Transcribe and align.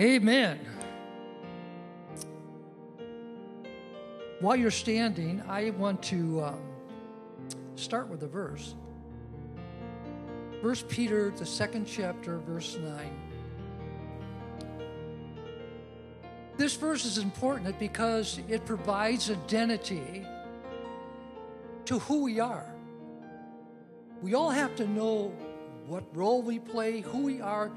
Amen. 0.00 0.58
While 4.40 4.56
you're 4.56 4.70
standing, 4.70 5.42
I 5.46 5.70
want 5.70 6.02
to 6.04 6.42
um, 6.42 6.60
start 7.76 8.08
with 8.08 8.22
a 8.22 8.26
verse. 8.26 8.74
First 10.62 10.88
Peter, 10.88 11.30
the 11.30 11.44
second 11.44 11.86
chapter, 11.86 12.38
verse 12.38 12.78
9. 12.80 13.20
This 16.56 16.74
verse 16.74 17.04
is 17.04 17.18
important 17.18 17.78
because 17.78 18.40
it 18.48 18.64
provides 18.64 19.30
identity 19.30 20.26
to 21.84 21.98
who 21.98 22.22
we 22.22 22.40
are. 22.40 22.66
We 24.22 24.34
all 24.34 24.50
have 24.50 24.74
to 24.76 24.86
know 24.86 25.34
what 25.86 26.04
role 26.16 26.40
we 26.40 26.58
play, 26.58 27.00
who 27.00 27.18
we 27.18 27.40
are, 27.40 27.70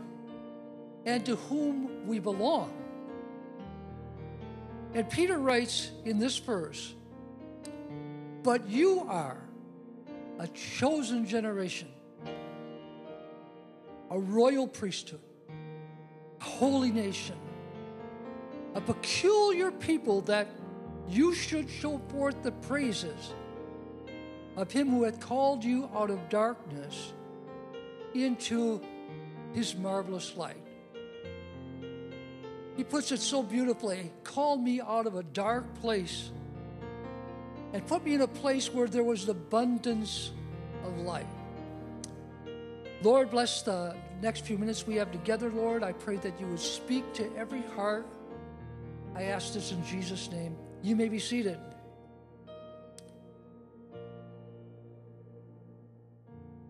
and 1.06 1.26
to 1.26 1.36
whom 1.36 2.08
we 2.08 2.20
belong. 2.20 2.74
And 4.94 5.10
Peter 5.10 5.38
writes 5.38 5.92
in 6.04 6.20
this 6.20 6.38
verse, 6.38 6.94
But 8.44 8.68
you 8.68 9.06
are 9.08 9.38
a 10.40 10.48
chosen 10.48 11.26
generation, 11.26 11.90
a 14.10 14.18
royal 14.20 14.68
priesthood, 14.68 15.22
a 16.42 16.44
holy 16.44 16.92
nation, 16.92 17.38
a 18.74 18.82
peculiar 18.82 19.72
people 19.72 20.22
that 20.22 20.48
you 21.08 21.34
should 21.36 21.70
show 21.70 22.00
forth 22.10 22.42
the 22.42 22.52
praises 22.52 23.34
of 24.56 24.72
him 24.72 24.90
who 24.90 25.04
hath 25.04 25.20
called 25.20 25.64
you 25.64 25.90
out 25.94 26.10
of 26.10 26.30
darkness 26.30 27.14
into 28.14 28.82
his 29.54 29.76
marvelous 29.76 30.36
light. 30.36 30.65
He 32.76 32.84
puts 32.84 33.12
it 33.12 33.22
so 33.22 33.42
beautifully 33.42 34.12
called 34.24 34.62
me 34.62 34.82
out 34.82 35.08
of 35.08 35.16
a 35.16 35.24
dark 35.24 35.74
place 35.82 36.32
and 37.74 37.86
put 37.88 38.04
me 38.04 38.14
in 38.14 38.22
a 38.22 38.28
place 38.28 38.74
where 38.74 38.88
there 38.88 39.04
was 39.04 39.28
abundance 39.28 40.32
of 40.84 40.98
light. 40.98 41.28
Lord, 43.02 43.30
bless 43.32 43.62
the 43.62 43.96
next 44.22 44.46
few 44.46 44.58
minutes 44.58 44.88
we 44.88 44.96
have 44.96 45.12
together, 45.12 45.50
Lord. 45.50 45.84
I 45.84 45.92
pray 45.92 46.18
that 46.18 46.40
you 46.40 46.48
would 46.48 46.60
speak 46.60 47.14
to 47.14 47.30
every 47.36 47.62
heart. 47.76 48.06
I 49.14 49.24
ask 49.24 49.54
this 49.54 49.72
in 49.72 49.86
Jesus' 49.86 50.30
name. 50.32 50.58
You 50.82 50.96
may 50.96 51.10
be 51.10 51.20
seated. 51.20 51.60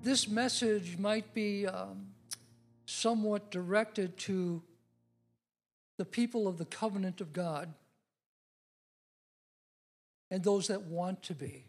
This 0.02 0.28
message 0.28 0.98
might 1.00 1.34
be 1.34 1.66
um, 1.66 2.08
somewhat 2.86 3.50
directed 3.50 4.18
to 4.20 4.62
the 5.98 6.06
people 6.06 6.48
of 6.48 6.58
the 6.58 6.66
covenant 6.66 7.22
of 7.22 7.34
God 7.34 7.74
and 10.30 10.44
those 10.44 10.68
that 10.68 10.84
want 10.84 11.24
to 11.24 11.34
be. 11.34 11.66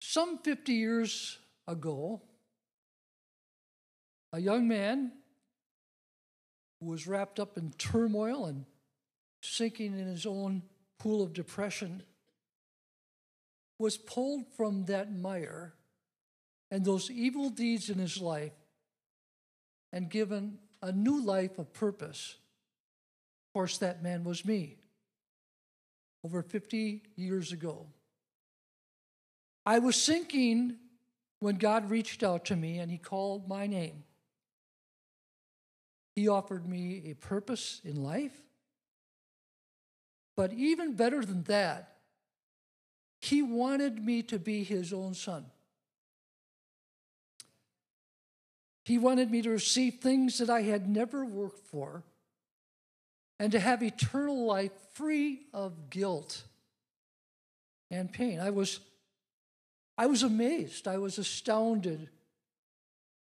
Some 0.00 0.38
50 0.38 0.72
years 0.72 1.38
ago, 1.68 2.22
a 4.32 4.40
young 4.40 4.66
man 4.66 5.12
who 6.80 6.86
was 6.86 7.06
wrapped 7.06 7.38
up 7.38 7.58
in 7.58 7.72
turmoil 7.72 8.46
and 8.46 8.64
sinking 9.42 9.98
in 9.98 10.06
his 10.06 10.26
own 10.26 10.62
pool 10.98 11.22
of 11.22 11.32
depression 11.32 12.02
was 13.78 13.96
pulled 13.96 14.46
from 14.56 14.86
that 14.86 15.14
mire 15.14 15.74
and 16.70 16.84
those 16.84 17.10
evil 17.10 17.50
deeds 17.50 17.90
in 17.90 17.98
his 17.98 18.18
life 18.18 18.52
and 19.96 20.10
given 20.10 20.58
a 20.82 20.92
new 20.92 21.24
life 21.24 21.58
of 21.58 21.72
purpose. 21.72 22.36
Of 23.48 23.54
course, 23.54 23.78
that 23.78 24.02
man 24.02 24.24
was 24.24 24.44
me 24.44 24.76
over 26.22 26.42
50 26.42 27.00
years 27.16 27.50
ago. 27.50 27.86
I 29.64 29.78
was 29.78 29.96
sinking 29.96 30.76
when 31.40 31.56
God 31.56 31.88
reached 31.88 32.22
out 32.22 32.44
to 32.46 32.56
me 32.56 32.76
and 32.78 32.90
He 32.90 32.98
called 32.98 33.48
my 33.48 33.66
name. 33.66 34.04
He 36.14 36.28
offered 36.28 36.68
me 36.68 37.10
a 37.10 37.14
purpose 37.14 37.80
in 37.82 38.02
life. 38.02 38.38
But 40.36 40.52
even 40.52 40.92
better 40.92 41.24
than 41.24 41.44
that, 41.44 41.96
He 43.22 43.40
wanted 43.40 44.04
me 44.04 44.22
to 44.24 44.38
be 44.38 44.62
His 44.62 44.92
own 44.92 45.14
son. 45.14 45.46
He 48.86 48.98
wanted 48.98 49.32
me 49.32 49.42
to 49.42 49.50
receive 49.50 49.94
things 49.94 50.38
that 50.38 50.48
I 50.48 50.62
had 50.62 50.88
never 50.88 51.24
worked 51.24 51.66
for 51.66 52.04
and 53.40 53.50
to 53.50 53.58
have 53.58 53.82
eternal 53.82 54.46
life 54.46 54.70
free 54.94 55.40
of 55.52 55.90
guilt 55.90 56.44
and 57.90 58.12
pain. 58.12 58.38
I 58.38 58.50
was, 58.50 58.78
I 59.98 60.06
was 60.06 60.22
amazed, 60.22 60.86
I 60.86 60.98
was 60.98 61.18
astounded 61.18 62.08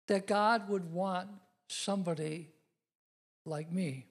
that 0.07 0.27
God 0.27 0.69
would 0.69 0.93
want 0.93 1.29
somebody 1.67 2.49
like 3.43 3.71
me. 3.71 4.05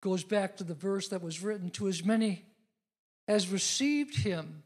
Goes 0.00 0.22
back 0.22 0.58
to 0.58 0.64
the 0.64 0.74
verse 0.74 1.08
that 1.08 1.22
was 1.22 1.42
written 1.42 1.70
to 1.70 1.88
as 1.88 2.04
many 2.04 2.44
as 3.26 3.48
received 3.48 4.18
him, 4.18 4.62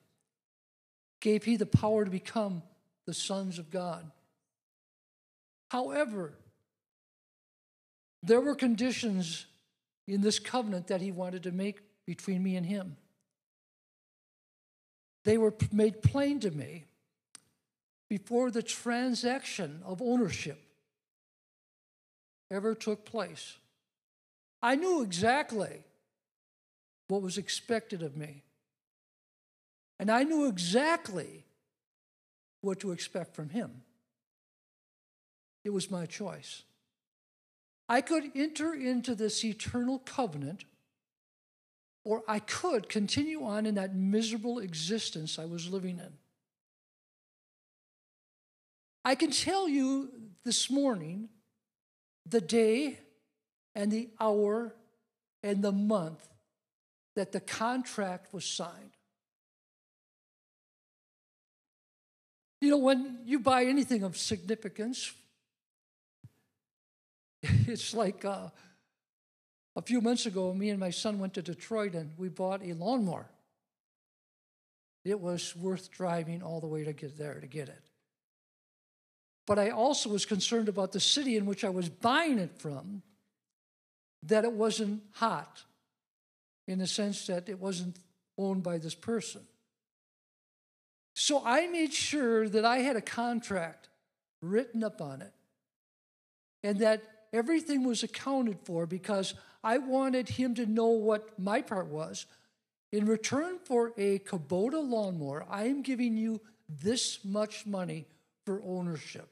gave 1.21 1.45
he 1.45 1.57
the 1.57 1.65
power 1.65 2.05
to 2.05 2.11
become 2.11 2.63
the 3.07 3.15
sons 3.15 3.59
of 3.59 3.71
God. 3.71 4.11
However, 5.77 6.33
there 8.23 8.41
were 8.41 8.55
conditions 8.55 9.45
in 10.09 10.23
this 10.23 10.39
covenant 10.39 10.87
that 10.87 11.03
he 11.03 11.13
wanted 11.13 11.43
to 11.43 11.53
make 11.53 11.83
between 12.07 12.43
me 12.43 12.57
and 12.57 12.65
him. 12.65 12.97
They 15.27 15.37
were 15.37 15.53
made 15.71 16.01
plain 16.01 16.41
to 16.41 16.51
me 16.51 16.87
before 18.09 18.51
the 18.51 18.63
transaction 18.63 19.83
of 19.85 20.01
ownership 20.01 20.59
ever 22.51 22.75
took 22.75 23.05
place. 23.05 23.59
I 24.63 24.77
knew 24.77 25.03
exactly 25.03 25.85
what 27.09 27.21
was 27.21 27.37
expected 27.37 28.03
of 28.03 28.17
me. 28.17 28.45
And 30.01 30.11
I 30.11 30.23
knew 30.23 30.49
exactly 30.49 31.45
what 32.63 32.81
to 32.81 32.93
expect 32.93 33.37
from 33.37 33.51
him. 33.51 33.83
It 35.67 35.73
was 35.73 35.91
my 35.91 36.07
choice. 36.07 36.63
I 37.89 38.01
could 38.01 38.31
enter 38.37 38.73
into 38.73 39.17
this 39.17 39.45
eternal 39.45 39.99
covenant, 39.99 40.65
or 42.05 42.23
I 42.29 42.39
could 42.39 42.89
continue 42.89 43.43
on 43.43 43.67
in 43.67 43.75
that 43.75 43.93
miserable 43.93 44.61
existence 44.61 45.41
I 45.41 45.45
was 45.45 45.69
living 45.69 45.99
in. 45.99 46.13
I 49.05 49.17
can 49.17 49.33
tell 49.33 49.69
you 49.69 50.13
this 50.45 50.71
morning 50.71 51.31
the 52.25 52.41
day 52.41 53.01
and 53.75 53.91
the 53.91 54.09
hour 54.21 54.73
and 55.43 55.65
the 55.65 55.73
month 55.73 56.29
that 57.17 57.33
the 57.33 57.41
contract 57.41 58.33
was 58.33 58.45
signed. 58.45 58.97
You 62.61 62.71
know, 62.71 62.79
when 62.79 63.19
you 63.25 63.41
buy 63.41 63.65
anything 63.65 64.05
of 64.05 64.17
significance, 64.17 65.13
it's 67.43 67.95
like 67.95 68.25
uh, 68.25 68.49
a 69.77 69.83
few 69.83 70.01
months 70.01 70.27
ago, 70.27 70.53
me 70.55 70.71
and 70.71 70.81
my 70.81 70.91
son 70.91 71.19
went 71.19 71.35
to 71.35 71.43
Detroit 71.43 71.95
and 71.95 72.13
we 72.17 72.29
bought 72.29 72.63
a 72.63 72.73
lawnmower. 72.73 73.29
It 75.05 75.21
was 75.21 75.55
worth 75.55 75.91
driving 75.91 76.43
all 76.43 76.61
the 76.61 76.67
way 76.67 76.85
to 76.85 76.93
get 76.93 77.17
there 77.17 77.39
to 77.39 77.47
get 77.47 77.69
it. 77.69 77.83
But 79.47 79.59
I 79.59 79.71
also 79.71 80.11
was 80.11 80.27
concerned 80.27 80.69
about 80.69 80.93
the 80.93 81.01
city 81.01 81.37
in 81.37 81.47
which 81.47 81.63
I 81.63 81.69
was 81.69 81.89
buying 81.89 82.39
it 82.39 82.59
from, 82.59 83.03
that 84.25 84.45
it 84.45 84.53
wasn't 84.53 85.03
hot 85.13 85.63
in 86.67 86.81
the 86.81 86.87
sense 86.87 87.27
that 87.27 87.49
it 87.49 87.61
wasn't 87.61 87.99
owned 88.37 88.63
by 88.63 88.79
this 88.79 88.95
person. 88.95 89.43
So 91.15 91.43
I 91.45 91.67
made 91.69 91.93
sure 91.93 92.49
that 92.49 92.65
I 92.65 92.79
had 92.79 92.97
a 92.97 93.01
contract 93.01 93.89
written 94.43 94.83
up 94.83 95.01
on 95.01 95.23
it 95.23 95.33
and 96.63 96.81
that 96.81 97.03
everything 97.33 97.85
was 97.85 98.03
accounted 98.03 98.59
for 98.65 98.87
because 98.87 99.35
I 99.63 99.79
wanted 99.79 100.29
him 100.29 100.55
to 100.55 100.67
know 100.67 100.89
what 100.89 101.39
my 101.39 101.61
part 101.63 101.87
was. 101.87 102.27
In 102.93 103.07
return 103.07 103.59
for 103.65 103.93
a 103.97 104.21
Kubota 104.21 104.81
lawnmower, 104.89 105.45
I 105.51 105.65
am 105.65 105.83
giving 105.83 106.17
you 106.17 106.41
this 106.69 107.25
much 107.25 107.67
money 107.67 108.07
for 108.45 108.63
ownership. 108.65 109.29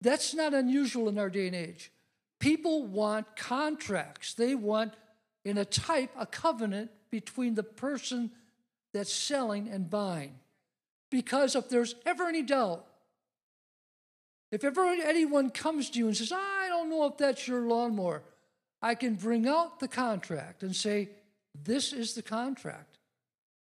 That's 0.00 0.34
not 0.34 0.54
unusual 0.54 1.08
in 1.08 1.18
our 1.18 1.30
day 1.30 1.46
and 1.46 1.56
age. 1.56 1.90
People 2.38 2.86
want 2.86 3.36
contracts. 3.36 4.34
They 4.34 4.54
want, 4.54 4.94
in 5.44 5.58
a 5.58 5.64
type, 5.64 6.10
a 6.18 6.26
covenant 6.26 6.90
between 7.10 7.54
the 7.54 7.62
person 7.62 8.30
that's 8.92 9.12
selling 9.12 9.68
and 9.68 9.90
buying. 9.90 10.34
Because 11.10 11.56
if 11.56 11.68
there's 11.68 11.94
ever 12.04 12.24
any 12.28 12.42
doubt 12.42 12.86
If 14.54 14.62
ever 14.62 14.84
anyone 14.86 15.50
comes 15.50 15.90
to 15.90 15.98
you 15.98 16.06
and 16.06 16.16
says, 16.16 16.30
I 16.30 16.66
don't 16.68 16.88
know 16.88 17.06
if 17.06 17.18
that's 17.18 17.48
your 17.48 17.62
lawnmower, 17.62 18.22
I 18.80 18.94
can 18.94 19.16
bring 19.16 19.48
out 19.48 19.80
the 19.80 19.88
contract 19.88 20.62
and 20.62 20.76
say, 20.76 21.08
This 21.64 21.92
is 21.92 22.14
the 22.14 22.22
contract. 22.22 22.98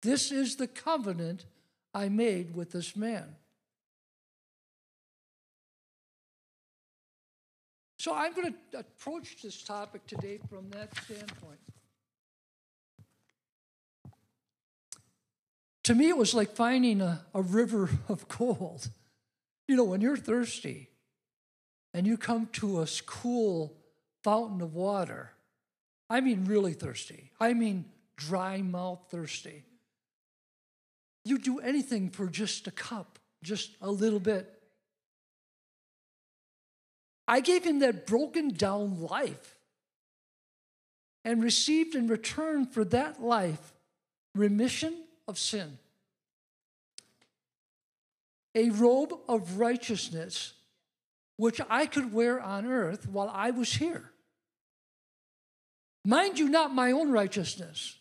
This 0.01 0.33
is 0.33 0.57
the 0.57 0.67
covenant 0.67 1.45
I 1.93 2.09
made 2.09 2.53
with 2.53 2.73
this 2.73 2.93
man. 2.93 3.23
So 7.97 8.13
I'm 8.13 8.33
going 8.33 8.53
to 8.73 8.79
approach 8.79 9.41
this 9.41 9.63
topic 9.63 10.05
today 10.07 10.39
from 10.49 10.69
that 10.71 10.93
standpoint. 10.97 11.59
To 15.83 15.95
me, 15.95 16.09
it 16.09 16.17
was 16.17 16.33
like 16.33 16.51
finding 16.51 16.99
a, 16.99 17.23
a 17.33 17.41
river 17.41 17.89
of 18.09 18.27
gold. 18.27 18.89
You 19.67 19.75
know, 19.75 19.83
when 19.83 20.01
you're 20.01 20.17
thirsty 20.17 20.89
and 21.93 22.05
you 22.05 22.17
come 22.17 22.47
to 22.53 22.81
a 22.81 22.87
cool 23.05 23.75
fountain 24.23 24.61
of 24.61 24.73
water, 24.73 25.31
I 26.09 26.21
mean, 26.21 26.45
really 26.45 26.73
thirsty. 26.73 27.31
I 27.39 27.53
mean, 27.53 27.85
dry 28.15 28.61
mouth 28.61 28.99
thirsty. 29.09 29.63
You 31.23 31.39
do 31.39 31.59
anything 31.59 32.09
for 32.11 32.27
just 32.27 32.67
a 32.67 32.71
cup, 32.71 33.17
just 33.43 33.71
a 33.81 33.89
little 33.89 34.19
bit. 34.19 34.51
I 37.27 37.39
gave 37.39 37.63
him 37.63 37.79
that 37.79 38.05
broken 38.05 38.49
down 38.49 39.01
life 39.01 39.57
and 41.23 41.43
received 41.43 41.95
in 41.95 42.07
return 42.07 42.67
for 42.67 42.85
that 42.85 43.21
life 43.21 43.73
remission 44.35 44.93
of 45.27 45.39
sin, 45.39 45.79
a 48.55 48.69
robe 48.69 49.13
of 49.27 49.59
righteousness, 49.59 50.53
which 51.37 51.61
I 51.69 51.85
could 51.85 52.13
wear 52.13 52.41
on 52.41 52.65
earth 52.65 53.07
while 53.07 53.29
I 53.31 53.51
was 53.51 53.73
here. 53.73 54.11
Mind 56.05 56.39
you, 56.39 56.49
not 56.49 56.73
my 56.73 56.91
own 56.91 57.11
righteousness, 57.11 57.97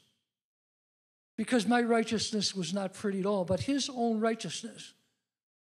because 1.37 1.67
my 1.67 1.83
righteousness 1.83 2.55
was 2.55 2.73
not 2.73 2.95
pretty 2.95 3.21
at 3.21 3.27
all, 3.27 3.45
but 3.45 3.61
his 3.61 3.91
own 3.93 4.21
righteousness. 4.21 4.93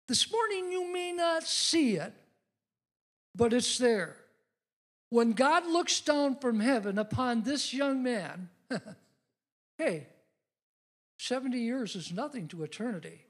This 0.07 0.31
morning, 0.31 0.71
you 0.71 0.91
may 0.91 1.11
not 1.11 1.43
see 1.43 1.95
it 1.95 2.13
but 3.35 3.53
it's 3.53 3.77
there. 3.77 4.15
When 5.09 5.31
God 5.31 5.65
looks 5.65 6.01
down 6.01 6.35
from 6.35 6.59
heaven 6.59 6.99
upon 6.99 7.41
this 7.41 7.73
young 7.73 8.03
man, 8.03 8.49
hey, 9.77 10.07
70 11.17 11.57
years 11.57 11.95
is 11.95 12.11
nothing 12.11 12.47
to 12.49 12.63
eternity. 12.63 13.25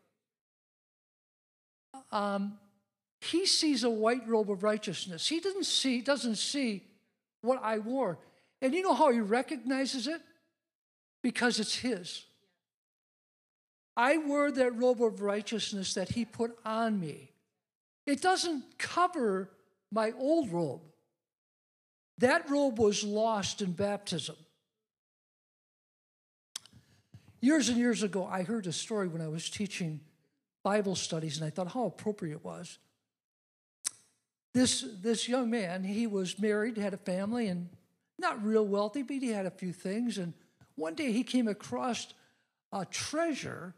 Um, 2.12 2.58
he 3.22 3.46
sees 3.46 3.84
a 3.84 3.90
white 3.90 4.28
robe 4.28 4.50
of 4.50 4.64
righteousness. 4.64 5.28
He 5.28 5.40
doesn't 5.40 5.66
see, 5.66 6.02
doesn't 6.02 6.38
see 6.38 6.84
what 7.42 7.60
I 7.62 7.80
wore. 7.80 8.18
And 8.62 8.74
you 8.74 8.82
know 8.82 8.94
how 8.94 9.12
he 9.12 9.20
recognizes 9.20 10.08
it? 10.08 10.22
Because 11.22 11.60
it's 11.60 11.76
his. 11.76 12.26
I 13.98 14.18
wear 14.18 14.52
that 14.52 14.78
robe 14.78 15.04
of 15.04 15.22
righteousness 15.22 15.94
that 15.96 16.10
he 16.10 16.24
put 16.24 16.58
on 16.66 17.00
me. 17.00 17.32
It 18.06 18.22
doesn't 18.22 18.78
cover 18.78 19.50
my 19.92 20.14
old 20.18 20.52
robe. 20.52 20.82
That 22.20 22.50
robe 22.50 22.80
was 22.80 23.04
lost 23.04 23.62
in 23.62 23.74
baptism. 23.74 24.36
Years 27.42 27.70
and 27.70 27.78
years 27.78 28.04
ago, 28.04 28.26
I 28.26 28.44
heard 28.44 28.68
a 28.68 28.74
story 28.74 29.08
when 29.08 29.22
I 29.22 29.28
was 29.28 29.50
teaching 29.50 30.02
Bible 30.64 30.96
studies, 30.96 31.38
and 31.38 31.46
I 31.46 31.50
thought 31.50 31.72
how 31.72 31.86
appropriate 31.86 32.36
it 32.36 32.46
was. 32.46 32.78
This, 34.54 34.86
this 35.02 35.28
young 35.28 35.50
man, 35.50 35.84
he 35.84 36.08
was 36.08 36.40
married, 36.40 36.78
had 36.78 36.94
a 36.94 36.98
family, 36.98 37.48
and 37.48 37.70
not 38.18 38.44
real 38.44 38.66
wealthy, 38.66 39.04
but 39.04 39.18
he 39.18 39.30
had 39.30 39.46
a 39.46 39.52
few 39.52 39.72
things. 39.72 40.18
And 40.18 40.34
one 40.76 40.96
day 40.96 41.12
he 41.12 41.24
came 41.24 41.48
across 41.48 42.08
a 42.72 42.86
treasure 42.86 43.74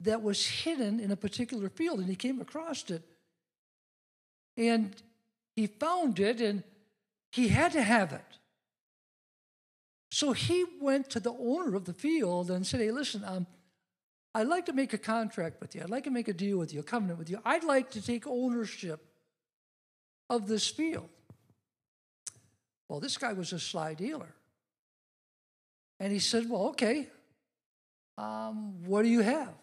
that 0.00 0.22
was 0.22 0.46
hidden 0.46 0.98
in 0.98 1.10
a 1.10 1.16
particular 1.16 1.68
field, 1.68 2.00
and 2.00 2.08
he 2.08 2.16
came 2.16 2.40
across 2.40 2.90
it. 2.90 3.02
And 4.56 4.94
he 5.56 5.66
found 5.66 6.18
it 6.20 6.40
and 6.40 6.62
he 7.30 7.48
had 7.48 7.72
to 7.72 7.82
have 7.82 8.12
it. 8.12 8.38
So 10.10 10.32
he 10.32 10.64
went 10.80 11.10
to 11.10 11.20
the 11.20 11.32
owner 11.32 11.74
of 11.74 11.86
the 11.86 11.92
field 11.92 12.50
and 12.50 12.66
said, 12.66 12.80
Hey, 12.80 12.92
listen, 12.92 13.24
um, 13.24 13.46
I'd 14.34 14.48
like 14.48 14.66
to 14.66 14.72
make 14.72 14.92
a 14.92 14.98
contract 14.98 15.60
with 15.60 15.74
you. 15.74 15.82
I'd 15.82 15.90
like 15.90 16.04
to 16.04 16.10
make 16.10 16.28
a 16.28 16.32
deal 16.32 16.58
with 16.58 16.74
you, 16.74 16.80
a 16.80 16.82
covenant 16.82 17.18
with 17.18 17.30
you. 17.30 17.38
I'd 17.44 17.64
like 17.64 17.90
to 17.92 18.02
take 18.02 18.26
ownership 18.26 19.04
of 20.28 20.48
this 20.48 20.66
field. 20.68 21.08
Well, 22.88 23.00
this 23.00 23.16
guy 23.16 23.32
was 23.32 23.52
a 23.52 23.60
sly 23.60 23.94
dealer. 23.94 24.34
And 26.00 26.12
he 26.12 26.18
said, 26.18 26.50
Well, 26.50 26.68
okay, 26.68 27.08
um, 28.18 28.84
what 28.84 29.02
do 29.02 29.08
you 29.08 29.20
have? 29.20 29.54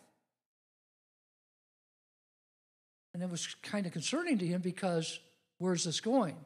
And 3.13 3.21
it 3.21 3.29
was 3.29 3.55
kind 3.61 3.85
of 3.85 3.91
concerning 3.91 4.37
to 4.37 4.47
him 4.47 4.61
because 4.61 5.19
Where's 5.61 5.83
this 5.83 6.01
going? 6.01 6.37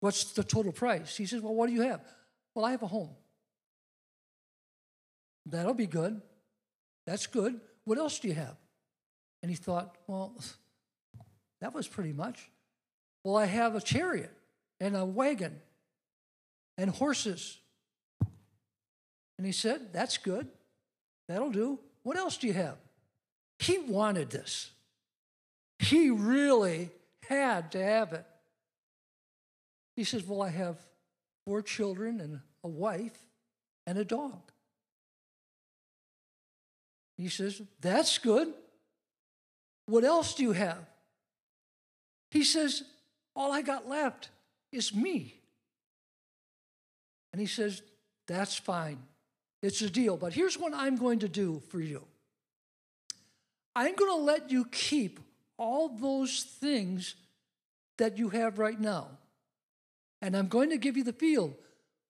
What's 0.00 0.32
the 0.32 0.42
total 0.42 0.72
price? 0.72 1.16
He 1.16 1.26
says, 1.26 1.42
Well, 1.42 1.54
what 1.54 1.68
do 1.68 1.72
you 1.72 1.82
have? 1.82 2.00
Well, 2.56 2.64
I 2.64 2.72
have 2.72 2.82
a 2.82 2.88
home. 2.88 3.10
That'll 5.46 5.74
be 5.74 5.86
good. 5.86 6.20
That's 7.10 7.26
good. 7.26 7.60
What 7.86 7.98
else 7.98 8.20
do 8.20 8.28
you 8.28 8.34
have? 8.34 8.54
And 9.42 9.50
he 9.50 9.56
thought, 9.56 9.96
Well, 10.06 10.32
that 11.60 11.74
was 11.74 11.88
pretty 11.88 12.12
much. 12.12 12.48
Well, 13.24 13.36
I 13.36 13.46
have 13.46 13.74
a 13.74 13.80
chariot 13.80 14.30
and 14.78 14.94
a 14.94 15.04
wagon 15.04 15.58
and 16.78 16.88
horses. 16.88 17.58
And 19.38 19.44
he 19.44 19.50
said, 19.50 19.92
That's 19.92 20.18
good. 20.18 20.46
That'll 21.26 21.50
do. 21.50 21.80
What 22.04 22.16
else 22.16 22.36
do 22.36 22.46
you 22.46 22.52
have? 22.52 22.76
He 23.58 23.78
wanted 23.78 24.30
this. 24.30 24.70
He 25.80 26.10
really 26.10 26.90
had 27.28 27.72
to 27.72 27.82
have 27.82 28.12
it. 28.12 28.24
He 29.96 30.04
says, 30.04 30.24
Well, 30.24 30.42
I 30.42 30.50
have 30.50 30.76
four 31.44 31.60
children 31.60 32.20
and 32.20 32.38
a 32.62 32.68
wife 32.68 33.18
and 33.84 33.98
a 33.98 34.04
dog. 34.04 34.49
He 37.20 37.28
says, 37.28 37.60
That's 37.80 38.18
good. 38.18 38.52
What 39.86 40.04
else 40.04 40.34
do 40.34 40.42
you 40.42 40.52
have? 40.52 40.84
He 42.30 42.44
says, 42.44 42.84
All 43.34 43.52
I 43.52 43.62
got 43.62 43.88
left 43.88 44.30
is 44.72 44.94
me. 44.94 45.34
And 47.32 47.40
he 47.40 47.46
says, 47.46 47.82
That's 48.26 48.56
fine. 48.56 48.98
It's 49.62 49.82
a 49.82 49.90
deal. 49.90 50.16
But 50.16 50.32
here's 50.32 50.58
what 50.58 50.72
I'm 50.74 50.96
going 50.96 51.18
to 51.20 51.28
do 51.28 51.60
for 51.68 51.80
you 51.80 52.02
I'm 53.74 53.94
going 53.94 54.10
to 54.10 54.24
let 54.24 54.50
you 54.50 54.64
keep 54.66 55.20
all 55.58 55.88
those 55.88 56.42
things 56.42 57.14
that 57.98 58.16
you 58.16 58.30
have 58.30 58.58
right 58.58 58.80
now. 58.80 59.08
And 60.22 60.36
I'm 60.36 60.48
going 60.48 60.70
to 60.70 60.78
give 60.78 60.96
you 60.96 61.04
the 61.04 61.12
field, 61.12 61.54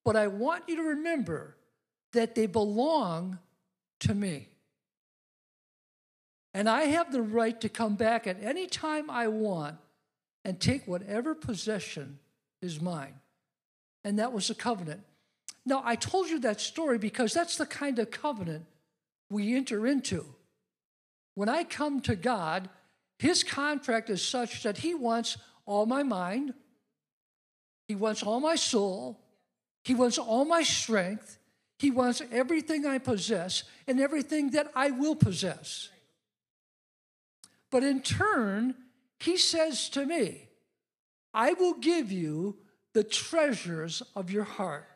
but 0.04 0.16
I 0.16 0.26
want 0.28 0.64
you 0.68 0.76
to 0.76 0.82
remember 0.82 1.56
that 2.12 2.34
they 2.34 2.46
belong 2.46 3.38
to 4.00 4.14
me. 4.14 4.49
And 6.52 6.68
I 6.68 6.82
have 6.82 7.12
the 7.12 7.22
right 7.22 7.60
to 7.60 7.68
come 7.68 7.94
back 7.94 8.26
at 8.26 8.42
any 8.42 8.66
time 8.66 9.08
I 9.08 9.28
want 9.28 9.76
and 10.44 10.58
take 10.58 10.86
whatever 10.86 11.34
possession 11.34 12.18
is 12.60 12.80
mine. 12.80 13.14
And 14.04 14.18
that 14.18 14.32
was 14.32 14.48
the 14.48 14.54
covenant. 14.54 15.02
Now, 15.64 15.82
I 15.84 15.94
told 15.94 16.28
you 16.28 16.40
that 16.40 16.60
story 16.60 16.98
because 16.98 17.32
that's 17.32 17.56
the 17.56 17.66
kind 17.66 17.98
of 17.98 18.10
covenant 18.10 18.64
we 19.30 19.54
enter 19.54 19.86
into. 19.86 20.24
When 21.34 21.48
I 21.48 21.64
come 21.64 22.00
to 22.02 22.16
God, 22.16 22.68
His 23.18 23.44
contract 23.44 24.10
is 24.10 24.22
such 24.22 24.62
that 24.62 24.78
He 24.78 24.94
wants 24.94 25.36
all 25.66 25.86
my 25.86 26.02
mind, 26.02 26.54
He 27.86 27.94
wants 27.94 28.22
all 28.22 28.40
my 28.40 28.56
soul, 28.56 29.20
He 29.84 29.94
wants 29.94 30.18
all 30.18 30.44
my 30.44 30.62
strength, 30.62 31.38
He 31.78 31.90
wants 31.90 32.22
everything 32.32 32.86
I 32.86 32.98
possess 32.98 33.62
and 33.86 34.00
everything 34.00 34.50
that 34.50 34.70
I 34.74 34.90
will 34.90 35.14
possess. 35.14 35.90
But 37.70 37.84
in 37.84 38.02
turn, 38.02 38.74
He 39.18 39.36
says 39.36 39.88
to 39.90 40.06
me, 40.06 40.48
I 41.34 41.52
will 41.52 41.74
give 41.74 42.10
you 42.10 42.56
the 42.94 43.04
treasures 43.04 44.02
of 44.16 44.30
your 44.30 44.44
heart. 44.44 44.86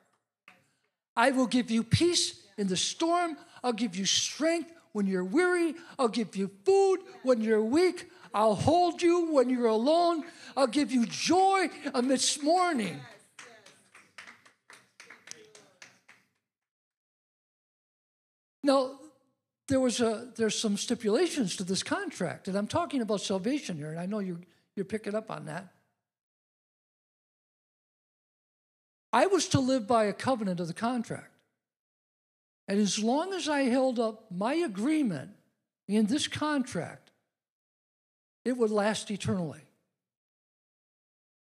I 1.16 1.30
will 1.30 1.46
give 1.46 1.70
you 1.70 1.84
peace 1.84 2.42
in 2.58 2.66
the 2.66 2.76
storm. 2.76 3.36
I'll 3.62 3.72
give 3.72 3.94
you 3.96 4.04
strength 4.04 4.72
when 4.92 5.06
you're 5.06 5.24
weary. 5.24 5.74
I'll 5.98 6.08
give 6.08 6.34
you 6.34 6.50
food 6.64 7.00
when 7.22 7.40
you're 7.40 7.62
weak. 7.62 8.10
I'll 8.32 8.56
hold 8.56 9.00
you 9.00 9.32
when 9.32 9.48
you're 9.48 9.66
alone. 9.66 10.24
I'll 10.56 10.66
give 10.66 10.90
you 10.90 11.06
joy 11.06 11.68
amidst 11.94 12.42
mourning. 12.42 13.00
Now, 18.64 18.98
there 19.68 19.80
was 19.80 20.00
a 20.00 20.30
there's 20.36 20.58
some 20.58 20.76
stipulations 20.76 21.56
to 21.56 21.64
this 21.64 21.82
contract, 21.82 22.48
and 22.48 22.56
I'm 22.56 22.66
talking 22.66 23.00
about 23.00 23.20
salvation 23.20 23.76
here, 23.76 23.90
and 23.90 23.98
I 23.98 24.06
know 24.06 24.18
you 24.18 24.38
you're 24.76 24.84
picking 24.84 25.14
up 25.14 25.30
on 25.30 25.46
that. 25.46 25.68
I 29.12 29.26
was 29.26 29.48
to 29.50 29.60
live 29.60 29.86
by 29.86 30.04
a 30.04 30.12
covenant 30.12 30.58
of 30.58 30.66
the 30.66 30.74
contract. 30.74 31.30
And 32.66 32.80
as 32.80 32.98
long 32.98 33.32
as 33.32 33.48
I 33.48 33.62
held 33.62 34.00
up 34.00 34.24
my 34.30 34.54
agreement 34.54 35.30
in 35.86 36.06
this 36.06 36.26
contract, 36.26 37.10
it 38.44 38.56
would 38.56 38.70
last 38.70 39.10
eternally. 39.10 39.60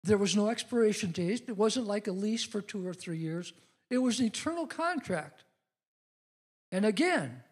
There 0.04 0.18
was 0.18 0.34
no 0.34 0.48
expiration 0.48 1.12
date. 1.12 1.44
It 1.48 1.56
wasn't 1.56 1.86
like 1.86 2.08
a 2.08 2.12
lease 2.12 2.44
for 2.44 2.60
two 2.60 2.86
or 2.86 2.92
three 2.92 3.18
years. 3.18 3.52
It 3.88 3.98
was 3.98 4.20
an 4.20 4.26
eternal 4.26 4.66
contract. 4.66 5.44
And 6.72 6.84
again, 6.84 7.42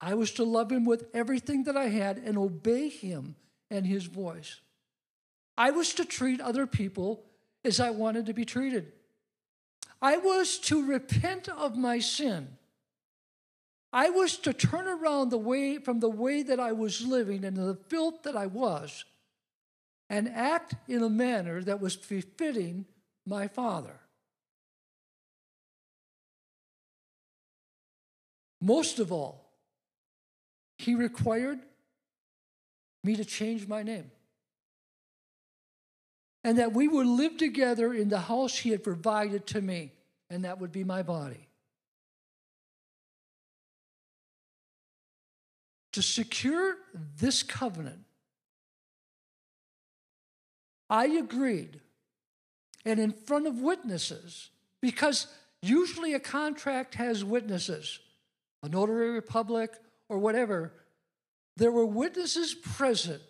I 0.00 0.14
was 0.14 0.32
to 0.32 0.44
love 0.44 0.70
him 0.70 0.84
with 0.84 1.06
everything 1.14 1.64
that 1.64 1.76
I 1.76 1.88
had 1.88 2.18
and 2.18 2.36
obey 2.36 2.88
him 2.88 3.36
and 3.70 3.86
his 3.86 4.04
voice. 4.04 4.60
I 5.56 5.70
was 5.70 5.94
to 5.94 6.04
treat 6.04 6.40
other 6.40 6.66
people 6.66 7.24
as 7.64 7.80
I 7.80 7.90
wanted 7.90 8.26
to 8.26 8.34
be 8.34 8.44
treated. 8.44 8.92
I 10.02 10.18
was 10.18 10.58
to 10.58 10.86
repent 10.86 11.48
of 11.48 11.76
my 11.76 11.98
sin. 11.98 12.48
I 13.92 14.10
was 14.10 14.36
to 14.38 14.52
turn 14.52 14.86
around 14.86 15.30
the 15.30 15.38
way 15.38 15.78
from 15.78 16.00
the 16.00 16.10
way 16.10 16.42
that 16.42 16.60
I 16.60 16.72
was 16.72 17.00
living 17.06 17.44
and 17.44 17.56
the 17.56 17.78
filth 17.88 18.24
that 18.24 18.36
I 18.36 18.46
was 18.46 19.04
and 20.10 20.28
act 20.28 20.74
in 20.86 21.02
a 21.02 21.08
manner 21.08 21.62
that 21.62 21.80
was 21.80 21.96
befitting 21.96 22.84
my 23.24 23.48
Father. 23.48 23.98
Most 28.60 28.98
of 28.98 29.10
all, 29.10 29.45
he 30.78 30.94
required 30.94 31.58
me 33.02 33.16
to 33.16 33.24
change 33.24 33.66
my 33.66 33.82
name. 33.82 34.10
And 36.44 36.58
that 36.58 36.72
we 36.72 36.86
would 36.86 37.06
live 37.06 37.36
together 37.38 37.92
in 37.92 38.08
the 38.08 38.20
house 38.20 38.56
he 38.58 38.70
had 38.70 38.84
provided 38.84 39.46
to 39.48 39.60
me, 39.60 39.92
and 40.30 40.44
that 40.44 40.60
would 40.60 40.72
be 40.72 40.84
my 40.84 41.02
body. 41.02 41.48
To 45.92 46.02
secure 46.02 46.76
this 47.18 47.42
covenant, 47.42 48.04
I 50.88 51.06
agreed, 51.06 51.80
and 52.84 53.00
in 53.00 53.12
front 53.12 53.46
of 53.46 53.60
witnesses, 53.60 54.50
because 54.80 55.26
usually 55.62 56.14
a 56.14 56.20
contract 56.20 56.94
has 56.94 57.24
witnesses, 57.24 57.98
a 58.62 58.68
notary 58.68 59.20
public 59.22 59.72
or 60.08 60.18
whatever. 60.18 60.72
There 61.56 61.72
were 61.72 61.86
witnesses 61.86 62.54
present 62.54 63.22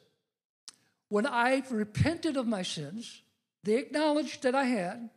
when 1.09 1.27
I 1.27 1.63
repented 1.71 2.37
of 2.37 2.47
my 2.47 2.63
sins. 2.63 3.23
They 3.65 3.77
acknowledged 3.77 4.43
that 4.43 4.55
I 4.55 4.65
had. 4.65 5.11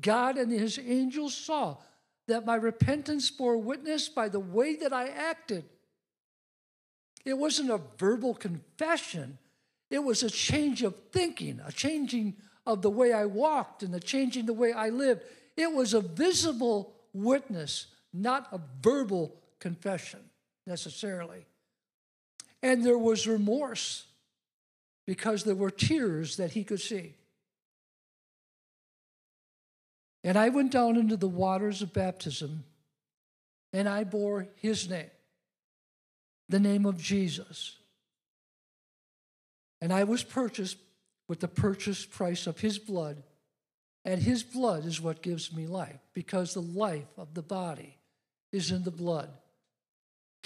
God 0.00 0.36
and 0.36 0.52
his 0.52 0.78
angels 0.78 1.34
saw 1.34 1.76
that 2.26 2.44
my 2.44 2.54
repentance 2.54 3.30
bore 3.30 3.56
witness 3.56 4.08
by 4.08 4.28
the 4.28 4.40
way 4.40 4.76
that 4.76 4.92
I 4.92 5.08
acted. 5.08 5.64
It 7.24 7.38
wasn't 7.38 7.70
a 7.70 7.80
verbal 7.98 8.34
confession, 8.34 9.38
it 9.90 10.00
was 10.00 10.22
a 10.22 10.30
change 10.30 10.82
of 10.82 10.94
thinking, 11.12 11.60
a 11.64 11.72
changing 11.72 12.36
of 12.66 12.82
the 12.82 12.90
way 12.90 13.12
I 13.12 13.24
walked 13.24 13.82
and 13.82 13.94
a 13.94 14.00
changing 14.00 14.44
the 14.46 14.52
way 14.52 14.72
I 14.72 14.90
lived. 14.90 15.22
It 15.56 15.72
was 15.72 15.94
a 15.94 16.00
visible 16.00 16.94
witness, 17.14 17.86
not 18.12 18.48
a 18.52 18.60
verbal 18.82 19.34
confession 19.58 20.27
necessarily. 20.68 21.46
And 22.62 22.84
there 22.84 22.98
was 22.98 23.26
remorse 23.26 24.04
because 25.06 25.42
there 25.42 25.54
were 25.54 25.70
tears 25.70 26.36
that 26.36 26.52
he 26.52 26.62
could 26.62 26.80
see. 26.80 27.14
And 30.22 30.36
I 30.36 30.50
went 30.50 30.70
down 30.70 30.96
into 30.96 31.16
the 31.16 31.28
waters 31.28 31.82
of 31.82 31.92
baptism 31.92 32.64
and 33.72 33.88
I 33.88 34.04
bore 34.04 34.48
his 34.56 34.88
name, 34.88 35.10
the 36.48 36.60
name 36.60 36.86
of 36.86 36.98
Jesus. 36.98 37.76
And 39.80 39.92
I 39.92 40.04
was 40.04 40.22
purchased 40.22 40.76
with 41.28 41.40
the 41.40 41.48
purchase 41.48 42.04
price 42.04 42.46
of 42.46 42.60
his 42.60 42.78
blood. 42.78 43.22
And 44.04 44.22
his 44.22 44.42
blood 44.42 44.86
is 44.86 45.00
what 45.00 45.22
gives 45.22 45.52
me 45.52 45.66
life 45.66 46.00
because 46.14 46.54
the 46.54 46.62
life 46.62 47.18
of 47.18 47.34
the 47.34 47.42
body 47.42 47.98
is 48.52 48.70
in 48.70 48.82
the 48.84 48.90
blood. 48.90 49.30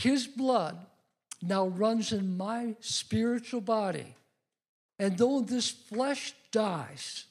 His 0.03 0.27
blood 0.27 0.85
now 1.41 1.69
runs 1.69 2.11
in 2.11 2.37
my 2.37 2.75
spiritual 2.81 3.61
body. 3.61 4.17
And 4.99 5.17
though 5.17 5.43
this 5.43 5.71
flesh 5.71 6.35
dies, 6.51 7.27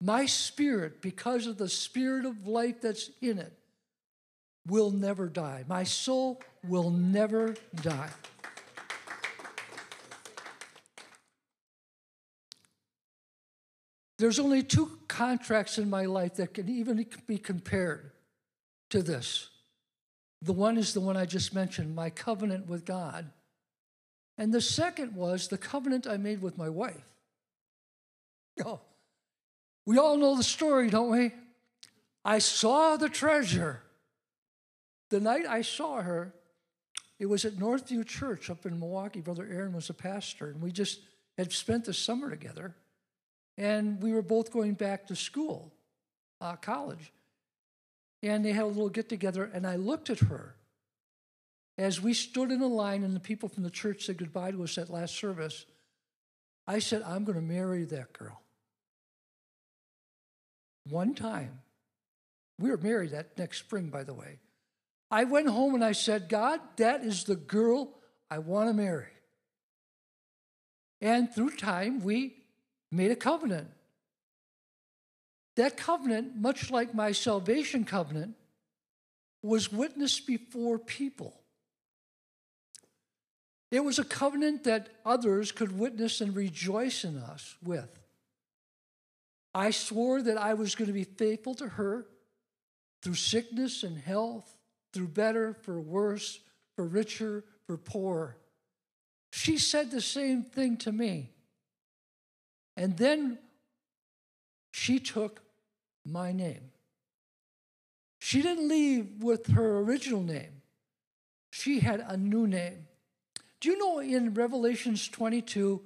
my 0.00 0.26
spirit, 0.26 1.02
because 1.02 1.48
of 1.48 1.58
the 1.58 1.68
spirit 1.68 2.24
of 2.24 2.46
life 2.46 2.82
that's 2.82 3.10
in 3.20 3.38
it, 3.38 3.52
will 4.64 4.92
never 4.92 5.28
die. 5.28 5.64
My 5.66 5.82
soul 5.82 6.40
will 6.68 6.90
never 6.90 7.56
die. 7.74 8.10
There's 14.18 14.38
only 14.38 14.62
two 14.62 15.00
contracts 15.08 15.78
in 15.78 15.90
my 15.90 16.04
life 16.04 16.36
that 16.36 16.54
can 16.54 16.68
even 16.68 17.04
be 17.26 17.38
compared 17.38 18.12
to 18.90 19.02
this. 19.02 19.48
The 20.42 20.52
one 20.52 20.76
is 20.76 20.92
the 20.92 21.00
one 21.00 21.16
I 21.16 21.24
just 21.24 21.54
mentioned, 21.54 21.94
my 21.94 22.10
covenant 22.10 22.68
with 22.68 22.84
God. 22.84 23.30
And 24.36 24.52
the 24.52 24.60
second 24.60 25.14
was 25.14 25.48
the 25.48 25.58
covenant 25.58 26.06
I 26.06 26.16
made 26.16 26.42
with 26.42 26.58
my 26.58 26.68
wife. 26.68 27.04
Oh, 28.64 28.80
we 29.86 29.98
all 29.98 30.16
know 30.16 30.36
the 30.36 30.42
story, 30.42 30.90
don't 30.90 31.10
we? 31.10 31.32
I 32.24 32.38
saw 32.38 32.96
the 32.96 33.08
treasure. 33.08 33.82
The 35.10 35.20
night 35.20 35.46
I 35.48 35.62
saw 35.62 36.02
her, 36.02 36.34
it 37.18 37.26
was 37.26 37.44
at 37.44 37.54
Northview 37.54 38.06
Church 38.06 38.50
up 38.50 38.66
in 38.66 38.78
Milwaukee. 38.78 39.20
Brother 39.20 39.48
Aaron 39.50 39.72
was 39.72 39.90
a 39.90 39.94
pastor, 39.94 40.50
and 40.50 40.60
we 40.60 40.72
just 40.72 41.00
had 41.38 41.52
spent 41.52 41.84
the 41.84 41.94
summer 41.94 42.28
together 42.28 42.74
and 43.58 44.02
we 44.02 44.12
were 44.12 44.22
both 44.22 44.50
going 44.50 44.74
back 44.74 45.06
to 45.06 45.16
school, 45.16 45.72
uh, 46.40 46.56
college. 46.56 47.12
And 48.22 48.44
they 48.44 48.52
had 48.52 48.64
a 48.64 48.66
little 48.66 48.88
get 48.88 49.08
together, 49.08 49.50
and 49.52 49.66
I 49.66 49.76
looked 49.76 50.08
at 50.10 50.20
her 50.20 50.54
as 51.78 52.00
we 52.00 52.14
stood 52.14 52.50
in 52.50 52.60
a 52.60 52.66
line, 52.66 53.02
and 53.02 53.16
the 53.16 53.20
people 53.20 53.48
from 53.48 53.62
the 53.62 53.70
church 53.70 54.06
said 54.06 54.18
goodbye 54.18 54.52
to 54.52 54.62
us 54.62 54.78
at 54.78 54.90
last 54.90 55.16
service. 55.16 55.66
I 56.66 56.78
said, 56.78 57.02
I'm 57.02 57.24
going 57.24 57.36
to 57.36 57.42
marry 57.42 57.84
that 57.84 58.12
girl. 58.12 58.40
One 60.88 61.14
time. 61.14 61.60
We 62.58 62.70
were 62.70 62.76
married 62.76 63.10
that 63.10 63.36
next 63.38 63.58
spring, 63.58 63.88
by 63.88 64.04
the 64.04 64.14
way. 64.14 64.38
I 65.10 65.24
went 65.24 65.48
home 65.48 65.74
and 65.74 65.84
I 65.84 65.92
said, 65.92 66.28
God, 66.28 66.60
that 66.76 67.02
is 67.02 67.24
the 67.24 67.36
girl 67.36 67.98
I 68.30 68.38
want 68.38 68.70
to 68.70 68.74
marry. 68.74 69.08
And 71.00 71.32
through 71.34 71.56
time, 71.56 72.02
we 72.02 72.36
made 72.90 73.10
a 73.10 73.16
covenant. 73.16 73.68
That 75.56 75.76
covenant, 75.76 76.36
much 76.36 76.70
like 76.70 76.94
my 76.94 77.12
salvation 77.12 77.84
covenant, 77.84 78.34
was 79.42 79.72
witnessed 79.72 80.26
before 80.26 80.78
people. 80.78 81.42
It 83.70 83.84
was 83.84 83.98
a 83.98 84.04
covenant 84.04 84.64
that 84.64 84.90
others 85.04 85.50
could 85.50 85.78
witness 85.78 86.20
and 86.20 86.36
rejoice 86.36 87.04
in 87.04 87.16
us 87.16 87.56
with. 87.62 87.98
I 89.54 89.70
swore 89.70 90.22
that 90.22 90.38
I 90.38 90.54
was 90.54 90.74
going 90.74 90.88
to 90.88 90.94
be 90.94 91.04
faithful 91.04 91.54
to 91.56 91.68
her 91.68 92.06
through 93.02 93.14
sickness 93.14 93.82
and 93.82 93.98
health, 93.98 94.56
through 94.92 95.08
better, 95.08 95.54
for 95.62 95.80
worse, 95.80 96.40
for 96.76 96.84
richer, 96.84 97.44
for 97.66 97.76
poorer. 97.76 98.36
She 99.32 99.58
said 99.58 99.90
the 99.90 100.00
same 100.00 100.42
thing 100.42 100.76
to 100.78 100.92
me. 100.92 101.30
And 102.76 102.96
then 102.96 103.38
she 104.70 104.98
took 104.98 105.41
my 106.04 106.32
name. 106.32 106.70
She 108.18 108.40
didn't 108.42 108.68
leave 108.68 109.22
with 109.22 109.48
her 109.48 109.78
original 109.78 110.22
name, 110.22 110.62
she 111.50 111.80
had 111.80 112.00
a 112.00 112.16
new 112.16 112.46
name. 112.46 112.86
Do 113.60 113.70
you 113.70 113.78
know 113.78 114.00
in 114.00 114.34
Revelations 114.34 115.06
22, 115.08 115.80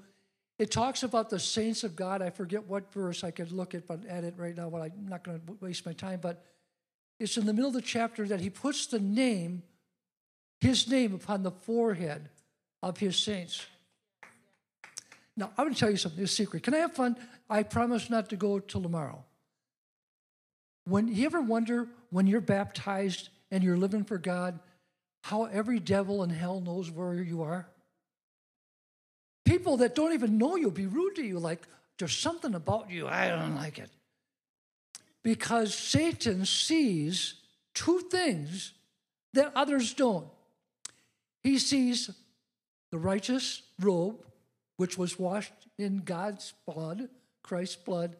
it 0.58 0.70
talks 0.70 1.02
about 1.02 1.28
the 1.28 1.38
saints 1.38 1.84
of 1.84 1.94
God? 1.94 2.22
I 2.22 2.30
forget 2.30 2.66
what 2.66 2.90
verse 2.90 3.22
I 3.22 3.30
could 3.30 3.52
look 3.52 3.74
at, 3.74 3.86
but 3.86 4.06
at 4.06 4.24
it 4.24 4.32
right 4.38 4.56
now, 4.56 4.70
but 4.70 4.80
I'm 4.80 5.06
not 5.06 5.22
going 5.22 5.38
to 5.38 5.56
waste 5.60 5.84
my 5.84 5.92
time. 5.92 6.20
But 6.22 6.42
it's 7.20 7.36
in 7.36 7.44
the 7.44 7.52
middle 7.52 7.68
of 7.68 7.74
the 7.74 7.82
chapter 7.82 8.26
that 8.28 8.40
he 8.40 8.48
puts 8.48 8.86
the 8.86 8.98
name, 8.98 9.62
his 10.58 10.88
name, 10.88 11.14
upon 11.14 11.42
the 11.42 11.50
forehead 11.50 12.30
of 12.82 12.96
his 12.96 13.18
saints. 13.18 13.66
Now, 15.36 15.50
I'm 15.58 15.66
going 15.66 15.74
to 15.74 15.78
tell 15.78 15.90
you 15.90 15.98
something, 15.98 16.24
a 16.24 16.26
secret. 16.26 16.62
Can 16.62 16.72
I 16.72 16.78
have 16.78 16.94
fun? 16.94 17.16
I 17.50 17.62
promise 17.62 18.08
not 18.08 18.30
to 18.30 18.36
go 18.36 18.58
till 18.58 18.80
tomorrow. 18.80 19.22
When 20.86 21.08
you 21.08 21.26
ever 21.26 21.40
wonder 21.40 21.88
when 22.10 22.26
you're 22.26 22.40
baptized 22.40 23.28
and 23.50 23.62
you're 23.62 23.76
living 23.76 24.04
for 24.04 24.18
God, 24.18 24.58
how 25.22 25.44
every 25.44 25.80
devil 25.80 26.22
in 26.22 26.30
hell 26.30 26.60
knows 26.60 26.90
where 26.90 27.14
you 27.14 27.42
are? 27.42 27.68
people 29.46 29.78
that 29.78 29.94
don't 29.94 30.12
even 30.12 30.36
know 30.36 30.56
you 30.56 30.70
be 30.70 30.86
rude 30.86 31.14
to 31.14 31.24
you, 31.24 31.38
like 31.38 31.62
there's 31.98 32.16
something 32.16 32.54
about 32.54 32.90
you, 32.90 33.06
I 33.08 33.28
don't 33.28 33.54
like 33.54 33.78
it. 33.78 33.88
Because 35.22 35.74
Satan 35.74 36.44
sees 36.44 37.34
two 37.74 38.00
things 38.10 38.74
that 39.32 39.52
others 39.54 39.94
don't. 39.94 40.26
He 41.42 41.58
sees 41.58 42.10
the 42.90 42.98
righteous 42.98 43.62
robe, 43.80 44.24
which 44.76 44.98
was 44.98 45.18
washed 45.18 45.52
in 45.78 45.98
God's 45.98 46.52
blood, 46.66 47.08
Christ's 47.42 47.76
blood, 47.76 48.16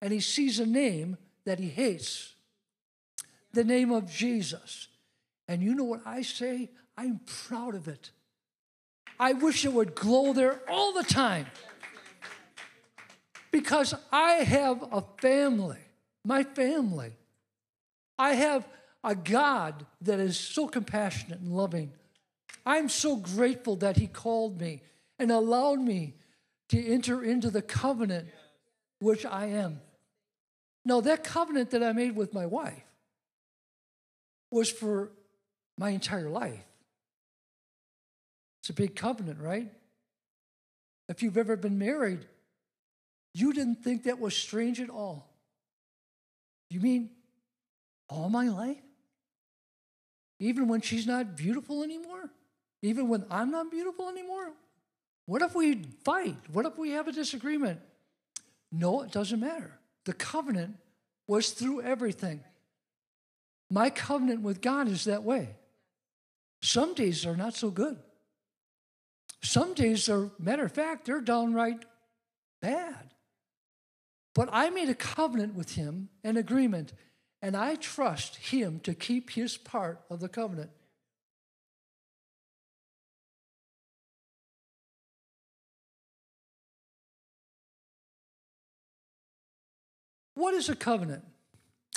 and 0.00 0.12
he 0.12 0.20
sees 0.20 0.60
a 0.60 0.66
name 0.66 1.16
that 1.48 1.58
he 1.58 1.70
hates 1.70 2.34
the 3.54 3.64
name 3.64 3.90
of 3.90 4.10
Jesus. 4.10 4.88
And 5.48 5.62
you 5.62 5.74
know 5.74 5.84
what 5.84 6.02
I 6.04 6.20
say? 6.20 6.68
I'm 6.94 7.20
proud 7.24 7.74
of 7.74 7.88
it. 7.88 8.10
I 9.18 9.32
wish 9.32 9.64
it 9.64 9.72
would 9.72 9.94
glow 9.94 10.34
there 10.34 10.60
all 10.68 10.92
the 10.92 11.02
time. 11.02 11.46
Because 13.50 13.94
I 14.12 14.32
have 14.32 14.84
a 14.92 15.02
family, 15.22 15.78
my 16.22 16.42
family. 16.44 17.12
I 18.18 18.34
have 18.34 18.68
a 19.02 19.14
God 19.14 19.86
that 20.02 20.20
is 20.20 20.38
so 20.38 20.68
compassionate 20.68 21.40
and 21.40 21.56
loving. 21.56 21.92
I'm 22.66 22.90
so 22.90 23.16
grateful 23.16 23.76
that 23.76 23.96
He 23.96 24.06
called 24.06 24.60
me 24.60 24.82
and 25.18 25.32
allowed 25.32 25.80
me 25.80 26.16
to 26.68 26.86
enter 26.86 27.24
into 27.24 27.50
the 27.50 27.62
covenant 27.62 28.28
which 29.00 29.24
I 29.24 29.46
am. 29.46 29.80
Now, 30.88 31.02
that 31.02 31.22
covenant 31.22 31.72
that 31.72 31.82
I 31.82 31.92
made 31.92 32.16
with 32.16 32.32
my 32.32 32.46
wife 32.46 32.82
was 34.50 34.70
for 34.70 35.10
my 35.76 35.90
entire 35.90 36.30
life. 36.30 36.64
It's 38.62 38.70
a 38.70 38.72
big 38.72 38.96
covenant, 38.96 39.38
right? 39.38 39.70
If 41.10 41.22
you've 41.22 41.36
ever 41.36 41.56
been 41.56 41.78
married, 41.78 42.24
you 43.34 43.52
didn't 43.52 43.84
think 43.84 44.04
that 44.04 44.18
was 44.18 44.34
strange 44.34 44.80
at 44.80 44.88
all. 44.88 45.28
You 46.70 46.80
mean 46.80 47.10
all 48.08 48.30
my 48.30 48.48
life? 48.48 48.78
Even 50.40 50.68
when 50.68 50.80
she's 50.80 51.06
not 51.06 51.36
beautiful 51.36 51.82
anymore? 51.82 52.30
Even 52.80 53.08
when 53.08 53.26
I'm 53.30 53.50
not 53.50 53.70
beautiful 53.70 54.08
anymore? 54.08 54.54
What 55.26 55.42
if 55.42 55.54
we 55.54 55.82
fight? 56.02 56.38
What 56.50 56.64
if 56.64 56.78
we 56.78 56.92
have 56.92 57.08
a 57.08 57.12
disagreement? 57.12 57.78
No, 58.72 59.02
it 59.02 59.12
doesn't 59.12 59.38
matter. 59.38 59.77
The 60.04 60.12
covenant 60.12 60.76
was 61.26 61.50
through 61.50 61.82
everything. 61.82 62.42
My 63.70 63.90
covenant 63.90 64.42
with 64.42 64.60
God 64.60 64.88
is 64.88 65.04
that 65.04 65.22
way. 65.22 65.56
Some 66.62 66.94
days 66.94 67.26
are 67.26 67.36
not 67.36 67.54
so 67.54 67.70
good. 67.70 67.98
Some 69.42 69.74
days 69.74 70.08
are, 70.08 70.30
matter 70.38 70.64
of 70.64 70.72
fact, 70.72 71.04
they're 71.04 71.20
downright 71.20 71.84
bad. 72.60 73.14
But 74.34 74.48
I 74.52 74.70
made 74.70 74.88
a 74.88 74.94
covenant 74.94 75.54
with 75.54 75.74
him, 75.74 76.08
an 76.24 76.36
agreement, 76.36 76.92
and 77.42 77.56
I 77.56 77.76
trust 77.76 78.36
him 78.36 78.80
to 78.80 78.94
keep 78.94 79.30
his 79.30 79.56
part 79.56 80.00
of 80.10 80.20
the 80.20 80.28
covenant. 80.28 80.70
What 90.38 90.54
is 90.54 90.68
a 90.68 90.76
covenant? 90.76 91.24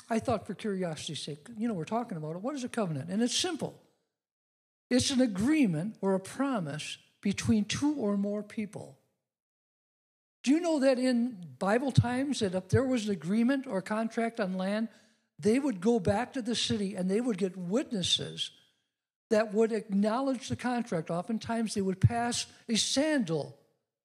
I 0.10 0.18
thought, 0.18 0.48
for 0.48 0.56
curiosity's 0.56 1.22
sake, 1.22 1.48
you 1.60 1.68
know, 1.68 1.76
we're 1.76 1.86
talking 1.86 2.18
about 2.18 2.36
it. 2.36 2.42
What 2.42 2.56
is 2.56 2.64
a 2.64 2.70
covenant? 2.70 3.12
And 3.12 3.22
it's 3.22 3.38
simple 3.38 3.80
it's 4.90 5.12
an 5.12 5.22
agreement 5.22 5.98
or 6.02 6.16
a 6.16 6.20
promise 6.20 6.98
between 7.22 7.66
two 7.66 7.94
or 7.94 8.18
more 8.18 8.42
people. 8.42 8.98
Do 10.44 10.50
you 10.50 10.60
know 10.60 10.80
that 10.80 10.98
in 10.98 11.38
Bible 11.60 11.92
times 11.92 12.40
that 12.40 12.56
if 12.56 12.70
there 12.70 12.84
was 12.84 13.06
an 13.06 13.12
agreement 13.12 13.68
or 13.68 13.80
contract 13.80 14.40
on 14.40 14.58
land, 14.58 14.88
they 15.38 15.60
would 15.60 15.80
go 15.80 16.00
back 16.00 16.34
to 16.34 16.42
the 16.42 16.56
city 16.56 16.96
and 16.96 17.12
they 17.12 17.22
would 17.22 17.38
get 17.38 17.56
witnesses 17.56 18.50
that 19.30 19.54
would 19.54 19.72
acknowledge 19.72 20.50
the 20.50 20.56
contract. 20.56 21.12
Oftentimes 21.12 21.76
they 21.76 21.82
would 21.82 22.02
pass 22.02 22.48
a 22.68 22.76
sandal 22.76 23.56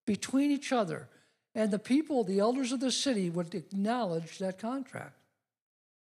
between 0.04 0.50
each 0.50 0.72
other, 0.72 1.08
and 1.56 1.70
the 1.70 1.78
people, 1.78 2.22
the 2.22 2.38
elders 2.38 2.70
of 2.70 2.80
the 2.80 2.92
city, 2.92 3.30
would 3.30 3.54
acknowledge 3.54 4.38
that 4.38 4.58
contract. 4.58 5.16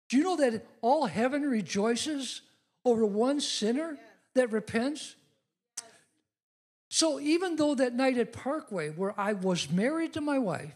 Do 0.07 0.15
you 0.15 0.23
know 0.23 0.37
that 0.37 0.65
all 0.81 1.05
heaven 1.05 1.41
rejoices 1.41 2.41
over 2.85 3.05
one 3.05 3.41
sinner 3.41 3.97
that 4.35 4.53
repents? 4.53 5.15
So 6.89 7.19
even 7.19 7.57
though 7.57 7.75
that 7.75 7.93
night 7.93 8.17
at 8.17 8.31
Parkway, 8.31 8.89
where 8.91 9.13
I 9.19 9.33
was 9.33 9.69
married 9.69 10.13
to 10.13 10.21
my 10.21 10.39
wife 10.39 10.75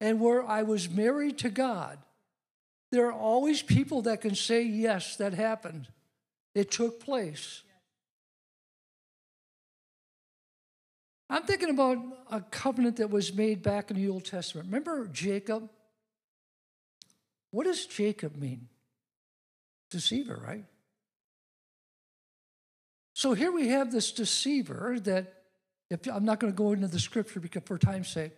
and 0.00 0.20
where 0.20 0.46
I 0.46 0.62
was 0.62 0.88
married 0.88 1.38
to 1.38 1.50
God, 1.50 1.98
there 2.92 3.06
are 3.06 3.12
always 3.12 3.60
people 3.60 4.02
that 4.02 4.20
can 4.20 4.36
say, 4.36 4.62
yes, 4.62 5.16
that 5.16 5.34
happened. 5.34 5.88
It 6.54 6.70
took 6.70 7.00
place. 7.00 7.62
I'm 11.30 11.44
thinking 11.44 11.70
about 11.70 11.98
a 12.28 12.40
covenant 12.40 12.96
that 12.96 13.08
was 13.08 13.32
made 13.32 13.62
back 13.62 13.90
in 13.92 13.96
the 13.96 14.08
Old 14.08 14.24
Testament. 14.24 14.66
Remember 14.66 15.06
Jacob? 15.06 15.70
What 17.52 17.64
does 17.64 17.86
Jacob 17.86 18.36
mean? 18.36 18.68
Deceiver, 19.90 20.42
right? 20.44 20.64
So 23.14 23.32
here 23.32 23.52
we 23.52 23.68
have 23.68 23.92
this 23.92 24.10
deceiver 24.10 24.98
that, 25.04 25.34
if 25.88 26.00
I'm 26.06 26.24
not 26.24 26.40
going 26.40 26.52
to 26.52 26.56
go 26.56 26.72
into 26.72 26.88
the 26.88 26.98
scripture 26.98 27.38
because 27.38 27.62
for 27.64 27.78
time's 27.78 28.08
sake, 28.08 28.32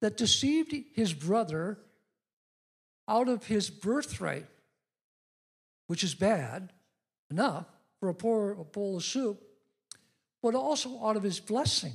that 0.00 0.16
deceived 0.16 0.74
his 0.94 1.12
brother 1.12 1.78
out 3.08 3.28
of 3.28 3.46
his 3.46 3.70
birthright, 3.70 4.46
which 5.86 6.02
is 6.02 6.14
bad 6.14 6.72
enough 7.30 7.66
for 8.00 8.08
a 8.08 8.14
poor 8.14 8.52
a 8.52 8.64
bowl 8.64 8.96
of 8.96 9.04
soup, 9.04 9.40
but 10.42 10.56
also 10.56 11.04
out 11.04 11.16
of 11.16 11.22
his 11.22 11.38
blessing. 11.38 11.92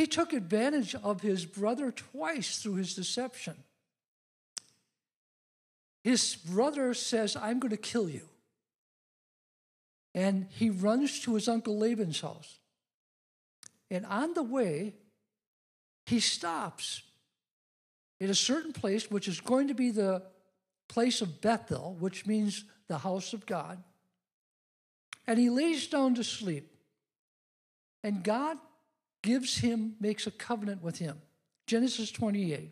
He 0.00 0.06
took 0.06 0.32
advantage 0.32 0.94
of 0.94 1.20
his 1.20 1.44
brother 1.44 1.92
twice 1.92 2.56
through 2.56 2.76
his 2.76 2.94
deception. 2.94 3.54
His 6.02 6.36
brother 6.36 6.94
says, 6.94 7.36
I'm 7.36 7.58
going 7.58 7.72
to 7.72 7.76
kill 7.76 8.08
you. 8.08 8.26
And 10.14 10.46
he 10.52 10.70
runs 10.70 11.20
to 11.20 11.34
his 11.34 11.48
uncle 11.48 11.78
Laban's 11.78 12.22
house. 12.22 12.60
And 13.90 14.06
on 14.06 14.32
the 14.32 14.42
way, 14.42 14.94
he 16.06 16.18
stops 16.18 17.02
at 18.22 18.30
a 18.30 18.34
certain 18.34 18.72
place, 18.72 19.10
which 19.10 19.28
is 19.28 19.38
going 19.38 19.68
to 19.68 19.74
be 19.74 19.90
the 19.90 20.22
place 20.88 21.20
of 21.20 21.42
Bethel, 21.42 21.94
which 22.00 22.24
means 22.24 22.64
the 22.88 22.96
house 22.96 23.34
of 23.34 23.44
God. 23.44 23.84
And 25.26 25.38
he 25.38 25.50
lays 25.50 25.88
down 25.88 26.14
to 26.14 26.24
sleep. 26.24 26.74
And 28.02 28.24
God 28.24 28.56
gives 29.22 29.58
him, 29.58 29.96
makes 30.00 30.26
a 30.26 30.30
covenant 30.30 30.82
with 30.82 30.98
him. 30.98 31.20
Genesis 31.66 32.10
28. 32.10 32.70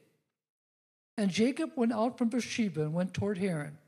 And 1.17 1.31
Jacob 1.31 1.71
went 1.77 1.93
out 1.93 2.17
from 2.17 2.29
Beersheba 2.29 2.83
and 2.83 2.95
went 2.95 3.15
toward 3.15 3.39
Haran. 3.39 3.79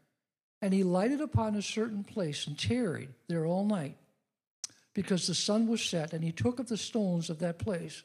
And 0.63 0.75
he 0.75 0.83
lighted 0.83 1.21
upon 1.21 1.55
a 1.55 1.63
certain 1.63 2.05
place 2.05 2.47
and 2.47 2.59
tarried 2.59 3.11
there 3.29 3.47
all 3.47 3.65
night, 3.65 3.97
because 4.95 5.27
the 5.27 5.35
sun 5.35 5.67
was 5.67 5.81
set. 5.81 6.13
And 6.13 6.23
he 6.23 6.33
took 6.33 6.59
of 6.59 6.69
the 6.69 6.77
stones 6.77 7.31
of 7.31 7.39
that 7.39 7.59
place 7.59 8.03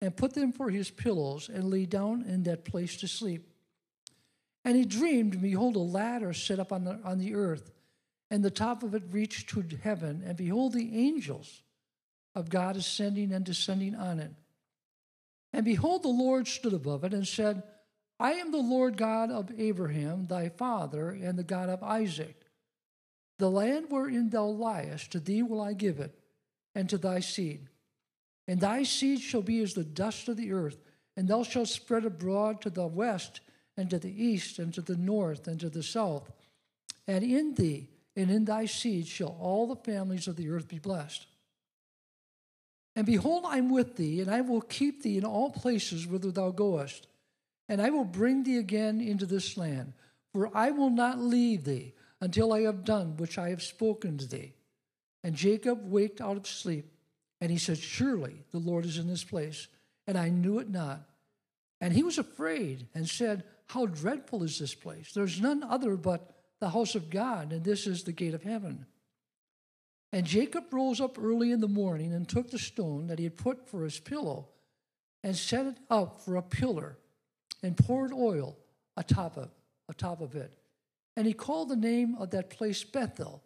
and 0.00 0.16
put 0.16 0.34
them 0.34 0.52
for 0.52 0.70
his 0.70 0.90
pillows 0.90 1.48
and 1.48 1.70
lay 1.70 1.86
down 1.86 2.24
in 2.26 2.42
that 2.44 2.64
place 2.64 2.96
to 2.98 3.08
sleep. 3.08 3.48
And 4.64 4.76
he 4.76 4.84
dreamed, 4.84 5.34
and 5.34 5.42
behold, 5.42 5.76
a 5.76 5.80
ladder 5.80 6.32
set 6.32 6.58
up 6.58 6.72
on 6.72 6.84
the, 6.84 6.98
on 7.04 7.18
the 7.18 7.34
earth, 7.34 7.70
and 8.30 8.44
the 8.44 8.50
top 8.50 8.82
of 8.82 8.94
it 8.94 9.04
reached 9.12 9.48
to 9.50 9.62
heaven. 9.82 10.22
And 10.26 10.36
behold, 10.36 10.72
the 10.72 10.98
angels 10.98 11.62
of 12.36 12.48
God 12.48 12.76
ascending 12.76 13.32
and 13.32 13.44
descending 13.44 13.96
on 13.96 14.20
it. 14.20 14.30
And 15.52 15.64
behold, 15.64 16.04
the 16.04 16.08
Lord 16.08 16.46
stood 16.46 16.72
above 16.72 17.02
it 17.02 17.12
and 17.12 17.26
said, 17.26 17.64
I 18.20 18.34
am 18.34 18.52
the 18.52 18.58
Lord 18.58 18.96
God 18.96 19.30
of 19.30 19.50
Abraham, 19.58 20.26
thy 20.26 20.50
father, 20.50 21.10
and 21.10 21.38
the 21.38 21.42
God 21.42 21.68
of 21.68 21.82
Isaac. 21.82 22.36
The 23.38 23.50
land 23.50 23.86
wherein 23.88 24.30
thou 24.30 24.46
liest, 24.46 25.10
to 25.10 25.20
thee 25.20 25.42
will 25.42 25.60
I 25.60 25.72
give 25.72 25.98
it, 25.98 26.16
and 26.74 26.88
to 26.90 26.98
thy 26.98 27.20
seed. 27.20 27.68
And 28.46 28.60
thy 28.60 28.84
seed 28.84 29.20
shall 29.20 29.42
be 29.42 29.60
as 29.60 29.74
the 29.74 29.84
dust 29.84 30.28
of 30.28 30.36
the 30.36 30.52
earth, 30.52 30.78
and 31.16 31.26
thou 31.26 31.42
shalt 31.42 31.68
spread 31.68 32.04
abroad 32.04 32.60
to 32.62 32.70
the 32.70 32.86
west, 32.86 33.40
and 33.76 33.90
to 33.90 33.98
the 33.98 34.24
east, 34.24 34.58
and 34.58 34.72
to 34.74 34.80
the 34.80 34.96
north, 34.96 35.48
and 35.48 35.58
to 35.60 35.68
the 35.68 35.82
south. 35.82 36.30
And 37.08 37.24
in 37.24 37.54
thee 37.54 37.88
and 38.16 38.30
in 38.30 38.46
thy 38.46 38.64
seed 38.64 39.06
shall 39.06 39.36
all 39.38 39.66
the 39.66 39.76
families 39.76 40.26
of 40.26 40.36
the 40.36 40.48
earth 40.48 40.68
be 40.68 40.78
blessed. 40.78 41.26
And 42.96 43.06
behold, 43.06 43.44
I 43.46 43.58
am 43.58 43.70
with 43.70 43.96
thee, 43.96 44.20
and 44.20 44.30
I 44.30 44.40
will 44.40 44.62
keep 44.62 45.02
thee 45.02 45.18
in 45.18 45.24
all 45.24 45.50
places 45.50 46.06
whither 46.06 46.32
thou 46.32 46.50
goest 46.50 47.06
and 47.68 47.82
I 47.82 47.90
will 47.90 48.04
bring 48.04 48.42
thee 48.42 48.58
again 48.58 49.00
into 49.00 49.26
this 49.26 49.56
land, 49.56 49.92
for 50.32 50.56
I 50.56 50.70
will 50.70 50.90
not 50.90 51.18
leave 51.18 51.64
thee 51.64 51.94
until 52.20 52.52
I 52.52 52.62
have 52.62 52.84
done 52.84 53.16
which 53.16 53.38
I 53.38 53.50
have 53.50 53.62
spoken 53.62 54.18
to 54.18 54.26
thee. 54.26 54.54
And 55.24 55.34
Jacob 55.34 55.80
waked 55.90 56.20
out 56.20 56.36
of 56.36 56.46
sleep 56.46 56.92
And 57.38 57.50
he 57.50 57.58
said, 57.58 57.76
Surely 57.76 58.44
the 58.50 58.58
Lord 58.58 58.86
is 58.86 58.96
in 58.96 59.08
this 59.08 59.24
place, 59.24 59.68
and 60.06 60.16
I 60.16 60.30
knew 60.30 60.58
it 60.58 60.70
not. 60.70 61.02
And 61.82 61.92
he 61.92 62.02
was 62.02 62.16
afraid 62.16 62.86
and 62.94 63.06
said, 63.06 63.44
How 63.66 63.84
dreadful 63.84 64.42
is 64.42 64.58
this 64.58 64.74
place? 64.74 65.12
There's 65.12 65.38
none 65.38 65.62
other 65.62 65.96
but 65.96 66.30
the 66.60 66.70
house 66.70 66.94
of 66.94 67.10
God, 67.10 67.52
and 67.52 67.62
this 67.62 67.86
is 67.86 68.04
the 68.04 68.12
gate 68.12 68.32
of 68.32 68.42
heaven. 68.42 68.86
And 70.16 70.24
Jacob 70.24 70.72
rose 70.72 70.98
up 70.98 71.18
early 71.22 71.52
in 71.52 71.60
the 71.60 71.68
morning 71.68 72.14
and 72.14 72.26
took 72.26 72.50
the 72.50 72.58
stone 72.58 73.08
that 73.08 73.18
he 73.18 73.24
had 73.24 73.36
put 73.36 73.68
for 73.68 73.84
his 73.84 74.00
pillow 74.00 74.48
and 75.22 75.36
set 75.36 75.66
it 75.66 75.76
up 75.90 76.22
for 76.22 76.36
a 76.36 76.42
pillar 76.42 76.96
and 77.62 77.76
poured 77.76 78.14
oil 78.14 78.56
atop 78.96 79.36
of, 79.36 79.50
atop 79.90 80.22
of 80.22 80.34
it. 80.34 80.56
And 81.18 81.26
he 81.26 81.34
called 81.34 81.68
the 81.68 81.76
name 81.76 82.16
of 82.18 82.30
that 82.30 82.48
place 82.48 82.82
Bethel, 82.82 83.42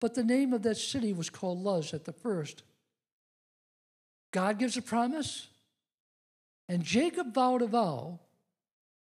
but 0.00 0.14
the 0.14 0.24
name 0.24 0.54
of 0.54 0.62
that 0.62 0.78
city 0.78 1.12
was 1.12 1.28
called 1.28 1.58
Luz 1.58 1.92
at 1.92 2.06
the 2.06 2.14
first. 2.14 2.62
God 4.30 4.58
gives 4.58 4.78
a 4.78 4.82
promise, 4.82 5.48
and 6.70 6.82
Jacob 6.82 7.34
vowed 7.34 7.60
a 7.60 7.66
vow, 7.66 8.18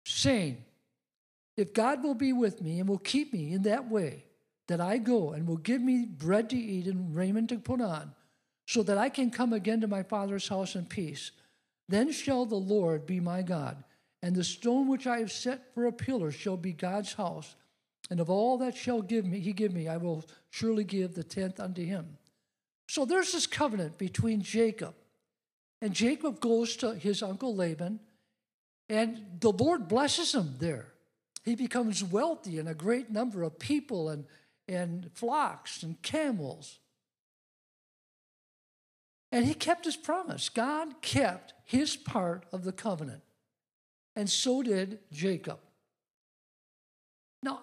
saying, 0.04 0.66
If 1.58 1.76
God 1.76 2.02
will 2.02 2.16
be 2.16 2.34
with 2.34 2.60
me 2.60 2.80
and 2.80 2.90
will 2.90 2.98
keep 2.98 3.34
me 3.34 3.54
in 3.54 3.62
that 3.62 3.88
way, 3.88 4.24
that 4.68 4.82
I 4.82 4.98
go 4.98 5.32
and 5.32 5.48
will 5.48 5.58
give 5.58 5.82
me 5.82 6.06
bread 6.06 6.50
to 6.50 6.58
eat 6.58 6.88
and 6.88 7.16
raiment 7.16 7.50
to 7.50 7.58
put 7.58 7.82
on, 7.82 8.12
so 8.66 8.84
that 8.84 8.98
I 8.98 9.10
can 9.10 9.32
come 9.32 9.54
again 9.54 9.82
to 9.82 9.88
my 9.88 10.04
father's 10.04 10.48
house 10.48 10.76
in 10.76 10.86
peace, 10.86 11.32
then 11.88 12.12
shall 12.12 12.46
the 12.46 12.56
Lord 12.56 13.06
be 13.06 13.20
my 13.20 13.42
God, 13.42 13.84
and 14.22 14.36
the 14.36 14.44
stone 14.44 14.88
which 14.88 15.08
I 15.08 15.20
have 15.20 15.32
set 15.32 15.74
for 15.74 15.86
a 15.86 15.92
pillar 15.92 16.32
shall 16.32 16.58
be 16.58 16.74
God's 16.74 17.14
house. 17.14 17.56
And 18.10 18.20
of 18.20 18.30
all 18.30 18.58
that 18.60 18.76
shall 18.76 19.02
give 19.02 19.26
me, 19.26 19.40
he 19.40 19.54
give 19.54 19.74
me, 19.74 19.88
I 19.88 19.98
will 19.98 20.26
surely 20.50 20.84
give 20.84 21.14
the 21.14 21.24
tenth 21.24 21.60
unto 21.60 21.84
him. 21.84 22.18
So 22.90 23.06
there's 23.06 23.34
this 23.34 23.48
covenant 23.48 23.98
between 23.98 24.42
Jacob 24.42 24.96
and 25.82 25.94
Jacob 25.94 26.40
goes 26.40 26.76
to 26.78 26.96
his 26.96 27.22
uncle 27.22 27.56
Laban, 27.56 28.00
and 28.90 29.24
the 29.40 29.52
Lord 29.52 29.88
blesses 29.88 30.34
him 30.34 30.56
there. 30.60 30.88
He 31.44 31.56
becomes 31.56 32.04
wealthy 32.04 32.58
and 32.58 32.68
a 32.68 32.74
great 32.74 33.10
number 33.12 33.44
of 33.44 33.60
people 33.60 34.10
and, 34.10 34.26
and 34.68 35.10
flocks 35.14 35.84
and 35.84 36.02
camels. 36.02 36.80
And 39.32 39.46
he 39.46 39.54
kept 39.54 39.86
his 39.86 39.98
promise. 39.98 40.50
God 40.50 41.02
kept 41.02 41.54
his 41.66 41.96
part 41.96 42.46
of 42.52 42.64
the 42.64 42.72
covenant. 42.72 43.22
And 44.16 44.30
so 44.30 44.64
did 44.64 45.00
Jacob. 45.12 45.60
Now, 47.44 47.62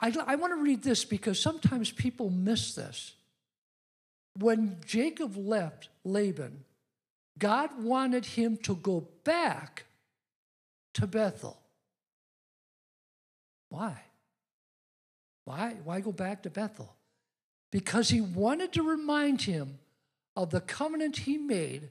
I, 0.00 0.14
I 0.26 0.34
want 0.36 0.52
to 0.52 0.62
read 0.62 0.82
this 0.82 1.04
because 1.04 1.40
sometimes 1.40 1.90
people 1.90 2.28
miss 2.28 2.74
this. 2.74 3.14
When 4.38 4.78
Jacob 4.84 5.36
left 5.36 5.88
Laban, 6.04 6.64
God 7.38 7.82
wanted 7.82 8.24
him 8.24 8.56
to 8.58 8.74
go 8.74 9.08
back 9.24 9.84
to 10.94 11.06
Bethel. 11.06 11.58
Why? 13.68 14.00
Why? 15.44 15.76
Why 15.84 16.00
go 16.00 16.12
back 16.12 16.42
to 16.42 16.50
Bethel? 16.50 16.94
Because 17.70 18.08
he 18.08 18.20
wanted 18.20 18.72
to 18.74 18.82
remind 18.82 19.42
him 19.42 19.78
of 20.36 20.50
the 20.50 20.60
covenant 20.60 21.18
he 21.18 21.38
made 21.38 21.90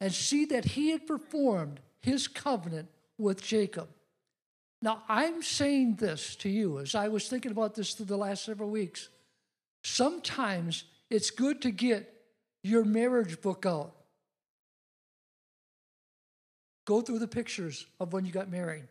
and 0.00 0.12
see 0.12 0.44
that 0.46 0.64
he 0.64 0.90
had 0.90 1.06
performed 1.06 1.80
his 2.00 2.28
covenant 2.28 2.88
with 3.18 3.42
Jacob. 3.42 3.88
Now, 4.82 5.02
I'm 5.08 5.42
saying 5.42 5.96
this 5.96 6.36
to 6.36 6.48
you 6.48 6.78
as 6.78 6.94
I 6.94 7.08
was 7.08 7.28
thinking 7.28 7.50
about 7.50 7.74
this 7.74 7.94
through 7.94 8.06
the 8.06 8.16
last 8.16 8.44
several 8.44 8.70
weeks. 8.70 9.08
Sometimes 9.82 10.84
it's 11.10 11.30
good 11.30 11.62
to 11.62 11.70
get 11.70 12.12
your 12.62 12.84
marriage 12.84 13.40
book 13.40 13.64
out 13.66 13.96
Go 16.86 17.00
through 17.00 17.18
the 17.18 17.28
pictures 17.28 17.84
of 18.00 18.12
when 18.12 18.24
you 18.24 18.32
got 18.32 18.48
married. 18.48 18.86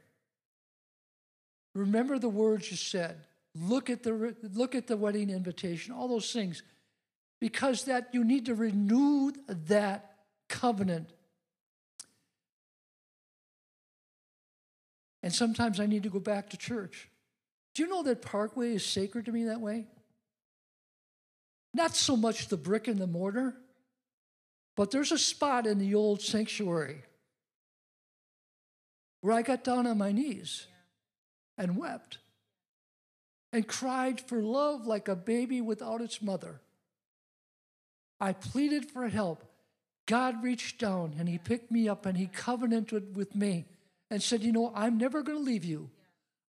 Remember 1.74 2.20
the 2.20 2.30
words 2.30 2.70
you 2.70 2.78
said. 2.78 3.18
Look 3.56 3.90
at 3.90 4.04
the 4.04 4.36
look 4.54 4.76
at 4.76 4.88
the 4.88 4.98
wedding 4.98 5.30
invitation, 5.30 5.94
all 5.94 6.10
those 6.10 6.32
things. 6.32 6.62
Because 7.40 7.86
that 7.86 8.10
you 8.12 8.24
need 8.24 8.46
to 8.48 8.56
renew 8.56 9.32
that 9.48 10.16
covenant. 10.50 11.10
And 15.24 15.34
sometimes 15.34 15.80
I 15.80 15.86
need 15.86 16.04
to 16.04 16.10
go 16.10 16.20
back 16.20 16.50
to 16.50 16.58
church. 16.58 17.10
Do 17.74 17.84
you 17.84 17.90
know 17.90 18.04
that 18.04 18.22
Parkway 18.22 18.76
is 18.76 18.86
sacred 18.86 19.26
to 19.26 19.32
me 19.32 19.46
that 19.46 19.60
way? 19.60 19.88
Not 21.74 21.96
so 21.96 22.16
much 22.16 22.48
the 22.48 22.58
brick 22.58 22.88
and 22.88 23.00
the 23.00 23.08
mortar, 23.08 23.56
but 24.76 24.92
there's 24.92 25.12
a 25.12 25.18
spot 25.18 25.66
in 25.66 25.78
the 25.78 25.96
old 25.96 26.22
sanctuary 26.22 27.04
where 29.22 29.34
I 29.34 29.42
got 29.42 29.64
down 29.64 29.88
on 29.88 29.98
my 29.98 30.12
knees 30.12 30.68
and 31.58 31.76
wept 31.78 32.20
and 33.56 33.66
cried 33.66 34.20
for 34.20 34.42
love 34.42 34.86
like 34.86 35.08
a 35.08 35.16
baby 35.16 35.62
without 35.62 36.02
its 36.02 36.22
mother. 36.22 36.60
I 38.20 38.34
pleaded 38.34 38.92
for 38.92 39.08
help. 39.08 39.46
God 40.08 40.44
reached 40.44 40.78
down 40.78 41.16
and 41.18 41.30
He 41.30 41.38
picked 41.38 41.72
me 41.72 41.88
up 41.88 42.06
and 42.06 42.18
He 42.18 42.28
covenanted 42.28 43.16
with 43.16 43.34
me 43.34 43.64
and 44.12 44.22
said, 44.22 44.44
You 44.44 44.52
know, 44.52 44.74
I'm 44.76 44.98
never 44.98 45.24
going 45.24 45.38
to 45.38 45.44
leave 45.44 45.64
you. 45.64 45.90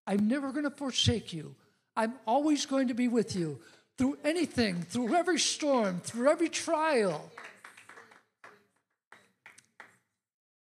I'm 0.04 0.26
never 0.26 0.50
going 0.50 0.64
to 0.64 0.70
forsake 0.70 1.32
you. 1.32 1.54
I'm 1.96 2.14
always 2.26 2.66
going 2.66 2.88
to 2.88 2.94
be 2.94 3.06
with 3.06 3.36
you 3.36 3.60
through 3.96 4.18
anything, 4.24 4.82
through 4.82 5.14
every 5.14 5.38
storm, 5.38 6.00
through 6.00 6.28
every 6.28 6.48
trial. 6.48 7.30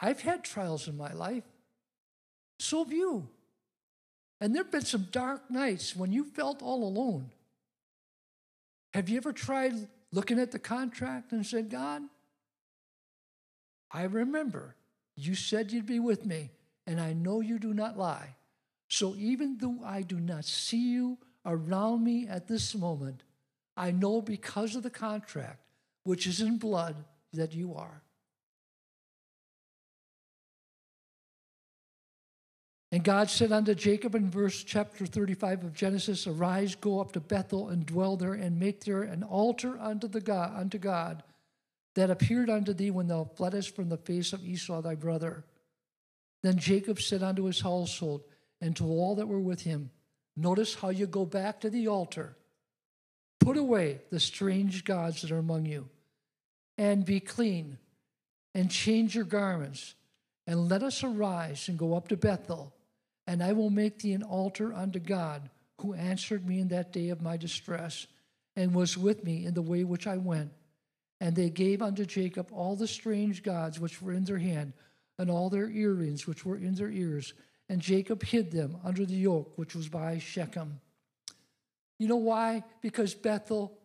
I've 0.00 0.20
had 0.20 0.44
trials 0.44 0.86
in 0.86 0.96
my 0.96 1.12
life. 1.12 1.42
So 2.60 2.84
have 2.84 2.92
you. 2.92 3.28
And 4.40 4.54
there 4.54 4.62
have 4.62 4.72
been 4.72 4.84
some 4.84 5.08
dark 5.10 5.50
nights 5.50 5.96
when 5.96 6.12
you 6.12 6.24
felt 6.24 6.62
all 6.62 6.84
alone. 6.84 7.30
Have 8.94 9.08
you 9.08 9.16
ever 9.16 9.32
tried 9.32 9.74
looking 10.12 10.38
at 10.38 10.52
the 10.52 10.58
contract 10.58 11.32
and 11.32 11.44
said, 11.44 11.70
God, 11.70 12.02
I 13.90 14.04
remember 14.04 14.76
you 15.16 15.34
said 15.34 15.72
you'd 15.72 15.86
be 15.86 15.98
with 15.98 16.24
me, 16.24 16.50
and 16.86 17.00
I 17.00 17.12
know 17.12 17.40
you 17.40 17.58
do 17.58 17.74
not 17.74 17.98
lie. 17.98 18.36
So 18.88 19.14
even 19.16 19.58
though 19.58 19.80
I 19.84 20.02
do 20.02 20.20
not 20.20 20.44
see 20.44 20.92
you 20.92 21.18
around 21.44 22.04
me 22.04 22.26
at 22.28 22.48
this 22.48 22.74
moment, 22.74 23.22
I 23.76 23.90
know 23.90 24.22
because 24.22 24.76
of 24.76 24.82
the 24.82 24.90
contract, 24.90 25.60
which 26.04 26.26
is 26.26 26.40
in 26.40 26.58
blood, 26.58 26.96
that 27.32 27.52
you 27.52 27.74
are. 27.74 28.02
And 32.90 33.04
God 33.04 33.28
said 33.28 33.52
unto 33.52 33.74
Jacob 33.74 34.14
in 34.14 34.30
verse 34.30 34.64
chapter 34.64 35.04
35 35.04 35.64
of 35.64 35.74
Genesis, 35.74 36.26
Arise, 36.26 36.74
go 36.74 37.00
up 37.00 37.12
to 37.12 37.20
Bethel 37.20 37.68
and 37.68 37.84
dwell 37.84 38.16
there, 38.16 38.32
and 38.32 38.58
make 38.58 38.84
there 38.84 39.02
an 39.02 39.22
altar 39.22 39.78
unto 39.78 40.08
the 40.08 40.22
God 40.22 40.58
unto 40.58 40.78
God 40.78 41.22
that 41.94 42.10
appeared 42.10 42.48
unto 42.48 42.72
thee 42.72 42.90
when 42.90 43.08
thou 43.08 43.24
fleddest 43.24 43.76
from 43.76 43.90
the 43.90 43.98
face 43.98 44.32
of 44.32 44.42
Esau 44.42 44.80
thy 44.80 44.94
brother. 44.94 45.44
Then 46.42 46.56
Jacob 46.56 47.00
said 47.00 47.22
unto 47.22 47.44
his 47.44 47.60
household 47.60 48.22
and 48.60 48.74
to 48.76 48.84
all 48.84 49.16
that 49.16 49.28
were 49.28 49.40
with 49.40 49.62
him, 49.62 49.90
Notice 50.34 50.76
how 50.76 50.90
you 50.90 51.06
go 51.06 51.26
back 51.26 51.60
to 51.60 51.70
the 51.70 51.88
altar. 51.88 52.36
Put 53.40 53.56
away 53.56 54.00
the 54.10 54.20
strange 54.20 54.84
gods 54.84 55.22
that 55.22 55.32
are 55.32 55.38
among 55.38 55.66
you, 55.66 55.88
and 56.78 57.04
be 57.04 57.20
clean, 57.20 57.76
and 58.54 58.70
change 58.70 59.14
your 59.14 59.24
garments, 59.24 59.94
and 60.46 60.68
let 60.68 60.82
us 60.82 61.02
arise 61.04 61.68
and 61.68 61.78
go 61.78 61.94
up 61.94 62.08
to 62.08 62.16
Bethel 62.16 62.72
and 63.28 63.42
I 63.42 63.52
will 63.52 63.68
make 63.68 63.98
thee 63.98 64.14
an 64.14 64.22
altar 64.22 64.72
unto 64.72 64.98
God, 64.98 65.50
who 65.82 65.92
answered 65.92 66.48
me 66.48 66.60
in 66.60 66.68
that 66.68 66.94
day 66.94 67.10
of 67.10 67.20
my 67.20 67.36
distress, 67.36 68.06
and 68.56 68.74
was 68.74 68.96
with 68.96 69.22
me 69.22 69.44
in 69.44 69.52
the 69.52 69.60
way 69.60 69.84
which 69.84 70.06
I 70.06 70.16
went. 70.16 70.50
And 71.20 71.36
they 71.36 71.50
gave 71.50 71.82
unto 71.82 72.06
Jacob 72.06 72.48
all 72.52 72.74
the 72.74 72.88
strange 72.88 73.42
gods 73.42 73.78
which 73.78 74.00
were 74.00 74.14
in 74.14 74.24
their 74.24 74.38
hand, 74.38 74.72
and 75.18 75.30
all 75.30 75.50
their 75.50 75.68
earrings 75.68 76.26
which 76.26 76.46
were 76.46 76.56
in 76.56 76.74
their 76.74 76.90
ears. 76.90 77.34
And 77.68 77.82
Jacob 77.82 78.22
hid 78.22 78.50
them 78.50 78.78
under 78.82 79.04
the 79.04 79.14
yoke 79.14 79.52
which 79.56 79.74
was 79.74 79.90
by 79.90 80.18
Shechem. 80.18 80.80
You 81.98 82.08
know 82.08 82.16
why? 82.16 82.64
Because 82.80 83.14
Bethel 83.14 83.76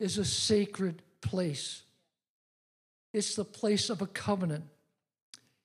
is 0.00 0.16
a 0.16 0.24
sacred 0.24 1.02
place. 1.20 1.82
It's 3.12 3.36
the 3.36 3.44
place 3.44 3.90
of 3.90 4.00
a 4.00 4.06
covenant. 4.06 4.64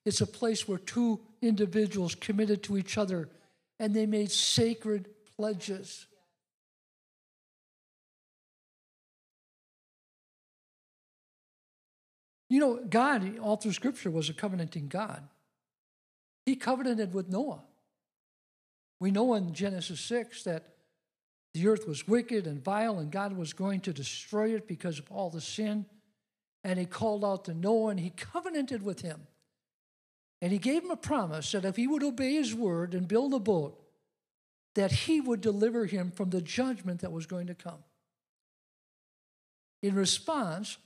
It's 0.04 0.20
a 0.20 0.26
place 0.26 0.66
where 0.66 0.78
two 0.78 1.20
individuals 1.40 2.14
committed 2.14 2.62
to 2.64 2.76
each 2.76 2.98
other 2.98 3.28
and 3.78 3.94
they 3.94 4.06
made 4.06 4.30
sacred 4.30 5.08
pledges. 5.36 6.06
You 12.48 12.60
know, 12.60 12.84
God, 12.88 13.38
all 13.38 13.56
through 13.56 13.72
Scripture, 13.72 14.10
was 14.10 14.28
a 14.28 14.34
covenanting 14.34 14.88
God. 14.88 15.22
He 16.44 16.54
covenanted 16.54 17.14
with 17.14 17.28
Noah. 17.28 17.62
We 19.00 19.10
know 19.10 19.34
in 19.34 19.54
Genesis 19.54 20.00
6 20.00 20.44
that 20.44 20.74
the 21.54 21.66
earth 21.66 21.88
was 21.88 22.06
wicked 22.06 22.46
and 22.46 22.62
vile, 22.62 22.98
and 22.98 23.10
God 23.10 23.36
was 23.36 23.52
going 23.52 23.80
to 23.80 23.92
destroy 23.92 24.54
it 24.54 24.66
because 24.68 24.98
of 24.98 25.10
all 25.10 25.30
the 25.30 25.40
sin. 25.40 25.86
and 26.64 26.78
he 26.78 26.86
called 26.86 27.24
out 27.24 27.46
to 27.46 27.54
Noah 27.54 27.90
and 27.90 28.00
he 28.00 28.10
covenanted 28.10 28.82
with 28.82 29.00
him. 29.00 29.26
And 30.42 30.50
he 30.50 30.58
gave 30.58 30.82
him 30.82 30.90
a 30.90 30.96
promise 30.96 31.52
that 31.52 31.64
if 31.64 31.76
he 31.76 31.86
would 31.86 32.02
obey 32.02 32.34
his 32.34 32.52
word 32.52 32.94
and 32.94 33.06
build 33.06 33.32
a 33.32 33.38
boat, 33.38 33.80
that 34.74 34.90
he 34.90 35.20
would 35.20 35.40
deliver 35.40 35.86
him 35.86 36.10
from 36.10 36.30
the 36.30 36.42
judgment 36.42 37.00
that 37.00 37.12
was 37.12 37.26
going 37.26 37.46
to 37.46 37.54
come. 37.54 37.84
In 39.82 39.94
response, 39.94 40.78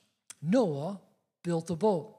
Noah 0.43 1.01
built 1.43 1.69
the 1.69 1.77
boat. 1.77 2.17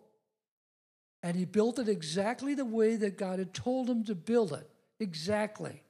And 1.21 1.35
he 1.35 1.45
built 1.45 1.77
it 1.77 1.87
exactly 1.87 2.55
the 2.55 2.65
way 2.65 2.95
that 2.95 3.17
God 3.17 3.37
had 3.37 3.53
told 3.53 3.87
him 3.87 4.03
to 4.05 4.15
build 4.15 4.51
it. 4.53 4.67
Exactly. 4.99 5.83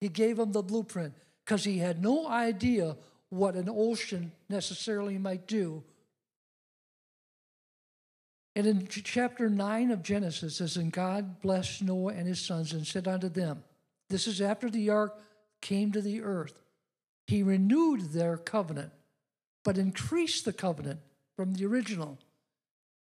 He 0.00 0.08
gave 0.08 0.38
him 0.38 0.52
the 0.52 0.62
blueprint 0.62 1.14
because 1.44 1.64
he 1.64 1.78
had 1.78 2.02
no 2.02 2.28
idea 2.28 2.96
what 3.28 3.56
an 3.56 3.68
ocean 3.68 4.32
necessarily 4.48 5.18
might 5.18 5.46
do. 5.46 5.82
And 8.56 8.66
in 8.66 8.86
chapter 8.86 9.48
9 9.50 9.90
of 9.90 10.02
Genesis, 10.02 10.54
it 10.54 10.56
says, 10.56 10.76
And 10.76 10.92
God 10.92 11.40
blessed 11.40 11.82
Noah 11.82 12.12
and 12.12 12.26
his 12.26 12.40
sons 12.40 12.72
and 12.72 12.86
said 12.86 13.08
unto 13.08 13.28
them, 13.28 13.64
This 14.08 14.26
is 14.26 14.40
after 14.40 14.70
the 14.70 14.90
ark 14.90 15.18
came 15.60 15.90
to 15.92 16.00
the 16.00 16.22
earth. 16.22 16.62
He 17.26 17.42
renewed 17.42 18.12
their 18.12 18.36
covenant, 18.36 18.92
but 19.64 19.78
increased 19.78 20.44
the 20.44 20.52
covenant 20.52 21.00
from 21.36 21.54
the 21.54 21.66
original. 21.66 22.18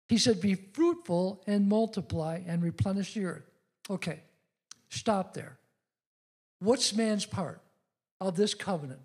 He 0.08 0.16
said, 0.16 0.40
Be 0.40 0.54
fruitful 0.54 1.42
and 1.46 1.68
multiply 1.68 2.40
and 2.46 2.62
replenish 2.62 3.14
the 3.14 3.26
earth. 3.26 3.50
Okay, 3.90 4.20
stop 4.88 5.34
there. 5.34 5.58
What's 6.60 6.94
man's 6.94 7.26
part 7.26 7.60
of 8.20 8.36
this 8.36 8.54
covenant? 8.54 9.00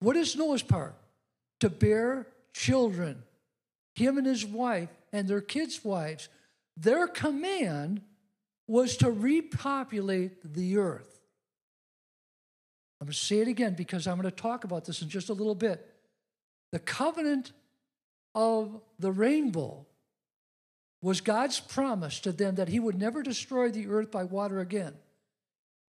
What 0.00 0.16
is 0.16 0.34
Noah's 0.34 0.62
part? 0.62 0.96
To 1.60 1.70
bear 1.70 2.26
children, 2.52 3.22
him 3.94 4.18
and 4.18 4.26
his 4.26 4.44
wife 4.44 4.88
and 5.14 5.26
their 5.26 5.40
kids' 5.40 5.82
wives. 5.82 6.28
Their 6.76 7.06
command 7.06 8.02
was 8.66 8.98
to 8.98 9.10
repopulate 9.10 10.52
the 10.54 10.76
earth. 10.76 11.20
I'm 13.00 13.06
going 13.06 13.12
to 13.12 13.18
say 13.18 13.38
it 13.38 13.48
again 13.48 13.74
because 13.74 14.06
I'm 14.06 14.20
going 14.20 14.30
to 14.30 14.36
talk 14.36 14.64
about 14.64 14.84
this 14.84 15.00
in 15.00 15.08
just 15.08 15.28
a 15.28 15.34
little 15.34 15.54
bit. 15.54 15.88
The 16.72 16.78
covenant 16.78 17.52
of 18.34 18.80
the 18.98 19.12
rainbow 19.12 19.86
was 21.00 21.20
God's 21.20 21.60
promise 21.60 22.20
to 22.20 22.32
them 22.32 22.56
that 22.56 22.68
He 22.68 22.80
would 22.80 22.98
never 22.98 23.22
destroy 23.22 23.70
the 23.70 23.86
earth 23.88 24.10
by 24.10 24.24
water 24.24 24.58
again. 24.58 24.94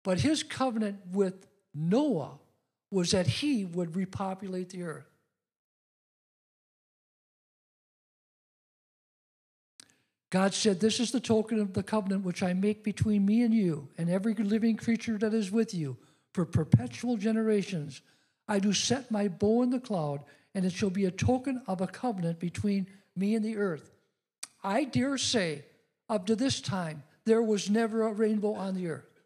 But 0.03 0.21
His 0.21 0.43
covenant 0.43 0.99
with 1.11 1.45
Noah 1.75 2.39
was 2.91 3.11
that 3.11 3.27
he 3.27 3.65
would 3.65 3.95
repopulate 3.95 4.69
the 4.69 4.83
earth. 4.83 5.08
God 10.29 10.53
said, 10.53 10.79
This 10.79 10.99
is 10.99 11.11
the 11.11 11.19
token 11.19 11.59
of 11.59 11.73
the 11.73 11.83
covenant 11.83 12.23
which 12.23 12.43
I 12.43 12.53
make 12.53 12.83
between 12.83 13.25
me 13.25 13.41
and 13.41 13.53
you 13.53 13.89
and 13.97 14.09
every 14.09 14.33
living 14.35 14.77
creature 14.77 15.17
that 15.17 15.33
is 15.33 15.51
with 15.51 15.73
you 15.73 15.97
for 16.33 16.45
perpetual 16.45 17.17
generations. 17.17 18.01
I 18.47 18.59
do 18.59 18.73
set 18.73 19.11
my 19.11 19.27
bow 19.27 19.63
in 19.63 19.71
the 19.71 19.79
cloud, 19.79 20.23
and 20.53 20.65
it 20.65 20.73
shall 20.73 20.89
be 20.89 21.05
a 21.05 21.11
token 21.11 21.61
of 21.67 21.81
a 21.81 21.87
covenant 21.87 22.39
between 22.39 22.87
me 23.15 23.35
and 23.35 23.43
the 23.43 23.57
earth. 23.57 23.91
I 24.63 24.83
dare 24.83 25.17
say, 25.17 25.65
up 26.09 26.25
to 26.27 26.35
this 26.35 26.61
time, 26.61 27.03
there 27.25 27.41
was 27.41 27.69
never 27.69 28.03
a 28.03 28.13
rainbow 28.13 28.53
on 28.53 28.75
the 28.75 28.87
earth. 28.87 29.21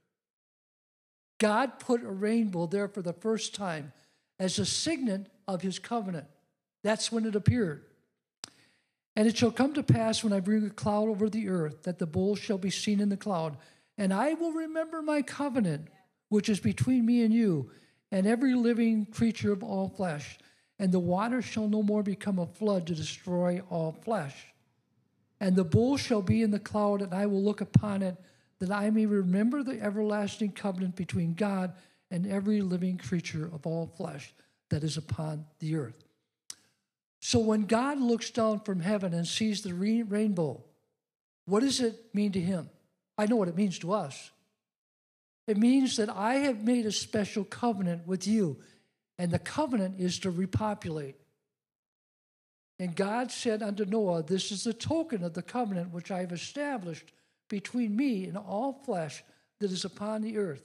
God 1.40 1.80
put 1.80 2.04
a 2.04 2.12
rainbow 2.12 2.68
there 2.68 2.88
for 2.88 3.02
the 3.02 3.14
first 3.14 3.56
time 3.56 3.92
as 4.40 4.60
a 4.60 4.66
signet 4.66 5.28
of 5.48 5.62
his 5.62 5.80
covenant. 5.80 6.28
That's 6.84 7.12
when 7.12 7.26
it 7.26 7.36
appeared. 7.36 7.84
And 9.16 9.28
it 9.28 9.38
shall 9.38 9.52
come 9.52 9.74
to 9.74 9.84
pass 9.84 10.24
when 10.24 10.34
I 10.34 10.40
bring 10.40 10.66
a 10.66 10.72
cloud 10.72 11.08
over 11.08 11.30
the 11.30 11.48
earth 11.50 11.84
that 11.84 12.00
the 12.00 12.08
bull 12.08 12.36
shall 12.36 12.58
be 12.58 12.72
seen 12.72 13.00
in 13.00 13.10
the 13.10 13.18
cloud. 13.18 13.58
And 13.98 14.14
I 14.14 14.34
will 14.34 14.52
remember 14.52 15.02
my 15.02 15.22
covenant, 15.22 15.90
which 16.30 16.50
is 16.50 16.60
between 16.60 17.06
me 17.06 17.24
and 17.24 17.34
you, 17.34 17.70
and 18.12 18.26
every 18.26 18.56
living 18.56 19.06
creature 19.06 19.52
of 19.52 19.64
all 19.64 19.90
flesh. 19.90 20.40
And 20.80 20.92
the 20.92 21.00
water 21.00 21.42
shall 21.42 21.68
no 21.68 21.84
more 21.84 22.02
become 22.02 22.40
a 22.40 22.48
flood 22.48 22.88
to 22.88 22.96
destroy 22.96 23.62
all 23.70 23.92
flesh. 23.92 24.48
And 25.40 25.56
the 25.56 25.64
bull 25.64 25.98
shall 25.98 26.22
be 26.22 26.42
in 26.42 26.52
the 26.52 26.60
cloud, 26.60 27.02
and 27.02 27.14
I 27.14 27.28
will 27.28 27.44
look 27.44 27.62
upon 27.62 28.02
it 28.02 28.18
that 28.60 28.72
I 28.72 28.90
may 28.90 29.06
remember 29.06 29.62
the 29.62 29.80
everlasting 29.82 30.54
covenant 30.54 30.96
between 30.96 31.34
God 31.34 31.74
and 32.10 32.26
every 32.26 32.62
living 32.62 32.98
creature 32.98 33.50
of 33.54 33.68
all 33.68 33.88
flesh 33.98 34.34
that 34.70 34.84
is 34.84 34.98
upon 34.98 35.46
the 35.60 35.76
earth. 35.76 36.04
So 37.34 37.40
when 37.40 37.66
God 37.66 38.00
looks 38.00 38.30
down 38.30 38.60
from 38.60 38.80
heaven 38.80 39.12
and 39.12 39.28
sees 39.28 39.64
the 39.64 39.74
rainbow, 39.74 40.64
what 41.46 41.62
does 41.62 41.80
it 41.80 42.14
mean 42.14 42.32
to 42.34 42.40
him? 42.40 42.70
I 43.18 43.26
know 43.26 43.38
what 43.38 43.48
it 43.48 43.58
means 43.58 43.80
to 43.80 43.92
us. 43.92 44.30
It 45.48 45.58
means 45.58 45.98
that 45.98 46.12
I 46.12 46.36
have 46.36 46.64
made 46.64 46.86
a 46.86 46.92
special 46.92 47.44
covenant 47.44 48.06
with 48.06 48.28
you, 48.28 48.58
and 49.18 49.32
the 49.32 49.40
covenant 49.40 50.00
is 50.00 50.20
to 50.20 50.30
repopulate. 50.30 51.16
And 52.78 52.96
God 52.96 53.32
said 53.32 53.64
unto 53.64 53.84
Noah, 53.84 54.22
This 54.22 54.52
is 54.52 54.64
the 54.64 54.72
token 54.72 55.24
of 55.24 55.34
the 55.34 55.42
covenant 55.42 55.92
which 55.92 56.12
I 56.12 56.20
have 56.20 56.34
established 56.34 57.14
between 57.50 57.96
me 57.96 58.26
and 58.26 58.38
all 58.38 58.74
flesh 58.86 59.24
that 59.60 59.72
is 59.72 59.86
upon 59.86 60.22
the 60.22 60.38
earth. 60.38 60.62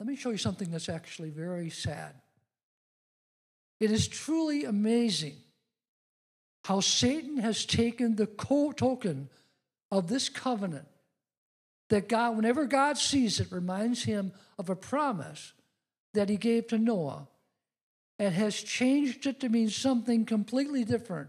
Let 0.00 0.08
me 0.08 0.16
show 0.16 0.30
you 0.30 0.38
something 0.38 0.72
that's 0.72 0.88
actually 0.88 1.30
very 1.30 1.70
sad. 1.70 2.14
It 3.80 3.90
is 3.90 4.08
truly 4.08 4.64
amazing 4.64 5.36
how 6.64 6.80
Satan 6.80 7.36
has 7.38 7.66
taken 7.66 8.16
the 8.16 8.26
token 8.26 9.28
of 9.90 10.08
this 10.08 10.28
covenant 10.28 10.86
that 11.90 12.08
God, 12.08 12.36
whenever 12.36 12.66
God 12.66 12.96
sees 12.96 13.40
it, 13.40 13.52
reminds 13.52 14.04
him 14.04 14.32
of 14.58 14.70
a 14.70 14.76
promise 14.76 15.52
that 16.14 16.28
he 16.28 16.36
gave 16.36 16.68
to 16.68 16.78
Noah 16.78 17.28
and 18.18 18.34
has 18.34 18.54
changed 18.54 19.26
it 19.26 19.40
to 19.40 19.48
mean 19.48 19.68
something 19.68 20.24
completely 20.24 20.84
different 20.84 21.28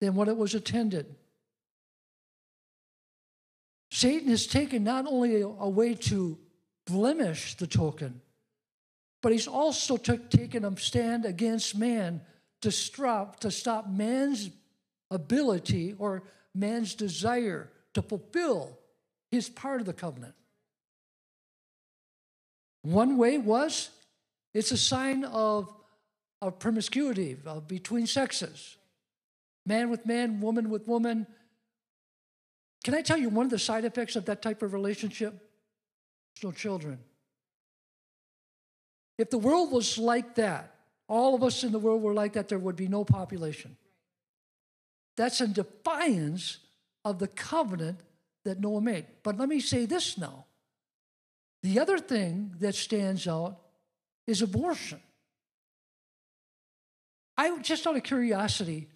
than 0.00 0.14
what 0.14 0.28
it 0.28 0.36
was 0.36 0.54
intended. 0.54 1.14
Satan 3.90 4.28
has 4.28 4.46
taken 4.46 4.84
not 4.84 5.06
only 5.06 5.40
a, 5.40 5.48
way 5.48 5.94
to 5.94 6.38
blemish 6.86 7.54
the 7.54 7.66
token, 7.66 8.20
but 9.22 9.32
he's 9.32 9.48
also 9.48 9.96
taken 9.96 10.64
a 10.64 10.76
stand 10.76 11.24
against 11.24 11.76
man 11.76 12.20
to 12.62 12.70
stop, 12.70 13.40
to 13.40 13.50
stop 13.50 13.88
man's 13.88 14.50
ability 15.10 15.94
or 15.98 16.22
man's 16.54 16.94
desire 16.94 17.70
to 17.94 18.02
fulfill 18.02 18.78
his 19.30 19.48
part 19.48 19.80
of 19.80 19.86
the 19.86 19.92
covenant. 19.92 20.34
One 22.82 23.16
way 23.16 23.38
was 23.38 23.90
it's 24.54 24.70
a 24.70 24.76
sign 24.76 25.24
of, 25.24 25.72
of 26.40 26.58
promiscuity 26.58 27.36
of 27.44 27.66
between 27.68 28.06
sexes 28.06 28.76
man 29.66 29.90
with 29.90 30.06
man, 30.06 30.40
woman 30.40 30.70
with 30.70 30.86
woman, 30.86 31.26
can 32.84 32.94
I 32.94 33.02
tell 33.02 33.16
you 33.16 33.28
one 33.28 33.44
of 33.44 33.50
the 33.50 33.58
side 33.58 33.84
effects 33.84 34.14
of 34.14 34.26
that 34.26 34.40
type 34.40 34.62
of 34.62 34.72
relationship? 34.72 35.34
No 36.42 36.52
children. 36.52 37.00
If 39.18 39.30
the 39.30 39.38
world 39.38 39.72
was 39.72 39.98
like 39.98 40.34
that, 40.36 40.74
all 41.08 41.34
of 41.34 41.42
us 41.42 41.64
in 41.64 41.72
the 41.72 41.78
world 41.78 42.02
were 42.02 42.14
like 42.14 42.34
that, 42.34 42.48
there 42.48 42.58
would 42.58 42.76
be 42.76 42.88
no 42.88 43.04
population. 43.04 43.76
That's 45.16 45.40
in 45.40 45.52
defiance 45.52 46.58
of 47.04 47.18
the 47.18 47.28
covenant 47.28 48.00
that 48.44 48.60
Noah 48.60 48.80
made. 48.80 49.06
But 49.22 49.38
let 49.38 49.48
me 49.48 49.60
say 49.60 49.86
this 49.86 50.18
now. 50.18 50.44
The 51.62 51.78
other 51.78 51.98
thing 51.98 52.54
that 52.60 52.74
stands 52.74 53.26
out 53.26 53.58
is 54.26 54.42
abortion. 54.42 55.00
I 57.36 57.58
just 57.58 57.86
out 57.86 57.96
of 57.96 58.02
curiosity, 58.02 58.88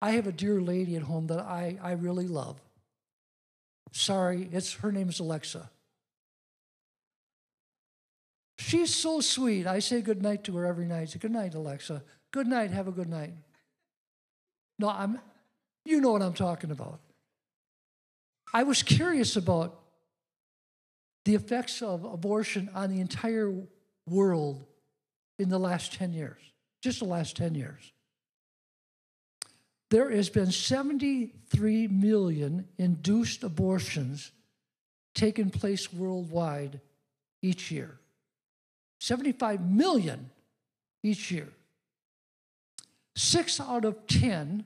I 0.00 0.12
have 0.12 0.26
a 0.26 0.32
dear 0.32 0.60
lady 0.60 0.96
at 0.96 1.02
home 1.02 1.28
that 1.28 1.40
I, 1.40 1.78
I 1.82 1.92
really 1.92 2.28
love. 2.28 2.60
Sorry, 3.92 4.48
it's 4.52 4.74
her 4.74 4.92
name 4.92 5.08
is 5.08 5.20
Alexa. 5.20 5.70
She's 8.58 8.94
so 8.94 9.20
sweet. 9.20 9.66
I 9.66 9.80
say 9.80 10.00
good 10.00 10.22
night 10.22 10.44
to 10.44 10.56
her 10.56 10.66
every 10.66 10.86
night. 10.86 11.02
I 11.02 11.04
Say, 11.06 11.18
good 11.18 11.32
night, 11.32 11.54
Alexa. 11.54 12.02
Good 12.30 12.46
night. 12.46 12.70
Have 12.70 12.88
a 12.88 12.92
good 12.92 13.08
night. 13.08 13.34
No, 14.78 14.88
I'm 14.88 15.20
you 15.84 16.00
know 16.00 16.12
what 16.12 16.22
I'm 16.22 16.34
talking 16.34 16.70
about. 16.70 17.00
I 18.52 18.64
was 18.64 18.82
curious 18.82 19.36
about 19.36 19.78
the 21.24 21.34
effects 21.34 21.82
of 21.82 22.04
abortion 22.04 22.70
on 22.74 22.90
the 22.90 23.00
entire 23.00 23.52
world 24.08 24.64
in 25.38 25.48
the 25.48 25.58
last 25.58 25.92
10 25.92 26.12
years, 26.12 26.40
just 26.80 27.00
the 27.00 27.04
last 27.04 27.36
10 27.36 27.54
years 27.54 27.92
there 29.90 30.10
has 30.10 30.28
been 30.28 30.50
73 30.50 31.88
million 31.88 32.66
induced 32.78 33.44
abortions 33.44 34.32
taking 35.14 35.50
place 35.50 35.92
worldwide 35.92 36.80
each 37.42 37.70
year. 37.70 37.98
75 38.98 39.60
million 39.60 40.30
each 41.02 41.30
year. 41.30 41.48
six 43.14 43.60
out 43.60 43.84
of 43.84 44.06
10, 44.06 44.64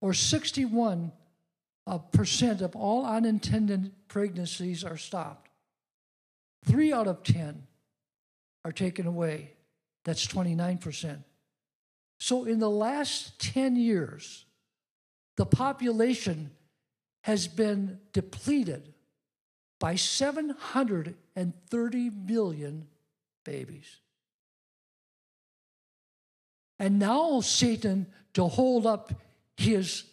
or 0.00 0.14
61 0.14 1.12
uh, 1.86 1.98
percent 1.98 2.62
of 2.62 2.76
all 2.76 3.04
unintended 3.04 3.92
pregnancies 4.08 4.84
are 4.84 4.96
stopped. 4.96 5.50
Three 6.64 6.92
out 6.92 7.06
of 7.06 7.22
10 7.22 7.66
are 8.64 8.72
taken 8.72 9.06
away. 9.06 9.52
That's 10.04 10.26
29%. 10.26 11.18
So 12.18 12.44
in 12.44 12.60
the 12.60 12.70
last 12.70 13.38
10 13.40 13.76
years, 13.76 14.44
the 15.36 15.46
population 15.46 16.52
has 17.22 17.48
been 17.48 17.98
depleted 18.12 18.94
by 19.80 19.96
730 19.96 22.10
million 22.10 22.86
babies. 23.44 23.98
And 26.78 26.98
now 26.98 27.40
Satan, 27.40 28.06
to 28.34 28.48
hold 28.48 28.86
up 28.86 29.12
his, 29.56 30.04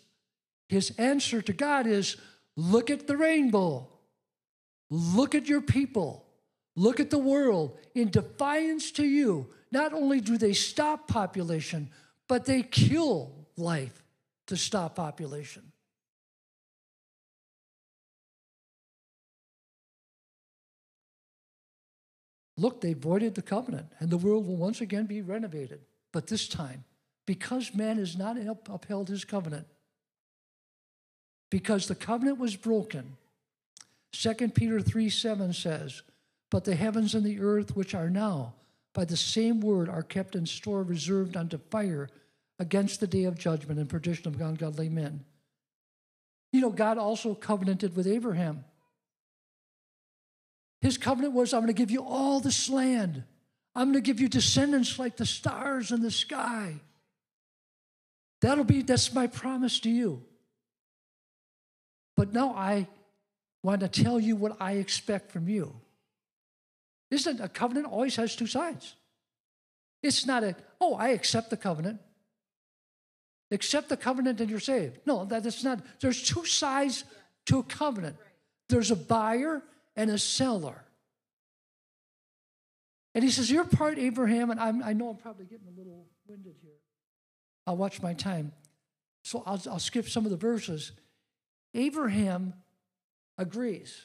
his 0.68 0.92
answer 0.98 1.42
to 1.42 1.54
God, 1.54 1.88
is 1.88 2.18
look 2.56 2.90
at 2.90 3.08
the 3.08 3.18
rainbow, 3.18 3.88
look 4.90 5.34
at 5.34 5.48
your 5.48 5.62
people, 5.62 6.26
look 6.76 7.00
at 7.00 7.10
the 7.10 7.18
world. 7.18 7.78
In 7.96 8.10
defiance 8.10 8.92
to 8.92 9.06
you, 9.06 9.48
not 9.72 9.94
only 9.94 10.22
do 10.22 10.38
they 10.38 10.54
stop 10.54 11.08
population, 11.08 11.90
but 12.28 12.46
they 12.46 12.62
kill 12.62 13.48
life 13.58 14.04
to 14.48 14.58
stop 14.58 14.96
population. 14.96 15.69
Look, 22.60 22.82
they 22.82 22.94
voided 22.94 23.36
the 23.36 23.42
covenant, 23.42 23.88
and 24.00 24.10
the 24.10 24.18
world 24.18 24.46
will 24.46 24.58
once 24.58 24.82
again 24.82 25.06
be 25.06 25.22
renovated. 25.22 25.82
But 26.12 26.28
this 26.28 26.48
time, 26.48 26.84
because 27.26 27.74
man 27.74 27.98
has 27.98 28.18
not 28.18 28.38
upheld 28.68 29.08
his 29.08 29.24
covenant, 29.24 29.68
because 31.50 31.88
the 31.88 31.96
covenant 31.96 32.38
was 32.38 32.56
broken, 32.56 33.18
2 34.12 34.34
Peter 34.50 34.82
3 34.82 35.10
7 35.10 35.54
says, 35.54 36.02
But 36.50 36.66
the 36.66 36.76
heavens 36.76 37.16
and 37.16 37.26
the 37.26 37.40
earth, 37.40 37.76
which 37.76 37.96
are 37.96 38.10
now, 38.10 38.56
by 38.94 39.06
the 39.06 39.18
same 39.18 39.62
word, 39.62 39.88
are 39.88 40.04
kept 40.04 40.36
in 40.36 40.46
store, 40.46 40.84
reserved 40.84 41.38
unto 41.38 41.58
fire 41.58 42.10
against 42.58 43.00
the 43.00 43.08
day 43.08 43.24
of 43.24 43.38
judgment 43.38 43.80
and 43.80 43.90
perdition 43.90 44.28
of 44.28 44.42
ungodly 44.42 44.90
men. 44.90 45.24
You 46.52 46.62
know, 46.62 46.72
God 46.72 46.98
also 46.98 47.36
covenanted 47.36 47.96
with 47.96 48.08
Abraham. 48.08 48.66
His 50.82 50.98
covenant 50.98 51.34
was 51.34 51.54
I'm 51.54 51.62
going 51.62 51.68
to 51.68 51.74
give 51.74 51.92
you 51.92 52.04
all 52.04 52.40
this 52.40 52.70
land. 52.70 53.24
I'm 53.76 53.92
going 53.92 54.04
to 54.04 54.08
give 54.08 54.20
you 54.20 54.28
descendants 54.28 54.98
like 54.98 55.18
the 55.18 55.26
stars 55.26 55.92
in 55.92 56.02
the 56.02 56.12
sky. 56.12 56.76
That'll 58.42 58.64
be, 58.64 58.82
that's 58.82 59.14
my 59.14 59.28
promise 59.28 59.80
to 59.82 59.90
you. 59.90 60.24
But 62.16 62.34
now 62.34 62.54
I 62.54 62.88
want 63.64 63.82
to 63.82 63.88
tell 63.88 64.20
you 64.20 64.36
what 64.36 64.58
I 64.60 64.74
expect 64.74 65.32
from 65.32 65.48
you. 65.50 65.76
Isn't 67.12 67.42
a 67.42 67.50
covenant 67.50 67.88
always 67.88 68.16
has 68.16 68.36
two 68.36 68.48
sides? 68.48 68.96
It's 70.02 70.26
not 70.26 70.44
a, 70.44 70.56
oh, 70.80 70.96
I 70.96 71.10
accept 71.10 71.50
the 71.50 71.58
covenant. 71.58 72.00
Accept 73.52 73.90
the 73.90 73.98
covenant 73.98 74.40
and 74.40 74.50
you're 74.50 74.60
saved. 74.60 75.00
No, 75.06 75.26
that 75.26 75.46
is 75.46 75.64
not. 75.64 75.80
There's 76.00 76.22
two 76.22 76.46
sides 76.46 77.04
to 77.48 77.60
a 77.60 77.64
covenant. 77.64 78.16
There's 78.70 78.92
a 78.92 78.96
buyer 78.96 79.64
and 80.00 80.10
a 80.10 80.18
seller. 80.18 80.86
And 83.14 83.22
he 83.22 83.30
says, 83.30 83.52
You're 83.52 83.66
part 83.66 84.00
Abraham, 84.00 84.50
and 84.50 84.58
I'm, 84.58 84.82
i 84.82 84.94
know 84.94 85.10
I'm 85.10 85.18
probably 85.18 85.46
getting 85.46 85.68
a 85.68 85.78
little 85.78 86.08
winded 86.26 86.56
here. 86.62 86.80
I'll 87.68 87.76
watch 87.76 88.02
my 88.02 88.14
time. 88.14 88.54
So 89.24 89.44
I'll, 89.46 89.62
I'll 89.70 89.80
skip 89.80 90.08
some 90.08 90.24
of 90.24 90.32
the 90.32 90.38
verses. 90.38 90.94
Abraham 91.74 92.54
agrees. 93.38 94.02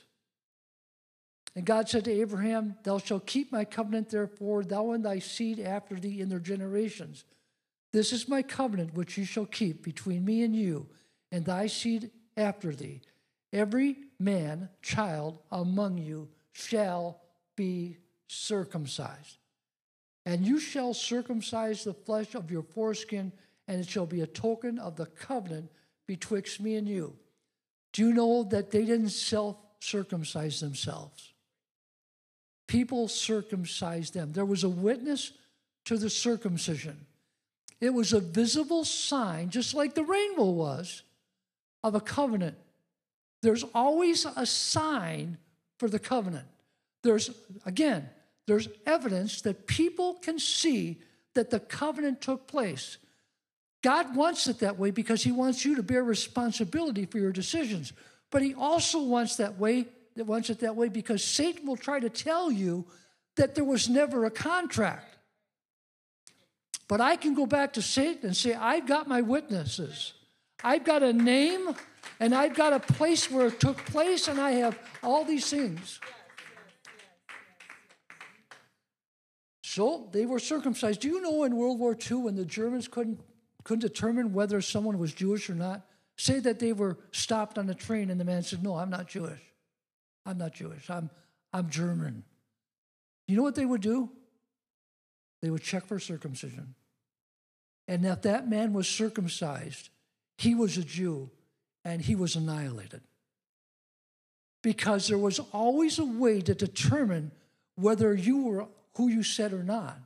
And 1.55 1.65
God 1.65 1.89
said 1.89 2.07
to 2.07 2.11
Abraham, 2.11 2.75
Thou 2.83 2.99
shalt 2.99 3.25
keep 3.25 3.53
my 3.53 3.65
covenant, 3.65 4.11
therefore, 4.11 4.65
thou 4.65 4.91
and 4.91 5.05
thy 5.05 5.21
seed 5.21 5.61
after 5.61 5.95
thee 5.95 6.21
in 6.21 6.29
their 6.29 6.41
generations. 6.41 7.25
This 7.93 8.13
is 8.13 8.29
my 8.29 8.43
covenant 8.43 8.95
which 8.95 9.17
you 9.17 9.25
shall 9.25 9.47
keep 9.47 9.85
between 9.85 10.25
me 10.25 10.43
and 10.43 10.57
you 10.57 10.89
and 11.31 11.45
thy 11.45 11.69
seed 11.69 12.11
after 12.37 12.75
thee. 12.75 13.01
Every 13.55 13.97
man, 14.19 14.69
child 14.83 15.39
among 15.53 15.99
you 15.99 16.29
shall 16.53 17.21
be 17.55 17.99
circumcised. 18.27 19.39
And 20.27 20.45
you 20.45 20.59
shall 20.59 20.93
circumcise 20.93 21.85
the 21.85 21.95
flesh 21.95 22.35
of 22.35 22.51
your 22.51 22.65
foreskin, 22.65 23.31
and 23.69 23.81
it 23.81 23.89
shall 23.89 24.07
be 24.07 24.23
a 24.23 24.27
token 24.27 24.81
of 24.81 24.97
the 24.97 25.07
covenant 25.07 25.71
betwixt 26.07 26.61
me 26.61 26.75
and 26.75 26.89
you. 26.89 27.15
Do 27.93 28.03
you 28.03 28.13
know 28.13 28.43
that 28.43 28.73
they 28.73 28.85
didn't 28.85 29.11
self 29.11 29.57
circumcise 29.79 30.59
themselves? 30.59 31.33
People 32.67 33.07
circumcised 33.07 34.15
them. 34.15 34.33
There 34.33 34.45
was 34.45 34.65
a 34.65 34.69
witness 34.69 35.31
to 35.85 35.97
the 35.97 36.11
circumcision. 36.11 37.07
It 37.81 37.91
was 37.95 38.13
a 38.13 38.21
visible 38.21 38.85
sign, 38.85 39.51
just 39.51 39.75
like 39.75 39.95
the 39.95 40.03
rainbow 40.03 40.51
was, 40.51 41.03
of 41.85 41.95
a 41.95 42.01
covenant. 42.01 42.57
There's 43.45 43.65
always 43.75 44.25
a 44.25 44.47
sign 44.47 45.37
for 45.79 45.87
the 45.87 45.99
covenant. 45.99 46.47
There's, 47.03 47.31
again, 47.67 48.09
there's 48.47 48.69
evidence 48.87 49.43
that 49.43 49.67
people 49.67 50.15
can 50.15 50.39
see 50.39 50.99
that 51.35 51.51
the 51.51 51.61
covenant 51.61 52.23
took 52.23 52.47
place. 52.47 52.97
God 53.83 54.17
wants 54.17 54.47
it 54.47 54.61
that 54.61 54.79
way 54.79 54.93
because 54.93 55.23
He 55.23 55.31
wants 55.31 55.63
you 55.63 55.77
to 55.77 55.83
bear 55.83 56.03
responsibility 56.03 57.05
for 57.05 57.19
your 57.19 57.33
decisions. 57.33 57.93
But 58.31 58.41
He 58.41 58.55
also 58.55 59.03
wants 59.03 59.37
that 59.37 59.59
way, 59.59 59.89
wants 60.17 60.49
it 60.49 60.61
that 60.61 60.75
way 60.75 60.89
because 60.89 61.23
Satan 61.23 61.67
will 61.67 61.77
try 61.77 62.01
to 62.01 62.09
tell 62.09 62.51
you 62.51 62.87
that 63.37 63.55
there 63.55 63.65
was 63.65 63.91
never 63.91 64.25
a 64.25 64.31
contract. 64.31 65.19
But 66.89 67.03
I 67.03 67.17
can 67.17 67.35
go 67.35 67.45
back 67.45 67.75
to 67.75 67.83
Satan 67.83 68.29
and 68.29 68.37
say, 68.37 68.55
I've 68.55 68.87
got 68.87 69.07
my 69.07 69.21
witnesses. 69.21 70.15
I've 70.63 70.85
got 70.85 71.03
a 71.03 71.13
name 71.13 71.75
and 72.21 72.35
I've 72.35 72.55
got 72.55 72.73
a 72.73 72.81
place 72.81 73.31
where 73.31 73.49
it 73.49 73.61
took 73.61 73.79
place, 73.87 74.29
and 74.29 74.41
I 74.41 74.53
have 74.53 74.79
all 75.03 75.25
these 75.25 75.49
things. 75.49 76.01
So 79.63 80.09
they 80.13 80.25
were 80.25 80.39
circumcised. 80.39 81.01
Do 81.01 81.09
you 81.09 81.21
know 81.21 81.43
in 81.43 81.57
World 81.57 81.81
War 81.81 81.97
II 81.99 82.19
when 82.19 82.37
the 82.37 82.45
Germans 82.45 82.87
couldn't, 82.87 83.21
couldn't 83.65 83.81
determine 83.81 84.33
whether 84.33 84.61
someone 84.61 84.99
was 84.99 85.13
Jewish 85.13 85.51
or 85.51 85.57
not? 85.57 85.85
Say 86.17 86.39
that 86.41 86.61
they 86.61 86.73
were 86.73 86.97
stopped 87.11 87.59
on 87.59 87.69
a 87.69 87.75
train 87.75 88.09
and 88.09 88.21
the 88.21 88.25
man 88.25 88.45
said, 88.45 88.63
No, 88.63 88.77
I'm 88.77 88.91
not 88.91 89.09
Jewish. 89.09 89.41
I'm 90.25 90.39
not 90.39 90.53
Jewish. 90.53 90.89
I'm, 90.89 91.11
I'm 91.53 91.69
German. 91.71 92.23
You 93.27 93.37
know 93.37 93.43
what 93.43 93.57
they 93.57 93.67
would 93.67 93.81
do? 93.81 94.11
They 95.43 95.51
would 95.51 95.63
check 95.63 95.87
for 95.87 95.99
circumcision. 95.99 96.77
And 97.89 98.07
if 98.07 98.23
that 98.23 98.49
man 98.49 98.73
was 98.73 98.87
circumcised, 98.87 99.89
he 100.39 100.55
was 100.55 100.79
a 100.79 100.85
Jew 100.85 101.31
and 101.85 102.01
he 102.01 102.15
was 102.15 102.37
annihilated. 102.37 103.03
Because 104.63 105.09
there 105.09 105.19
was 105.19 105.39
always 105.53 105.99
a 105.99 106.05
way 106.05 106.41
to 106.41 106.55
determine 106.55 107.31
whether 107.77 108.15
you 108.15 108.45
were 108.45 108.67
who 108.97 109.09
you 109.09 109.23
said 109.23 109.53
or 109.53 109.63
not. 109.63 109.99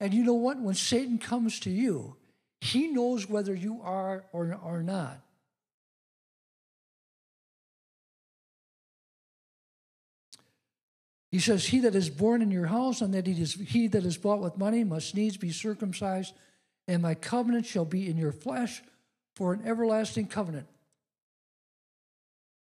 And 0.00 0.14
you 0.14 0.24
know 0.24 0.34
what? 0.34 0.58
When 0.58 0.74
Satan 0.74 1.18
comes 1.18 1.60
to 1.60 1.70
you, 1.70 2.16
he 2.60 2.88
knows 2.88 3.28
whether 3.28 3.54
you 3.54 3.80
are 3.82 4.24
or 4.32 4.58
are 4.62 4.82
not. 4.82 5.20
He 11.30 11.40
says, 11.40 11.66
He 11.66 11.80
that 11.80 11.94
is 11.94 12.08
born 12.08 12.42
in 12.42 12.50
your 12.50 12.66
house 12.66 13.00
and 13.00 13.12
that 13.14 13.26
he, 13.26 13.40
is, 13.40 13.54
he 13.54 13.86
that 13.88 14.04
is 14.04 14.16
bought 14.16 14.40
with 14.40 14.56
money 14.56 14.82
must 14.82 15.14
needs 15.14 15.36
be 15.36 15.52
circumcised, 15.52 16.32
and 16.86 17.02
my 17.02 17.14
covenant 17.14 17.66
shall 17.66 17.84
be 17.84 18.08
in 18.08 18.16
your 18.16 18.32
flesh 18.32 18.82
for 19.38 19.52
an 19.52 19.62
everlasting 19.64 20.26
covenant. 20.26 20.66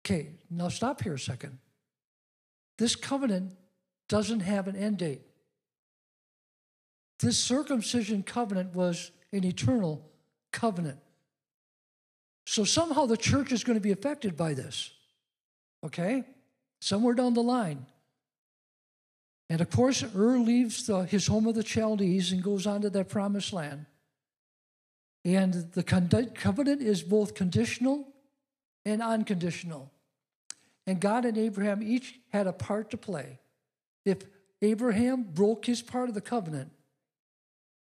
Okay, 0.06 0.30
now 0.50 0.68
stop 0.68 1.02
here 1.02 1.12
a 1.12 1.18
second. 1.18 1.58
This 2.78 2.96
covenant 2.96 3.52
doesn't 4.08 4.40
have 4.40 4.68
an 4.68 4.74
end 4.74 4.96
date. 4.96 5.20
This 7.20 7.36
circumcision 7.36 8.22
covenant 8.22 8.74
was 8.74 9.10
an 9.32 9.44
eternal 9.44 10.10
covenant. 10.50 10.98
So 12.46 12.64
somehow 12.64 13.04
the 13.04 13.18
church 13.18 13.52
is 13.52 13.64
going 13.64 13.76
to 13.76 13.82
be 13.82 13.92
affected 13.92 14.34
by 14.34 14.54
this. 14.54 14.92
Okay? 15.84 16.24
Somewhere 16.80 17.14
down 17.14 17.34
the 17.34 17.42
line. 17.42 17.84
And 19.50 19.60
of 19.60 19.68
course, 19.68 20.02
Ur 20.02 20.38
leaves 20.38 20.86
the, 20.86 21.02
his 21.02 21.26
home 21.26 21.46
of 21.46 21.54
the 21.54 21.62
Chaldees 21.62 22.32
and 22.32 22.42
goes 22.42 22.66
on 22.66 22.80
to 22.80 22.88
that 22.88 23.10
promised 23.10 23.52
land. 23.52 23.84
And 25.24 25.54
the 25.72 25.82
covenant 25.82 26.82
is 26.82 27.02
both 27.02 27.34
conditional 27.34 28.08
and 28.84 29.00
unconditional. 29.00 29.90
And 30.86 31.00
God 31.00 31.24
and 31.24 31.38
Abraham 31.38 31.82
each 31.82 32.18
had 32.30 32.46
a 32.46 32.52
part 32.52 32.90
to 32.90 32.96
play. 32.96 33.38
If 34.04 34.18
Abraham 34.60 35.22
broke 35.22 35.66
his 35.66 35.80
part 35.80 36.08
of 36.08 36.14
the 36.14 36.20
covenant, 36.20 36.72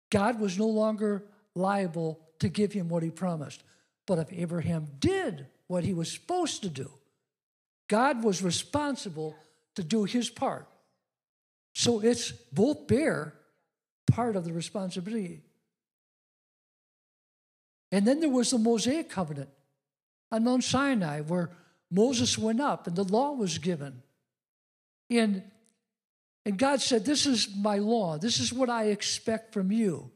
God 0.09 0.41
was 0.41 0.57
no 0.57 0.67
longer 0.67 1.23
liable 1.55 2.19
to 2.39 2.49
give 2.49 2.73
him 2.73 2.89
what 2.89 3.03
he 3.03 3.09
promised. 3.09 3.63
But 4.05 4.19
if 4.19 4.33
Abraham 4.33 4.87
did 4.99 5.47
what 5.67 5.85
he 5.85 5.93
was 5.93 6.11
supposed 6.11 6.63
to 6.63 6.69
do, 6.69 6.91
God 7.87 8.23
was 8.23 8.43
responsible 8.43 9.35
to 9.75 9.83
do 9.83 10.03
his 10.03 10.29
part. 10.29 10.67
So 11.73 12.01
it's 12.01 12.31
both 12.31 12.87
bear 12.87 13.35
part 14.07 14.35
of 14.35 14.43
the 14.43 14.51
responsibility. 14.51 15.43
And 17.91 18.07
then 18.07 18.19
there 18.19 18.29
was 18.29 18.51
the 18.51 18.57
Mosaic 18.57 19.09
covenant 19.09 19.49
on 20.31 20.43
Mount 20.43 20.63
Sinai 20.63 21.21
where 21.21 21.51
Moses 21.89 22.37
went 22.37 22.61
up 22.61 22.87
and 22.87 22.95
the 22.95 23.03
law 23.03 23.33
was 23.33 23.57
given. 23.57 24.01
And, 25.09 25.43
and 26.45 26.57
God 26.57 26.81
said, 26.81 27.03
This 27.03 27.25
is 27.25 27.53
my 27.55 27.77
law. 27.77 28.17
This 28.17 28.39
is 28.39 28.53
what 28.53 28.69
I 28.69 28.85
expect 28.85 29.53
from 29.53 29.71
you. 29.71 30.09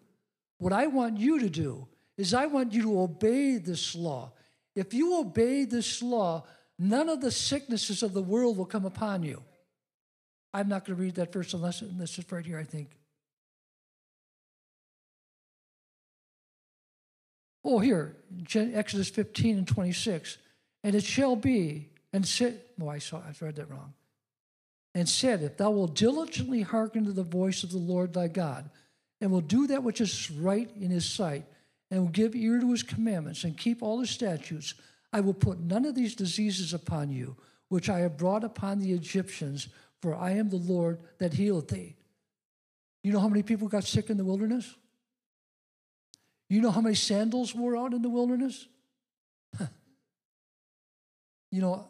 What 0.57 0.71
I 0.71 0.87
want 0.87 1.17
you 1.17 1.39
to 1.39 1.49
do 1.49 1.87
is 2.17 2.33
I 2.33 2.45
want 2.45 2.71
you 2.71 2.83
to 2.83 3.01
obey 3.01 3.57
this 3.57 3.93
law. 3.93 4.31
If 4.73 4.93
you 4.93 5.19
obey 5.19 5.65
this 5.65 6.01
law, 6.01 6.45
none 6.79 7.09
of 7.09 7.19
the 7.19 7.31
sicknesses 7.31 8.03
of 8.03 8.13
the 8.13 8.21
world 8.21 8.57
will 8.57 8.65
come 8.65 8.85
upon 8.85 9.23
you. 9.23 9.43
I'm 10.53 10.69
not 10.69 10.85
going 10.85 10.95
to 10.95 11.03
read 11.03 11.15
that 11.15 11.33
verse 11.33 11.53
unless 11.53 11.81
this 11.81 12.17
is 12.17 12.31
right 12.31 12.45
here, 12.45 12.57
I 12.57 12.63
think. 12.63 12.89
Oh, 17.67 17.79
here, 17.79 18.15
Exodus 18.53 19.09
15 19.09 19.57
and 19.57 19.67
26. 19.67 20.37
And 20.83 20.95
it 20.95 21.03
shall 21.03 21.35
be, 21.35 21.89
and 22.13 22.25
said, 22.25 22.61
oh, 22.79 22.87
I 22.87 22.99
saw, 22.99 23.23
I've 23.27 23.41
read 23.41 23.55
that 23.55 23.71
wrong. 23.71 23.93
And 24.93 25.09
said, 25.09 25.41
If 25.41 25.57
thou 25.57 25.71
wilt 25.71 25.95
diligently 25.95 26.61
hearken 26.61 27.05
to 27.05 27.11
the 27.11 27.23
voice 27.23 27.63
of 27.63 27.71
the 27.71 27.79
Lord 27.79 28.13
thy 28.13 28.27
God, 28.27 28.69
and 29.19 29.31
will 29.31 29.41
do 29.41 29.65
that 29.67 29.83
which 29.83 29.99
is 29.99 30.29
right 30.29 30.69
in 30.79 30.91
his 30.91 31.09
sight, 31.09 31.45
and 31.89 32.01
will 32.01 32.09
give 32.09 32.35
ear 32.35 32.59
to 32.59 32.71
his 32.71 32.83
commandments, 32.83 33.43
and 33.43 33.57
keep 33.57 33.81
all 33.81 33.99
his 33.99 34.11
statutes, 34.11 34.75
I 35.11 35.21
will 35.21 35.33
put 35.33 35.59
none 35.59 35.85
of 35.85 35.95
these 35.95 36.15
diseases 36.15 36.73
upon 36.73 37.09
you, 37.09 37.35
which 37.69 37.89
I 37.89 37.99
have 37.99 38.15
brought 38.15 38.43
upon 38.43 38.79
the 38.79 38.93
Egyptians, 38.93 39.69
for 40.01 40.15
I 40.15 40.31
am 40.31 40.49
the 40.49 40.57
Lord 40.57 40.99
that 41.17 41.33
healeth 41.33 41.69
thee. 41.69 41.95
You 43.03 43.11
know 43.11 43.19
how 43.19 43.27
many 43.27 43.43
people 43.43 43.67
got 43.67 43.85
sick 43.85 44.11
in 44.11 44.17
the 44.17 44.25
wilderness? 44.25 44.75
You 46.49 46.61
know 46.61 46.71
how 46.71 46.81
many 46.81 46.95
sandals 46.95 47.55
wore 47.55 47.75
out 47.75 47.93
in 47.93 48.01
the 48.01 48.09
wilderness? 48.09 48.67
you 51.51 51.61
know, 51.61 51.87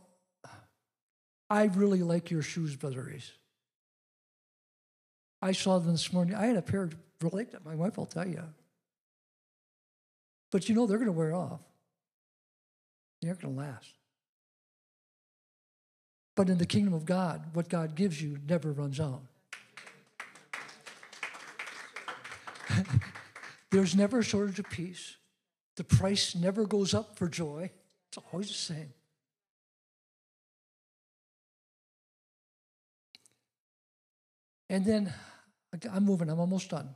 I 1.50 1.66
really 1.66 2.02
like 2.02 2.32
your 2.32 2.42
shoes, 2.42 2.76
Brother 2.76 3.12
Ace. 3.14 3.32
I 5.42 5.52
saw 5.52 5.78
them 5.80 5.92
this 5.92 6.12
morning. 6.12 6.36
I 6.36 6.46
had 6.46 6.56
a 6.56 6.62
pair 6.62 6.90
like 7.22 7.52
that. 7.52 7.66
My 7.66 7.76
wife 7.76 7.98
will 7.98 8.06
tell 8.06 8.28
you. 8.28 8.44
But 10.52 10.70
you 10.70 10.76
know 10.76 10.88
they're 10.88 10.98
going 10.98 11.08
to 11.08 11.12
wear 11.12 11.34
off. 11.34 11.62
They 13.22 13.28
aren't 13.28 13.42
going 13.42 13.56
to 13.56 13.62
last. 13.62 13.92
But 16.36 16.50
in 16.50 16.58
the 16.58 16.66
kingdom 16.66 16.94
of 16.94 17.06
God, 17.06 17.44
what 17.54 17.70
God 17.70 17.96
gives 17.96 18.22
you 18.22 18.38
never 18.48 18.72
runs 18.72 19.00
out. 19.00 19.24
There's 23.76 23.94
never 23.94 24.20
a 24.20 24.24
shortage 24.24 24.58
of 24.58 24.70
peace. 24.70 25.18
The 25.76 25.84
price 25.84 26.34
never 26.34 26.66
goes 26.66 26.94
up 26.94 27.18
for 27.18 27.28
joy. 27.28 27.72
It's 28.08 28.18
always 28.32 28.48
the 28.48 28.54
same. 28.54 28.94
And 34.70 34.86
then 34.86 35.14
I'm 35.92 36.06
moving, 36.06 36.30
I'm 36.30 36.40
almost 36.40 36.70
done. 36.70 36.96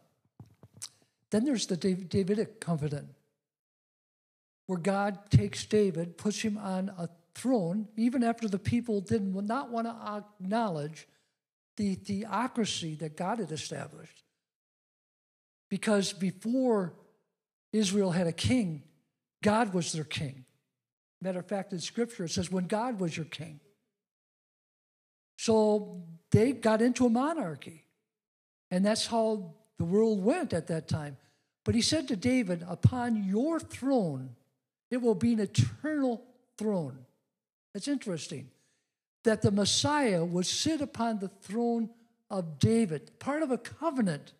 Then 1.32 1.44
there's 1.44 1.68
the 1.68 1.76
Davidic 1.76 2.62
covenant, 2.62 3.10
where 4.68 4.80
God 4.80 5.30
takes 5.30 5.66
David, 5.66 6.18
puts 6.18 6.40
him 6.40 6.58
on 6.58 6.94
a 6.98 7.10
throne, 7.36 7.90
even 7.98 8.24
after 8.24 8.48
the 8.48 8.58
people 8.58 9.02
did 9.02 9.36
not 9.36 9.70
want 9.70 9.86
to 9.88 10.24
acknowledge 10.42 11.10
the 11.76 11.96
theocracy 11.96 12.96
that 12.96 13.18
God 13.18 13.40
had 13.40 13.52
established. 13.52 14.24
Because 15.70 16.14
before 16.14 16.94
Israel 17.72 18.12
had 18.12 18.28
a 18.28 18.32
king, 18.32 18.84
God 19.44 19.74
was 19.74 19.92
their 19.92 20.04
king. 20.04 20.46
Matter 21.22 21.40
of 21.40 21.48
fact, 21.48 21.74
in 21.74 21.80
Scripture, 21.80 22.26
it 22.26 22.30
says, 22.30 22.52
when 22.52 22.66
God 22.66 23.00
was 23.00 23.16
your 23.16 23.26
king. 23.26 23.60
So 25.38 26.04
they 26.32 26.52
got 26.52 26.82
into 26.82 27.06
a 27.06 27.10
monarchy. 27.10 27.86
And 28.72 28.86
that's 28.86 29.08
how 29.08 29.54
the 29.78 29.86
world 29.86 30.24
went 30.24 30.54
at 30.54 30.68
that 30.68 30.88
time. 30.88 31.18
But 31.66 31.76
he 31.76 31.82
said 31.82 32.08
to 32.08 32.16
David, 32.16 32.64
Upon 32.68 33.24
your 33.24 33.60
throne, 33.60 34.36
it 34.92 34.98
will 34.98 35.16
be 35.16 35.34
an 35.34 35.40
eternal 35.40 36.24
throne. 36.58 36.98
It's 37.74 37.88
interesting 37.88 38.50
that 39.24 39.42
the 39.42 39.52
Messiah 39.52 40.24
would 40.24 40.46
sit 40.46 40.82
upon 40.82 41.20
the 41.20 41.28
throne 41.28 41.90
of 42.30 42.60
David, 42.60 43.12
part 43.20 43.44
of 43.44 43.52
a 43.52 43.58
covenant. 43.58 44.34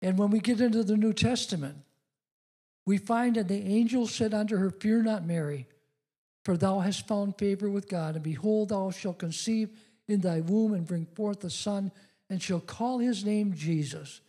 And 0.00 0.16
when 0.18 0.30
we 0.30 0.40
get 0.40 0.60
into 0.60 0.84
the 0.84 0.96
New 0.96 1.12
Testament, 1.12 1.78
we 2.86 2.98
find 2.98 3.36
that 3.36 3.48
the 3.48 3.66
angel 3.66 4.06
said 4.06 4.32
unto 4.32 4.56
her, 4.56 4.70
Fear 4.70 5.02
not, 5.02 5.26
Mary, 5.26 5.66
for 6.44 6.56
thou 6.56 6.80
hast 6.80 7.06
found 7.06 7.36
favor 7.36 7.68
with 7.68 7.88
God, 7.88 8.14
and 8.14 8.24
behold, 8.24 8.70
thou 8.70 8.90
shalt 8.90 9.18
conceive 9.18 9.70
in 10.06 10.20
thy 10.20 10.40
womb 10.40 10.72
and 10.72 10.86
bring 10.86 11.06
forth 11.14 11.44
a 11.44 11.50
son, 11.50 11.92
and 12.30 12.42
shall 12.42 12.60
call 12.60 12.98
his 12.98 13.24
name 13.24 13.52
Jesus. 13.54 14.20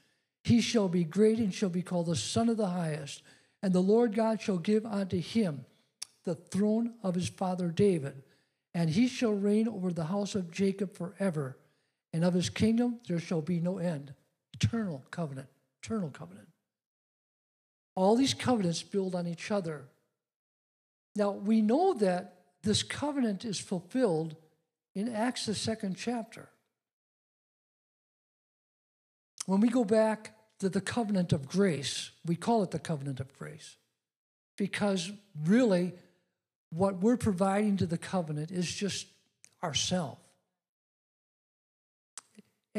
He 0.43 0.61
shall 0.61 0.89
be 0.89 1.03
great 1.03 1.38
and 1.38 1.53
shall 1.53 1.70
be 1.70 1.82
called 1.82 2.07
the 2.07 2.15
Son 2.15 2.49
of 2.49 2.57
the 2.57 2.67
Highest, 2.67 3.22
and 3.61 3.74
the 3.74 3.82
Lord 3.82 4.15
God 4.15 4.41
shall 4.41 4.57
give 4.57 4.86
unto 4.86 5.20
him 5.20 5.65
the 6.24 6.36
throne 6.36 6.93
of 7.03 7.15
his 7.15 7.30
father 7.30 7.70
David, 7.70 8.24
and 8.74 8.89
he 8.89 9.07
shall 9.07 9.34
reign 9.34 9.67
over 9.67 9.91
the 9.91 10.05
house 10.05 10.36
of 10.36 10.51
Jacob 10.51 10.93
forever, 10.93 11.57
and 12.13 12.24
of 12.24 12.34
his 12.34 12.49
kingdom 12.49 12.99
there 13.07 13.20
shall 13.20 13.41
be 13.41 13.59
no 13.59 13.78
end. 13.78 14.13
Eternal 14.53 15.03
covenant, 15.11 15.47
eternal 15.82 16.09
covenant. 16.09 16.47
All 17.95 18.15
these 18.15 18.34
covenants 18.34 18.84
build 18.84 19.15
on 19.15 19.27
each 19.27 19.51
other. 19.51 19.84
Now, 21.15 21.32
we 21.32 21.61
know 21.61 21.93
that 21.95 22.36
this 22.63 22.84
covenant 22.84 23.45
is 23.45 23.59
fulfilled 23.59 24.36
in 24.95 25.13
Acts, 25.13 25.45
the 25.45 25.55
second 25.55 25.95
chapter. 25.97 26.49
When 29.45 29.61
we 29.61 29.69
go 29.69 29.84
back 29.84 30.36
to 30.59 30.69
the 30.69 30.82
covenant 30.82 31.34
of 31.34 31.47
grace, 31.47 32.11
we 32.25 32.36
call 32.36 32.63
it 32.63 32.71
the 32.71 32.80
covenant 32.80 33.19
of 33.19 33.38
grace 33.38 33.77
because 34.57 35.11
really 35.45 35.93
what 36.69 37.01
we're 37.01 37.17
providing 37.17 37.77
to 37.77 37.86
the 37.86 37.97
covenant 37.97 38.51
is 38.51 38.71
just 38.71 39.07
ourself. 39.63 40.19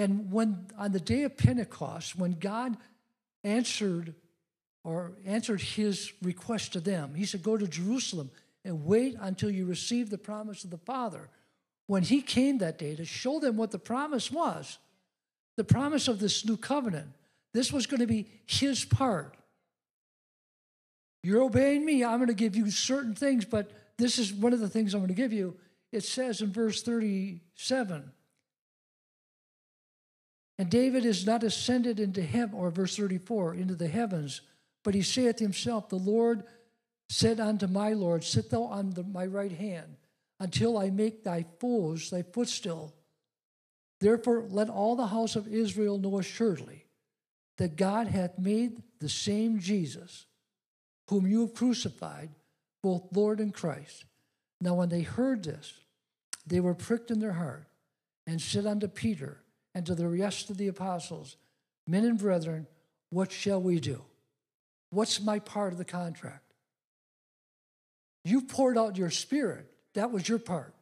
And 0.01 0.33
when 0.33 0.67
on 0.79 0.93
the 0.93 0.99
day 0.99 1.25
of 1.25 1.37
Pentecost, 1.37 2.17
when 2.17 2.39
God 2.39 2.79
answered 3.45 4.15
or 4.83 5.13
answered 5.27 5.61
his 5.61 6.11
request 6.23 6.73
to 6.73 6.81
them, 6.81 7.15
he 7.15 7.27
said, 7.27 7.43
Go 7.43 7.59
to 7.59 7.69
Jerusalem 7.69 8.31
and 8.65 8.87
wait 8.87 9.19
until 9.21 9.51
you 9.51 9.67
receive 9.67 10.09
the 10.09 10.17
promise 10.17 10.65
of 10.65 10.71
the 10.71 10.79
Father. 10.79 11.29
When 11.87 12.03
he 12.03 12.23
came 12.23 12.57
that 12.59 12.79
day 12.79 12.97
to 12.97 13.05
show 13.05 13.41
them 13.41 13.59
what 13.59 13.73
the 13.73 13.79
promise 13.79 14.31
was, 14.31 14.79
the 15.59 15.65
promise 15.65 16.09
of 16.09 16.19
this 16.19 16.47
new 16.47 16.57
covenant, 16.57 17.09
this 17.53 17.71
was 17.71 17.87
going 17.87 18.01
to 18.01 18.07
be 18.07 18.27
his 18.47 18.87
part. 18.87 19.37
You're 21.23 21.43
obeying 21.43 21.85
me, 21.85 22.03
I'm 22.05 22.21
going 22.21 22.29
to 22.29 22.35
give 22.35 22.57
you 22.57 22.71
certain 22.71 23.15
things, 23.15 23.45
but 23.45 23.71
this 23.99 24.19
is 24.19 24.33
one 24.33 24.55
of 24.55 24.61
the 24.61 24.69
things 24.69 24.95
I'm 24.95 25.01
going 25.01 25.09
to 25.09 25.15
give 25.15 25.35
you. 25.35 25.59
It 25.93 26.05
says 26.05 26.41
in 26.41 26.55
verse 26.55 26.83
37 26.83 28.13
And 30.61 30.69
David 30.69 31.07
is 31.07 31.25
not 31.25 31.43
ascended 31.43 31.99
into 31.99 32.23
heaven, 32.23 32.55
or 32.55 32.71
verse 32.71 32.95
34, 32.95 33.55
into 33.55 33.75
the 33.75 33.89
heavens, 33.89 34.43
but 34.85 34.93
he 34.93 35.01
saith 35.01 35.39
himself, 35.39 35.89
The 35.89 35.97
Lord 35.97 36.43
said 37.09 37.41
unto 37.41 37.67
my 37.67 37.95
Lord, 37.95 38.25
Sit 38.25 38.51
thou 38.51 38.65
on 38.65 38.91
the, 38.91 39.03
my 39.03 39.25
right 39.25 39.53
hand 39.53 39.97
until 40.39 40.77
I 40.77 40.91
make 40.91 41.25
thy 41.25 41.47
foes 41.61 42.11
thy 42.11 42.21
footstool. 42.21 42.95
Therefore, 44.01 44.45
let 44.51 44.69
all 44.69 44.97
the 44.97 45.07
house 45.07 45.35
of 45.35 45.49
Israel 45.49 45.97
know 45.97 46.19
assuredly 46.19 46.85
that 47.57 47.77
God 47.77 48.09
hath 48.09 48.39
made 48.39 48.83
the 48.99 49.09
same 49.09 49.61
Jesus, 49.61 50.27
whom 51.09 51.27
you 51.27 51.41
have 51.41 51.55
crucified, 51.55 52.29
both 52.83 53.09
Lord 53.13 53.41
and 53.41 53.55
Christ. 53.55 54.05
Now, 54.61 54.75
when 54.75 54.91
they 54.91 55.01
heard 55.01 55.43
this, 55.43 55.73
they 56.47 56.61
were 56.61 56.75
pricked 56.75 57.11
in 57.11 57.19
their 57.19 57.33
heart 57.33 57.65
and 58.27 58.43
said 58.43 58.67
unto 58.67 58.87
Peter 58.87 59.40
and 59.75 59.87
to 59.87 59.95
the 59.95 60.09
rest 60.09 60.51
of 60.51 60.57
the 60.59 60.69
apostles, 60.69 61.37
Men 61.87 62.05
and 62.05 62.19
brethren, 62.19 62.67
what 63.11 63.33
shall 63.33 63.61
we 63.61 63.81
do? 63.81 64.03
What's 64.91 65.21
my 65.21 65.39
part 65.39 65.73
of 65.73 65.79
the 65.79 65.85
contract? 65.85 66.53
You 68.25 68.43
poured 68.43 68.79
out 68.79 68.97
your 68.97 69.11
spirit. 69.11 69.67
That 69.95 70.13
was 70.13 70.29
your 70.29 70.39
part. 70.39 70.75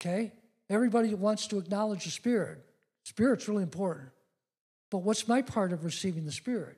Okay? 0.00 0.32
Everybody 0.70 1.14
wants 1.14 1.48
to 1.48 1.58
acknowledge 1.58 2.04
the 2.04 2.10
spirit. 2.10 2.64
Spirit's 3.04 3.48
really 3.48 3.62
important. 3.62 4.10
But 4.90 4.98
what's 4.98 5.28
my 5.28 5.42
part 5.42 5.72
of 5.72 5.84
receiving 5.84 6.24
the 6.26 6.32
Spirit? 6.32 6.76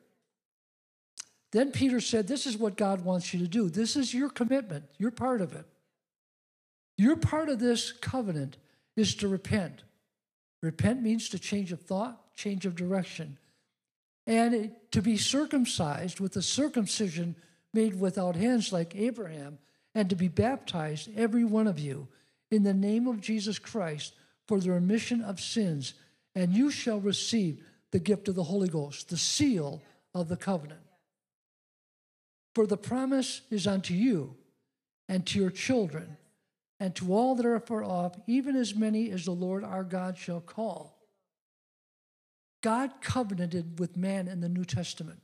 Then 1.50 1.72
Peter 1.72 2.00
said, 2.00 2.28
This 2.28 2.46
is 2.46 2.56
what 2.56 2.76
God 2.76 3.04
wants 3.04 3.32
you 3.32 3.40
to 3.40 3.48
do. 3.48 3.68
This 3.68 3.96
is 3.96 4.14
your 4.14 4.30
commitment. 4.30 4.84
You're 4.98 5.10
part 5.10 5.40
of 5.40 5.54
it. 5.54 5.66
Your 6.98 7.16
part 7.16 7.48
of 7.48 7.58
this 7.58 7.92
covenant 7.92 8.58
is 8.96 9.14
to 9.16 9.28
repent. 9.28 9.82
Repent 10.62 11.02
means 11.02 11.28
to 11.30 11.38
change 11.38 11.72
of 11.72 11.82
thought, 11.82 12.34
change 12.36 12.64
of 12.64 12.76
direction. 12.76 13.38
And 14.26 14.54
it, 14.54 14.92
to 14.92 15.02
be 15.02 15.16
circumcised 15.16 16.20
with 16.20 16.36
a 16.36 16.42
circumcision 16.42 17.34
made 17.74 17.98
without 17.98 18.36
hands 18.36 18.72
like 18.72 18.94
Abraham, 18.94 19.58
and 19.94 20.08
to 20.08 20.16
be 20.16 20.28
baptized, 20.28 21.10
every 21.16 21.44
one 21.44 21.66
of 21.66 21.78
you, 21.78 22.08
in 22.50 22.62
the 22.62 22.74
name 22.74 23.06
of 23.06 23.20
Jesus 23.20 23.58
Christ 23.58 24.14
for 24.46 24.60
the 24.60 24.70
remission 24.70 25.22
of 25.22 25.40
sins, 25.40 25.94
and 26.34 26.52
you 26.52 26.70
shall 26.70 27.00
receive 27.00 27.64
the 27.90 27.98
gift 27.98 28.28
of 28.28 28.34
the 28.34 28.44
Holy 28.44 28.68
Ghost, 28.68 29.08
the 29.08 29.16
seal 29.16 29.82
of 30.14 30.28
the 30.28 30.36
covenant. 30.36 30.80
For 32.54 32.66
the 32.66 32.76
promise 32.76 33.42
is 33.50 33.66
unto 33.66 33.94
you 33.94 34.36
and 35.08 35.26
to 35.26 35.38
your 35.38 35.50
children 35.50 36.16
and 36.82 36.96
to 36.96 37.14
all 37.14 37.36
that 37.36 37.46
are 37.46 37.60
far 37.60 37.84
off, 37.84 38.18
even 38.26 38.56
as 38.56 38.74
many 38.74 39.12
as 39.12 39.24
the 39.24 39.30
Lord 39.30 39.62
our 39.62 39.84
God 39.84 40.18
shall 40.18 40.40
call. 40.40 40.98
God 42.60 42.90
covenanted 43.00 43.78
with 43.78 43.96
man 43.96 44.26
in 44.26 44.40
the 44.40 44.48
New 44.48 44.64
Testament. 44.64 45.20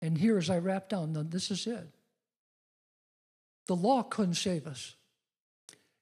And 0.00 0.16
here, 0.16 0.38
as 0.38 0.48
I 0.48 0.60
wrap 0.60 0.88
down, 0.88 1.12
this 1.28 1.50
is 1.50 1.66
it. 1.66 1.88
The 3.66 3.76
law 3.76 4.02
couldn't 4.02 4.36
save 4.36 4.66
us. 4.66 4.94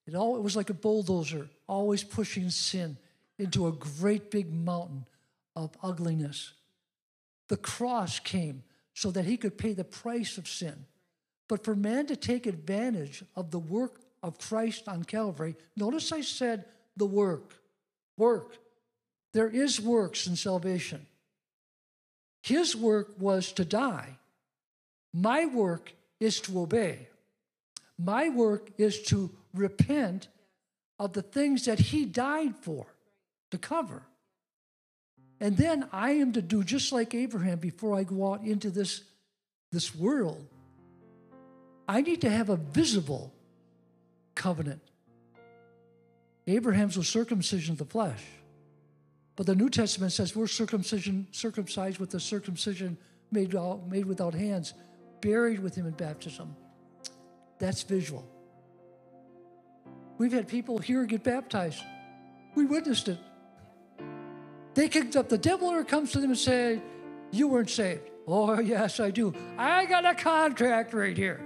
It, 0.07 0.15
all, 0.15 0.37
it 0.37 0.43
was 0.43 0.55
like 0.55 0.71
a 0.71 0.75
bulldozer, 0.75 1.49
always 1.67 2.05
pushing 2.05 2.49
sin 2.51 2.99
into 3.41 3.67
a 3.67 3.73
great 3.73 4.31
big 4.31 4.53
mountain 4.55 5.09
of 5.57 5.73
ugliness. 5.83 6.53
The 7.49 7.57
cross 7.57 8.21
came 8.21 8.63
so 8.95 9.11
that 9.11 9.25
he 9.25 9.37
could 9.37 9.59
pay 9.59 9.73
the 9.73 9.83
price 9.83 10.39
of 10.39 10.47
sin. 10.47 10.87
But 11.49 11.64
for 11.64 11.74
man 11.74 12.07
to 12.07 12.16
take 12.16 12.47
advantage 12.47 13.22
of 13.34 13.51
the 13.51 13.59
work 13.59 14.01
of 14.22 14.38
Christ 14.38 14.88
on 14.88 15.05
Calvary, 15.05 15.55
notice 15.76 16.12
I 16.12 16.22
said 16.22 16.64
the 16.97 17.07
work. 17.07 17.55
Work. 18.16 18.57
There 19.32 19.49
is 19.49 19.80
works 19.80 20.26
in 20.26 20.36
salvation. 20.36 21.07
His 22.42 22.74
work 22.74 23.14
was 23.18 23.53
to 23.53 23.64
die. 23.64 24.18
My 25.12 25.47
work 25.47 25.92
is 26.20 26.40
to 26.42 26.61
obey. 26.61 27.09
My 27.99 28.28
work 28.28 28.70
is 28.78 29.03
to 29.05 29.30
repent 29.55 30.28
of 30.99 31.12
the 31.12 31.22
things 31.22 31.66
that 31.66 31.78
he 31.78 32.05
died 32.05 32.55
for, 32.62 32.86
to 33.51 33.59
cover. 33.59 34.03
And 35.40 35.57
then 35.57 35.88
I 35.92 36.12
am 36.12 36.32
to 36.32 36.42
do 36.42 36.64
just 36.64 36.92
like 36.92 37.14
Abraham 37.14 37.59
before 37.59 37.97
I 37.97 38.05
go 38.05 38.32
out 38.32 38.42
into 38.42 38.70
this, 38.70 39.03
this 39.72 39.94
world. 39.94 40.47
I 41.89 42.01
need 42.01 42.20
to 42.22 42.30
have 42.30 42.49
a 42.49 42.57
visible 42.57 43.32
covenant. 44.34 44.82
Abraham's 46.47 46.97
was 46.97 47.09
circumcision 47.09 47.72
of 47.72 47.78
the 47.78 47.84
flesh. 47.84 48.22
But 49.37 49.47
the 49.47 49.55
New 49.55 49.68
Testament 49.68 50.12
says 50.12 50.34
we're 50.34 50.47
circumcision, 50.47 51.26
circumcised 51.30 51.99
with 51.99 52.11
the 52.11 52.20
circumcision 52.20 52.97
made, 53.30 53.55
uh, 53.55 53.76
made 53.89 54.07
without 54.07 54.34
hands, 54.34 54.74
buried 55.20 55.61
with 55.61 55.74
him 55.74 55.87
in 55.87 55.93
baptism. 55.93 56.57
That's 57.59 57.82
visual. 57.82 58.26
We've 60.18 60.32
had 60.32 60.49
people 60.49 60.78
here 60.78 61.05
get 61.05 61.22
baptized. 61.22 61.82
We 62.55 62.64
witnessed 62.64 63.09
it. 63.09 63.18
They 64.74 64.89
kicked 64.89 65.16
up 65.16 65.28
the 65.28 65.39
devil 65.39 65.68
or 65.68 65.84
comes 65.84 66.12
to 66.12 66.20
them 66.20 66.30
and 66.30 66.39
say, 66.39 66.80
You 67.30 67.49
weren't 67.49 67.70
saved. 67.70 68.11
Oh, 68.26 68.59
yes, 68.61 68.99
I 68.99 69.11
do. 69.11 69.34
I 69.57 69.84
got 69.84 70.05
a 70.05 70.14
contract 70.14 70.93
right 70.95 71.16
here. 71.16 71.41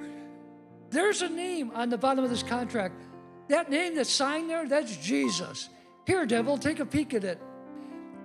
There's 0.91 1.22
a 1.22 1.28
name 1.28 1.70
on 1.74 1.88
the 1.88 1.99
bottom 1.99 2.24
of 2.24 2.30
this 2.30 2.43
contract. 2.43 3.01
That 3.49 3.70
name 3.70 3.95
that's 3.95 4.11
signed 4.11 4.51
there, 4.51 4.68
that's 4.68 4.97
Jesus. 4.97 5.68
Here, 6.07 6.26
devil, 6.26 6.59
take 6.59 6.80
a 6.80 6.86
peek 6.86 7.14
at 7.14 7.24
it. 7.24 7.41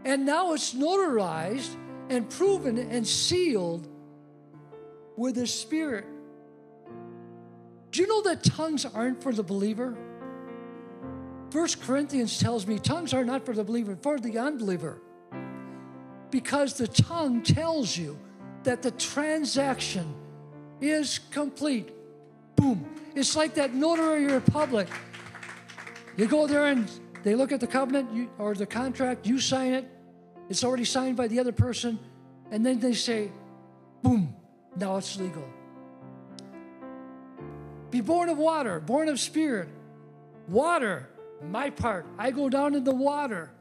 And 0.04 0.26
now 0.26 0.54
it's 0.54 0.74
notarized 0.74 1.76
and 2.10 2.30
proven 2.30 2.78
and 2.78 3.06
sealed 3.08 3.88
with 5.16 5.36
the 5.36 5.48
Spirit. 5.48 6.06
Do 7.92 8.02
you 8.02 8.08
know 8.08 8.22
that 8.24 8.44
tongues 8.44 8.86
aren't 8.86 9.24
for 9.24 9.32
the 9.32 9.44
believer? 9.44 9.98
First 11.50 11.82
Corinthians 11.82 12.38
tells 12.38 12.68
me 12.68 12.78
tongues 12.78 13.14
are 13.14 13.24
not 13.24 13.46
for 13.46 13.54
the 13.54 13.64
believer, 13.64 13.98
for 14.02 14.20
the 14.20 14.38
unbeliever. 14.38 15.02
Because 16.30 16.74
the 16.74 16.88
tongue 16.88 17.42
tells 17.42 17.98
you 17.98 18.20
that 18.64 18.82
the 18.82 18.92
transaction 18.92 20.14
is 20.82 21.20
complete. 21.32 21.95
Boom. 22.56 22.86
It's 23.16 23.36
like 23.36 23.56
that 23.56 23.74
notary 23.74 24.26
republic. 24.26 24.88
You 26.18 26.28
go 26.28 26.48
there 26.48 26.68
and 26.68 26.90
they 27.24 27.36
look 27.36 27.52
at 27.52 27.60
the 27.60 27.68
covenant 27.68 28.30
or 28.38 28.54
the 28.54 28.66
contract, 28.66 29.26
you 29.26 29.40
sign 29.40 29.74
it, 29.74 29.90
it's 30.50 30.64
already 30.64 30.86
signed 30.86 31.18
by 31.18 31.28
the 31.28 31.40
other 31.40 31.52
person, 31.52 32.00
and 32.52 32.66
then 32.66 32.80
they 32.80 32.94
say, 32.94 33.32
boom, 34.04 34.36
now 34.76 34.98
it's 34.98 35.18
legal. 35.18 35.44
Be 37.90 38.02
born 38.02 38.30
of 38.30 38.38
water, 38.38 38.80
born 38.80 39.10
of 39.10 39.20
spirit. 39.20 39.70
Water 40.48 41.10
my 41.50 41.70
part, 41.70 42.06
I 42.18 42.32
go 42.32 42.50
down 42.50 42.76
in 42.76 42.84
the 42.84 42.96
water. 42.96 43.52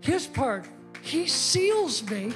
His 0.00 0.26
part, 0.26 0.66
he 1.02 1.26
seals 1.26 2.08
me, 2.08 2.32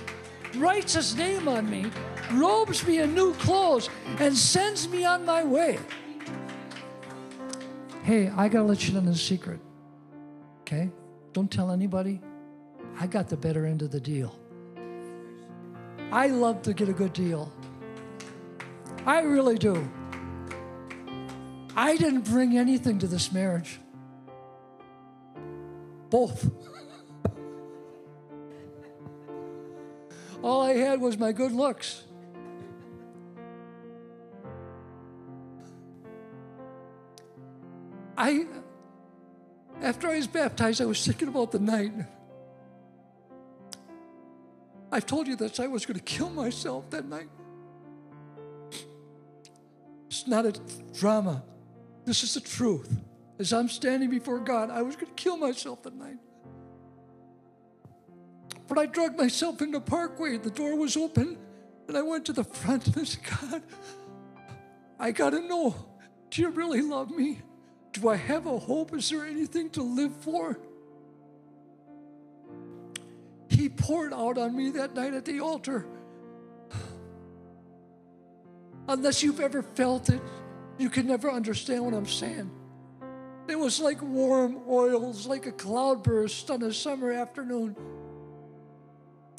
writes 0.57 0.95
his 0.95 1.15
name 1.17 1.49
on 1.49 1.69
me, 1.71 1.87
robes 2.33 2.87
me 2.87 3.01
in 3.01 3.15
new 3.15 3.35
clothes, 3.35 3.89
and 4.19 4.37
sends 4.37 4.89
me 4.89 5.05
on 5.05 5.25
my 5.25 5.45
way. 5.45 5.79
Hey, 8.03 8.29
I 8.29 8.49
gotta 8.49 8.65
let 8.65 8.89
you 8.89 8.99
know 8.99 9.11
a 9.11 9.15
secret. 9.15 9.61
Okay? 10.63 10.91
Don't 11.33 11.51
tell 11.51 11.71
anybody. 11.71 12.21
I 12.99 13.07
got 13.07 13.29
the 13.29 13.37
better 13.37 13.67
end 13.67 13.83
of 13.83 13.91
the 13.91 14.01
deal. 14.01 14.39
I 16.13 16.27
love 16.27 16.63
to 16.63 16.73
get 16.73 16.89
a 16.89 16.93
good 16.93 17.13
deal. 17.13 17.53
I 19.07 19.21
really 19.21 19.59
do. 19.59 19.89
I 21.77 21.97
didn't 21.97 22.23
bring 22.23 22.59
anything 22.59 22.99
to 22.99 23.07
this 23.07 23.33
marriage. 23.33 23.81
Both. 26.11 26.51
All 30.43 30.63
I 30.63 30.75
had 30.75 31.01
was 31.01 31.17
my 31.17 31.33
good 31.33 31.53
looks. 31.53 32.05
I, 38.21 38.45
after 39.81 40.09
I 40.09 40.17
was 40.17 40.27
baptized, 40.27 40.83
I 40.83 40.85
was 40.85 41.03
thinking 41.07 41.29
about 41.29 41.53
the 41.53 41.59
night. 41.59 41.91
I've 44.93 45.07
told 45.07 45.27
you 45.27 45.37
this, 45.37 45.59
I 45.59 45.69
was 45.69 45.87
going 45.87 45.99
to 45.99 46.05
kill 46.05 46.29
myself 46.29 46.91
that 46.91 47.07
night. 47.07 47.31
It's 50.09 50.27
not 50.27 50.45
a 50.45 50.53
drama. 50.93 51.43
This 52.05 52.23
is 52.23 52.35
the 52.35 52.41
truth. 52.41 52.95
As 53.39 53.55
I'm 53.55 53.71
standing 53.71 54.11
before 54.11 54.39
God, 54.39 54.69
I 54.69 54.83
was 54.83 54.97
going 54.97 55.07
to 55.07 55.15
kill 55.15 55.39
myself 55.39 55.83
that 55.85 55.95
night. 55.95 56.19
But 58.69 58.77
I 58.77 58.85
dragged 58.85 59.17
myself 59.17 59.63
into 59.63 59.81
Parkway. 59.81 60.37
The 60.37 60.51
door 60.51 60.77
was 60.77 60.95
open, 60.95 61.39
and 61.89 61.97
I 61.97 62.03
went 62.03 62.27
to 62.27 62.35
the 62.35 62.45
front 62.45 62.87
and 62.87 62.99
I 63.01 63.05
said, 63.05 63.23
God, 63.41 63.63
I 64.99 65.11
got 65.11 65.31
to 65.31 65.41
know 65.41 65.75
do 66.29 66.43
you 66.43 66.51
really 66.51 66.83
love 66.83 67.11
me? 67.11 67.41
Do 67.93 68.09
I 68.09 68.17
have 68.17 68.47
a 68.47 68.59
hope? 68.59 68.95
Is 68.95 69.11
there 69.11 69.27
anything 69.27 69.71
to 69.71 69.83
live 69.83 70.15
for? 70.17 70.59
He 73.49 73.69
poured 73.69 74.13
out 74.13 74.39
on 74.39 74.57
me 74.57 74.71
that 74.71 74.95
night 74.95 75.13
at 75.13 75.25
the 75.25 75.41
altar. 75.41 75.87
Unless 78.89 79.23
you've 79.23 79.41
ever 79.41 79.63
felt 79.63 80.09
it, 80.09 80.23
you 80.79 80.89
can 80.89 81.07
never 81.07 81.31
understand 81.31 81.85
what 81.85 81.95
I'm 81.95 82.07
saying. 82.07 82.51
It 83.49 83.59
was 83.59 83.81
like 83.81 84.01
warm 84.01 84.61
oils, 84.69 85.27
like 85.27 85.47
a 85.47 85.53
cloudburst 85.53 86.51
on 86.51 86.63
a 86.63 86.73
summer 86.73 87.13
afternoon. 87.13 87.77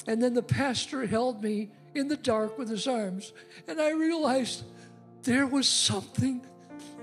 And 0.06 0.22
then 0.22 0.34
the 0.34 0.42
pastor 0.42 1.06
held 1.06 1.42
me 1.42 1.70
in 1.94 2.08
the 2.08 2.16
dark 2.16 2.58
with 2.58 2.68
his 2.68 2.86
arms, 2.86 3.32
and 3.66 3.80
I 3.80 3.92
realized 3.92 4.64
there 5.22 5.46
was 5.46 5.68
something 5.68 6.44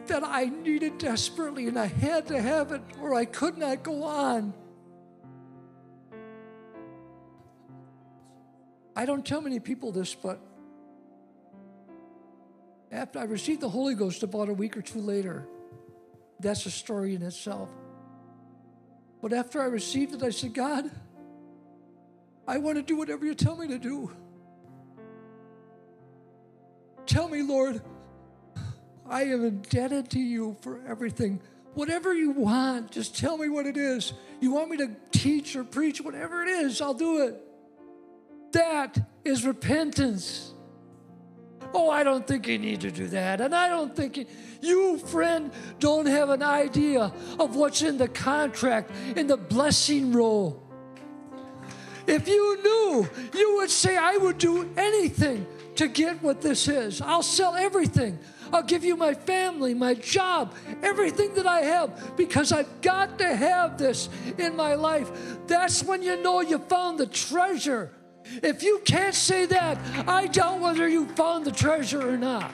that 0.09 0.23
I 0.23 0.45
needed 0.45 0.97
desperately, 0.97 1.67
and 1.67 1.79
I 1.79 1.87
had 1.87 2.27
to 2.27 2.39
have 2.39 2.71
it, 2.71 2.81
or 3.01 3.15
I 3.15 3.25
could 3.25 3.57
not 3.57 3.83
go 3.83 4.03
on. 4.03 4.53
I 8.95 9.05
don't 9.05 9.25
tell 9.25 9.41
many 9.41 9.59
people 9.59 9.91
this, 9.91 10.13
but 10.13 10.39
after 12.91 13.19
I 13.19 13.23
received 13.23 13.61
the 13.61 13.69
Holy 13.69 13.95
Ghost 13.95 14.23
about 14.23 14.49
a 14.49 14.53
week 14.53 14.75
or 14.75 14.81
two 14.81 14.99
later, 14.99 15.47
that's 16.39 16.65
a 16.65 16.71
story 16.71 17.15
in 17.15 17.21
itself. 17.21 17.69
But 19.21 19.31
after 19.31 19.61
I 19.61 19.65
received 19.65 20.15
it, 20.15 20.23
I 20.23 20.31
said, 20.31 20.53
God, 20.53 20.89
I 22.47 22.57
want 22.57 22.77
to 22.77 22.81
do 22.81 22.97
whatever 22.97 23.25
you 23.25 23.35
tell 23.35 23.55
me 23.55 23.67
to 23.67 23.77
do. 23.77 24.11
Tell 27.05 27.27
me, 27.27 27.41
Lord, 27.41 27.81
I 29.09 29.23
am 29.23 29.43
indebted 29.43 30.09
to 30.11 30.19
you 30.19 30.55
for 30.61 30.79
everything. 30.87 31.41
Whatever 31.73 32.13
you 32.13 32.31
want, 32.31 32.91
just 32.91 33.17
tell 33.17 33.37
me 33.37 33.49
what 33.49 33.65
it 33.65 33.77
is. 33.77 34.13
You 34.39 34.51
want 34.51 34.69
me 34.69 34.77
to 34.77 34.91
teach 35.11 35.55
or 35.55 35.63
preach, 35.63 36.01
whatever 36.01 36.43
it 36.43 36.49
is, 36.49 36.81
I'll 36.81 36.93
do 36.93 37.23
it. 37.23 37.35
That 38.51 38.97
is 39.25 39.45
repentance. 39.45 40.53
Oh, 41.73 41.89
I 41.89 42.03
don't 42.03 42.25
think 42.25 42.47
you 42.47 42.57
need 42.57 42.81
to 42.81 42.91
do 42.91 43.07
that. 43.07 43.41
And 43.41 43.53
I 43.53 43.69
don't 43.69 43.95
think 43.95 44.17
you, 44.17 44.25
you, 44.61 44.97
friend, 44.97 45.51
don't 45.79 46.07
have 46.07 46.29
an 46.29 46.41
idea 46.41 47.11
of 47.39 47.55
what's 47.55 47.81
in 47.81 47.97
the 47.97 48.07
contract, 48.07 48.91
in 49.15 49.27
the 49.27 49.37
blessing 49.37 50.11
roll. 50.11 50.63
If 52.07 52.27
you 52.27 52.63
knew, 52.63 53.07
you 53.39 53.55
would 53.57 53.69
say, 53.69 53.95
I 53.95 54.17
would 54.17 54.39
do 54.39 54.67
anything 54.75 55.45
to 55.75 55.87
get 55.87 56.21
what 56.23 56.41
this 56.41 56.67
is. 56.67 57.01
I'll 57.01 57.21
sell 57.21 57.55
everything. 57.55 58.17
I'll 58.51 58.63
give 58.63 58.83
you 58.83 58.95
my 58.95 59.13
family, 59.13 59.73
my 59.73 59.93
job, 59.93 60.53
everything 60.81 61.33
that 61.35 61.47
I 61.47 61.61
have 61.61 62.15
because 62.15 62.51
I've 62.51 62.81
got 62.81 63.17
to 63.19 63.35
have 63.35 63.77
this 63.77 64.09
in 64.37 64.55
my 64.55 64.75
life. 64.75 65.11
That's 65.47 65.83
when 65.83 66.01
you 66.01 66.21
know 66.21 66.41
you 66.41 66.57
found 66.59 66.99
the 66.99 67.07
treasure. 67.07 67.91
If 68.25 68.63
you 68.63 68.81
can't 68.85 69.15
say 69.15 69.45
that, 69.47 69.77
I 70.07 70.27
doubt 70.27 70.59
whether 70.59 70.87
you 70.87 71.07
found 71.09 71.45
the 71.45 71.51
treasure 71.51 72.07
or 72.07 72.17
not. 72.17 72.53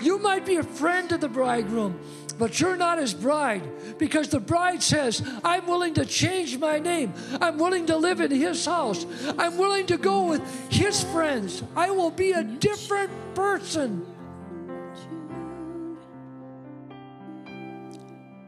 You 0.00 0.18
might 0.18 0.44
be 0.44 0.56
a 0.56 0.62
friend 0.62 1.08
to 1.08 1.16
the 1.16 1.28
bridegroom, 1.28 1.98
but 2.38 2.60
you're 2.60 2.76
not 2.76 2.98
his 2.98 3.14
bride 3.14 3.62
because 3.98 4.28
the 4.28 4.40
bride 4.40 4.82
says, 4.82 5.22
I'm 5.42 5.66
willing 5.66 5.94
to 5.94 6.04
change 6.04 6.58
my 6.58 6.78
name. 6.78 7.14
I'm 7.40 7.58
willing 7.58 7.86
to 7.86 7.96
live 7.96 8.20
in 8.20 8.30
his 8.30 8.64
house. 8.64 9.06
I'm 9.38 9.56
willing 9.56 9.86
to 9.86 9.96
go 9.96 10.24
with 10.24 10.70
his 10.70 11.02
friends. 11.04 11.62
I 11.74 11.90
will 11.90 12.10
be 12.10 12.32
a 12.32 12.44
different 12.44 13.10
person. 13.34 14.06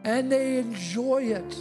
And 0.09 0.31
they 0.31 0.57
enjoy 0.57 1.21
it. 1.25 1.55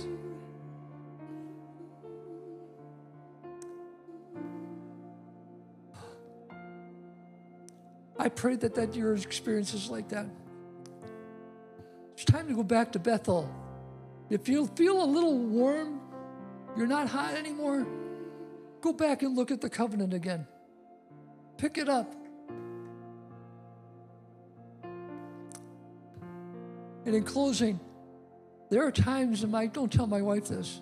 I 8.19 8.31
pray 8.31 8.57
that 8.57 8.75
that 8.77 8.95
your 8.95 9.15
experience 9.15 9.75
is 9.75 9.91
like 9.91 10.09
that. 10.09 10.25
It's 12.15 12.25
time 12.25 12.49
to 12.49 12.55
go 12.55 12.63
back 12.63 12.93
to 12.93 12.99
Bethel. 12.99 13.55
If 14.31 14.49
you 14.49 14.67
feel 14.69 15.05
a 15.05 15.05
little 15.05 15.37
warm, 15.37 16.01
you're 16.75 16.87
not 16.87 17.07
hot 17.07 17.35
anymore, 17.35 17.87
go 18.81 18.95
back 18.95 19.23
and 19.23 19.37
look 19.37 19.51
at 19.51 19.61
the 19.61 19.69
covenant 19.69 20.15
again. 20.15 20.47
Pick 21.59 21.77
it 21.77 21.91
up. 21.91 22.15
And 27.05 27.15
in 27.15 27.25
closing, 27.25 27.79
there 28.71 28.87
are 28.87 28.93
times, 28.93 29.43
and 29.43 29.57
I 29.57 29.67
don't 29.67 29.93
tell 29.93 30.07
my 30.07 30.21
wife 30.23 30.49
this, 30.49 30.81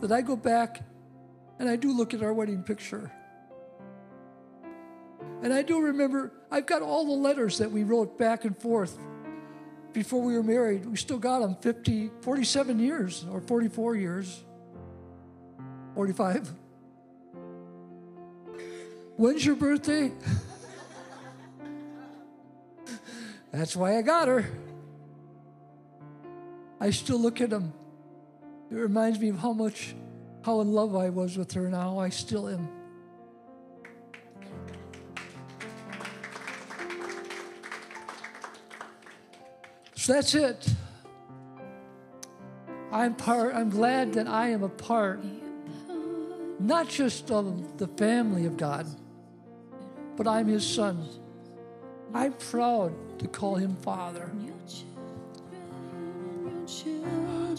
that 0.00 0.12
I 0.12 0.22
go 0.22 0.36
back 0.36 0.82
and 1.58 1.68
I 1.68 1.76
do 1.76 1.92
look 1.96 2.14
at 2.14 2.22
our 2.22 2.32
wedding 2.32 2.62
picture. 2.62 3.10
And 5.42 5.52
I 5.52 5.62
do 5.62 5.80
remember, 5.80 6.32
I've 6.50 6.66
got 6.66 6.82
all 6.82 7.04
the 7.04 7.12
letters 7.12 7.58
that 7.58 7.70
we 7.70 7.84
wrote 7.84 8.18
back 8.18 8.44
and 8.44 8.56
forth 8.56 8.98
before 9.92 10.22
we 10.22 10.34
were 10.34 10.42
married. 10.42 10.86
We 10.86 10.96
still 10.96 11.18
got 11.18 11.40
them 11.40 11.56
50, 11.56 12.10
47 12.22 12.78
years 12.78 13.26
or 13.30 13.40
44 13.40 13.96
years, 13.96 14.44
45. 15.94 16.52
When's 19.16 19.44
your 19.44 19.56
birthday? 19.56 20.12
That's 23.52 23.74
why 23.74 23.98
I 23.98 24.02
got 24.02 24.28
her. 24.28 24.48
I 26.80 26.90
still 26.90 27.18
look 27.18 27.40
at 27.40 27.50
them. 27.50 27.72
It 28.70 28.74
reminds 28.74 29.18
me 29.18 29.30
of 29.30 29.38
how 29.38 29.52
much, 29.52 29.94
how 30.42 30.60
in 30.60 30.72
love 30.72 30.94
I 30.94 31.10
was 31.10 31.36
with 31.36 31.52
her 31.52 31.66
and 31.66 31.74
how 31.74 31.98
I 31.98 32.08
still 32.10 32.48
am. 32.48 32.68
So 39.94 40.12
that's 40.12 40.34
it. 40.34 40.68
I'm 42.90 43.14
part, 43.14 43.54
I'm 43.54 43.68
glad 43.68 44.14
that 44.14 44.26
I 44.26 44.48
am 44.48 44.62
a 44.62 44.68
part, 44.68 45.20
not 46.58 46.88
just 46.88 47.30
of 47.30 47.76
the 47.76 47.88
family 47.88 48.46
of 48.46 48.56
God, 48.56 48.86
but 50.16 50.26
I'm 50.26 50.46
his 50.46 50.66
son. 50.66 51.06
I'm 52.14 52.32
proud 52.32 53.18
to 53.18 53.28
call 53.28 53.56
him 53.56 53.76
Father. 53.76 54.30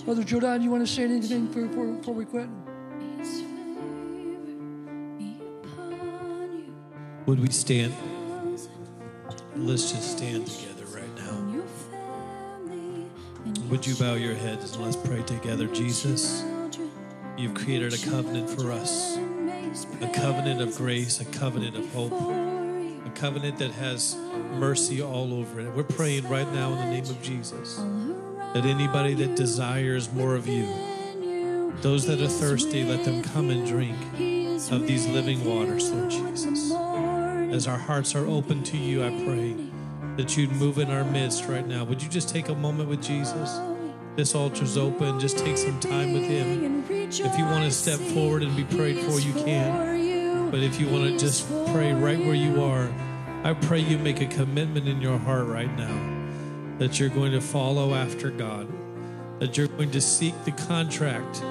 Brother 0.05 0.23
Jordan, 0.23 0.61
you 0.61 0.69
want 0.69 0.85
to 0.85 0.91
say 0.91 1.03
anything 1.03 1.47
before, 1.47 1.87
before 1.87 2.13
we 2.13 2.25
quit? 2.25 2.47
Would 7.25 7.39
we 7.39 7.49
stand? 7.49 7.93
Let's 9.55 9.91
just 9.91 10.17
stand 10.17 10.45
together 10.45 10.85
right 10.93 11.15
now. 11.17 11.63
Would 13.69 13.87
you 13.87 13.95
bow 13.95 14.13
your 14.13 14.35
heads 14.35 14.75
and 14.75 14.85
let's 14.85 14.95
pray 14.95 15.23
together? 15.23 15.65
Jesus, 15.67 16.43
you've 17.35 17.55
created 17.55 17.93
a 17.93 17.97
covenant 17.97 18.47
for 18.47 18.71
us, 18.71 19.17
a 20.01 20.07
covenant 20.13 20.61
of 20.61 20.75
grace, 20.75 21.19
a 21.19 21.25
covenant 21.25 21.75
of 21.75 21.91
hope, 21.93 22.13
a 22.13 23.11
covenant 23.15 23.57
that 23.57 23.71
has 23.71 24.15
mercy 24.53 25.01
all 25.01 25.33
over 25.33 25.61
it. 25.61 25.73
We're 25.73 25.83
praying 25.83 26.29
right 26.29 26.51
now 26.53 26.73
in 26.73 26.77
the 26.77 26.85
name 26.85 27.05
of 27.05 27.19
Jesus 27.23 27.79
that 28.53 28.65
anybody 28.65 29.13
that 29.13 29.35
desires 29.35 30.11
more 30.11 30.35
of 30.35 30.47
you, 30.47 30.67
those 31.81 32.07
that 32.07 32.19
are 32.19 32.27
thirsty, 32.27 32.83
let 32.83 33.05
them 33.05 33.21
come 33.21 33.51
and 33.51 33.67
drink 33.67 33.97
of 34.71 34.87
these 34.87 35.07
living 35.07 35.45
waters, 35.45 35.91
Lord 35.91 36.09
Jesus. 36.09 36.71
As 37.53 37.67
our 37.67 37.77
hearts 37.77 38.15
are 38.15 38.25
open 38.25 38.63
to 38.63 38.77
you, 38.77 39.03
I 39.03 39.09
pray 39.23 39.55
that 40.17 40.35
you'd 40.35 40.51
move 40.51 40.79
in 40.79 40.89
our 40.89 41.03
midst 41.03 41.45
right 41.45 41.65
now. 41.65 41.83
Would 41.83 42.01
you 42.01 42.09
just 42.09 42.29
take 42.29 42.49
a 42.49 42.55
moment 42.55 42.89
with 42.89 43.03
Jesus? 43.03 43.59
This 44.15 44.33
altar's 44.33 44.77
open. 44.77 45.19
Just 45.19 45.37
take 45.37 45.57
some 45.57 45.79
time 45.79 46.13
with 46.13 46.23
Him. 46.23 46.83
If 46.89 47.37
you 47.37 47.45
want 47.45 47.65
to 47.65 47.71
step 47.71 47.99
forward 47.99 48.41
and 48.41 48.55
be 48.57 48.63
prayed 48.63 49.05
for, 49.05 49.19
you 49.19 49.33
can. 49.33 50.49
But 50.49 50.61
if 50.61 50.79
you 50.79 50.89
want 50.89 51.05
to 51.05 51.17
just 51.17 51.47
pray 51.71 51.93
right 51.93 52.19
where 52.19 52.33
you 52.33 52.63
are, 52.63 52.91
I 53.43 53.53
pray 53.53 53.79
you 53.79 53.99
make 53.99 54.21
a 54.21 54.25
commitment 54.25 54.87
in 54.87 55.01
your 55.01 55.19
heart 55.19 55.45
right 55.45 55.73
now 55.77 56.18
that 56.79 56.97
you're 56.97 57.09
going 57.09 57.33
to 57.33 57.41
follow 57.41 57.93
after 57.93 58.31
God, 58.31 58.67
that 59.39 59.57
you're 59.57 59.67
going 59.67 59.91
to 59.91 60.01
seek 60.01 60.33
the 60.45 60.51
contract 60.51 61.43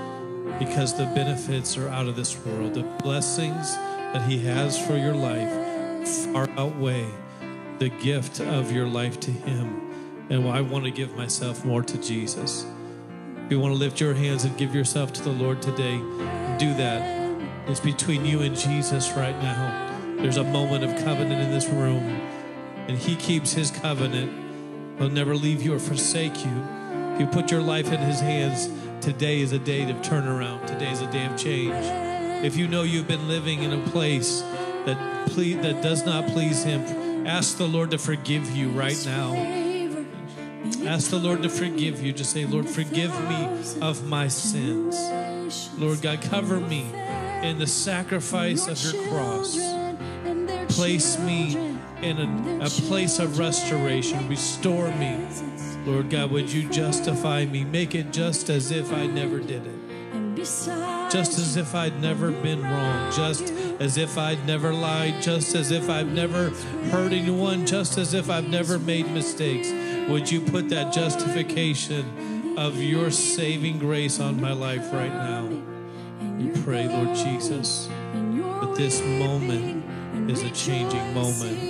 because 0.59 0.97
the 0.97 1.05
benefits 1.15 1.77
are 1.77 1.89
out 1.89 2.07
of 2.07 2.17
this 2.17 2.37
world. 2.45 2.75
The 2.75 2.83
blessings 3.03 3.75
that 3.77 4.23
He 4.29 4.39
has 4.41 4.79
for 4.85 4.97
your 4.97 5.15
life 5.15 6.09
far 6.33 6.49
outweigh 6.57 7.07
the 7.79 7.91
gift 7.91 8.41
of 8.41 8.73
your 8.73 8.87
life 8.87 9.21
to 9.21 9.31
Him. 9.31 10.27
And 10.31 10.49
I 10.49 10.63
want 10.63 10.85
to 10.85 10.91
give 10.91 11.15
myself 11.15 11.65
more 11.65 11.83
to 11.83 11.99
Jesus. 11.99 12.67
If 13.45 13.53
you 13.53 13.61
want 13.61 13.75
to 13.75 13.79
lift 13.79 14.01
your 14.01 14.15
hands 14.15 14.45
and 14.45 14.57
give 14.57 14.75
yourself 14.75 15.13
to 15.15 15.23
the 15.23 15.31
Lord 15.31 15.61
today, 15.61 15.99
do 16.59 16.75
that. 16.75 17.39
It's 17.67 17.81
between 17.81 18.25
you 18.25 18.41
and 18.41 18.57
Jesus 18.57 19.11
right 19.13 19.39
now. 19.43 20.17
There's 20.21 20.39
a 20.39 20.45
moment 20.45 20.85
of 20.85 21.05
covenant 21.05 21.41
in 21.41 21.51
this 21.51 21.69
room, 21.69 22.03
and 22.89 22.99
He 22.99 23.15
keeps 23.15 23.53
His 23.53 23.71
covenant 23.71 24.48
He'll 24.99 25.09
never 25.09 25.37
leave 25.37 25.63
you 25.63 25.75
or 25.75 25.79
forsake 25.79 26.45
you. 26.45 26.65
If 27.15 27.21
you 27.21 27.27
put 27.27 27.51
your 27.51 27.63
life 27.63 27.93
in 27.93 28.01
His 28.01 28.21
hands, 28.21 28.69
today 29.01 29.41
is 29.41 29.53
a 29.53 29.59
day 29.59 29.89
of 29.89 29.97
turnaround. 29.99 30.67
Today 30.67 30.91
is 30.91 31.01
a 31.01 31.11
day 31.11 31.27
of 31.27 31.37
change. 31.37 31.75
If 32.45 32.57
you 32.57 32.69
know 32.69 32.83
you've 32.83 33.09
been 33.09 33.29
living 33.29 33.63
in 33.63 33.73
a 33.73 33.89
place 33.89 34.41
that 34.87 35.29
ple- 35.31 35.63
that 35.63 35.83
does 35.83 36.05
not 36.05 36.27
please 36.29 36.65
Him, 36.65 37.27
ask 37.27 37.59
the 37.59 37.67
Lord 37.67 37.93
to 37.93 37.99
forgive 37.99 38.51
you 38.51 38.71
right 38.71 39.01
now. 39.05 39.35
Ask 40.85 41.11
the 41.11 41.19
Lord 41.19 41.43
to 41.43 41.49
forgive 41.49 42.03
you. 42.03 42.13
Just 42.13 42.33
say, 42.33 42.45
Lord, 42.45 42.69
forgive 42.69 43.11
me 43.29 43.49
of 43.81 44.07
my 44.07 44.29
sins. 44.29 44.99
Lord 45.79 46.03
God, 46.03 46.23
cover 46.23 46.61
me 46.61 46.91
in 47.43 47.59
the 47.59 47.67
sacrifice 47.67 48.67
of 48.67 48.83
your 48.83 49.09
cross. 49.09 49.59
Place 50.75 51.19
me 51.19 51.78
in 52.03 52.19
a, 52.19 52.65
a 52.65 52.69
place 52.69 53.19
of 53.19 53.39
restoration. 53.39 54.29
Restore 54.29 54.91
me. 54.97 55.27
Lord 55.85 56.11
God, 56.11 56.31
would 56.31 56.53
you 56.53 56.69
justify 56.69 57.45
me? 57.45 57.65
Make 57.65 57.95
it 57.95 58.13
just 58.13 58.51
as 58.51 58.71
if 58.71 58.93
I 58.93 59.07
never 59.07 59.39
did 59.41 59.67
it. 59.67 59.79
Just 60.37 61.39
as 61.39 61.57
if 61.57 61.75
I'd 61.75 62.01
never 62.01 62.31
been 62.31 62.63
wrong. 62.63 63.13
Just 63.13 63.51
as 63.81 63.97
if 63.97 64.17
I'd 64.17 64.47
never 64.47 64.73
lied. 64.73 65.21
Just 65.23 65.55
as 65.55 65.71
if 65.71 65.89
I've 65.91 66.13
never 66.13 66.51
hurt 66.91 67.13
anyone. 67.13 67.67
Just 67.67 67.99
as 67.99 68.15
if 68.15 68.31
I've 68.31 68.49
never 68.49 68.79
made 68.79 69.11
mistakes. 69.11 69.73
Would 70.09 70.31
you 70.31 70.41
put 70.41 70.69
that 70.69 70.93
justification 70.93 72.57
of 72.57 72.77
your 72.77 73.11
saving 73.11 73.79
grace 73.79 74.21
on 74.21 74.41
my 74.41 74.53
life 74.53 74.93
right 74.93 75.13
now? 75.13 75.49
We 76.39 76.51
pray, 76.63 76.87
Lord 76.87 77.17
Jesus, 77.17 77.89
that 78.13 78.75
this 78.77 79.01
moment 79.01 79.85
is 80.31 80.43
a 80.43 80.51
changing 80.51 81.15
moment. 81.15 81.68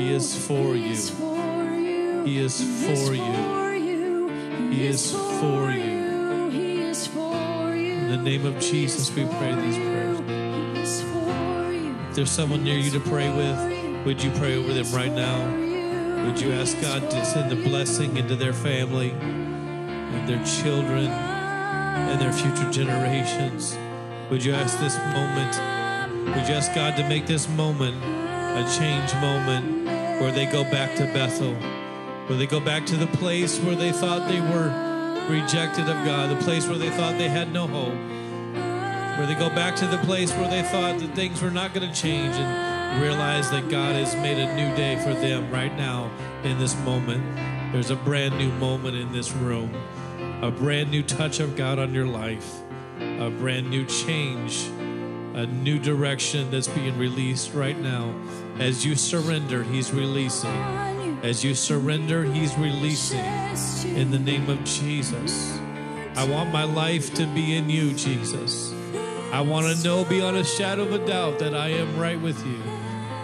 He 0.00 0.14
is 0.14 0.46
for 0.46 0.74
you. 0.74 0.92
is 0.92 1.10
for 1.10 1.74
you. 1.74 2.24
He 2.24 2.38
is 2.38 2.62
for 2.86 3.12
you. 3.12 4.28
He 4.70 4.86
is 4.86 5.12
for 5.12 5.70
you. 5.70 6.48
He 6.48 6.80
is 6.80 7.06
for 7.06 7.76
you. 7.76 7.96
In 7.96 8.08
the 8.08 8.16
name 8.16 8.46
of 8.46 8.58
Jesus, 8.58 9.14
we 9.14 9.26
pray 9.26 9.54
these 9.56 9.76
prayers. 9.76 10.18
He 10.20 10.80
is 10.80 11.02
for 11.02 11.70
you. 11.70 11.94
If 12.08 12.14
there's 12.16 12.30
someone 12.30 12.64
near 12.64 12.78
you 12.78 12.90
to 12.92 13.00
pray 13.00 13.28
with, 13.28 14.06
would 14.06 14.22
you 14.22 14.30
pray 14.30 14.56
over 14.56 14.72
them 14.72 14.90
right 14.90 15.12
now? 15.12 16.24
Would 16.24 16.40
you 16.40 16.52
ask 16.52 16.80
God 16.80 17.10
to 17.10 17.24
send 17.26 17.52
a 17.52 17.56
blessing 17.56 18.16
into 18.16 18.36
their 18.36 18.54
family 18.54 19.10
and 19.10 20.26
their 20.26 20.42
children 20.62 21.08
and 21.08 22.18
their 22.18 22.32
future 22.32 22.70
generations? 22.70 23.76
Would 24.30 24.42
you 24.42 24.54
ask 24.54 24.80
this 24.80 24.96
moment? 24.96 26.34
Would 26.34 26.48
you 26.48 26.54
ask 26.54 26.74
God 26.74 26.96
to 26.96 27.06
make 27.06 27.26
this 27.26 27.46
moment 27.50 28.02
a 28.02 28.64
change 28.78 29.14
moment 29.14 29.79
where 30.20 30.30
they 30.30 30.44
go 30.44 30.62
back 30.64 30.94
to 30.96 31.04
Bethel, 31.06 31.54
where 32.26 32.38
they 32.38 32.46
go 32.46 32.60
back 32.60 32.84
to 32.86 32.96
the 32.96 33.06
place 33.06 33.58
where 33.58 33.74
they 33.74 33.90
thought 33.90 34.28
they 34.28 34.40
were 34.40 34.68
rejected 35.30 35.88
of 35.88 36.04
God, 36.04 36.30
the 36.30 36.44
place 36.44 36.68
where 36.68 36.76
they 36.76 36.90
thought 36.90 37.16
they 37.16 37.28
had 37.28 37.52
no 37.52 37.66
hope, 37.66 37.94
where 39.18 39.26
they 39.26 39.34
go 39.34 39.48
back 39.48 39.76
to 39.76 39.86
the 39.86 39.96
place 39.98 40.30
where 40.32 40.48
they 40.48 40.62
thought 40.62 40.98
that 40.98 41.14
things 41.14 41.40
were 41.40 41.50
not 41.50 41.72
going 41.72 41.88
to 41.88 41.94
change 41.94 42.34
and 42.34 43.02
realize 43.02 43.50
that 43.50 43.70
God 43.70 43.94
has 43.94 44.14
made 44.16 44.36
a 44.36 44.54
new 44.54 44.76
day 44.76 44.96
for 45.02 45.14
them 45.14 45.50
right 45.50 45.74
now 45.76 46.10
in 46.44 46.58
this 46.58 46.76
moment. 46.80 47.24
There's 47.72 47.90
a 47.90 47.96
brand 47.96 48.36
new 48.36 48.50
moment 48.52 48.96
in 48.96 49.12
this 49.12 49.32
room, 49.32 49.74
a 50.42 50.50
brand 50.50 50.90
new 50.90 51.02
touch 51.02 51.40
of 51.40 51.56
God 51.56 51.78
on 51.78 51.94
your 51.94 52.06
life, 52.06 52.60
a 52.98 53.30
brand 53.30 53.70
new 53.70 53.86
change, 53.86 54.68
a 55.40 55.46
new 55.46 55.78
direction 55.78 56.50
that's 56.50 56.68
being 56.68 56.98
released 56.98 57.54
right 57.54 57.78
now. 57.78 58.14
As 58.58 58.84
you 58.84 58.94
surrender, 58.94 59.62
He's 59.62 59.90
releasing. 59.90 60.50
As 61.22 61.42
you 61.42 61.54
surrender, 61.54 62.24
He's 62.24 62.54
releasing 62.58 63.24
in 63.96 64.10
the 64.10 64.18
name 64.18 64.50
of 64.50 64.62
Jesus. 64.64 65.58
I 66.14 66.28
want 66.28 66.52
my 66.52 66.64
life 66.64 67.14
to 67.14 67.26
be 67.28 67.56
in 67.56 67.70
you, 67.70 67.94
Jesus. 67.94 68.74
I 69.32 69.40
want 69.40 69.74
to 69.74 69.82
know 69.82 70.04
beyond 70.04 70.36
a 70.36 70.44
shadow 70.44 70.82
of 70.82 70.92
a 70.92 71.06
doubt 71.06 71.38
that 71.38 71.54
I 71.54 71.68
am 71.68 71.98
right 71.98 72.20
with 72.20 72.44
you. 72.46 72.60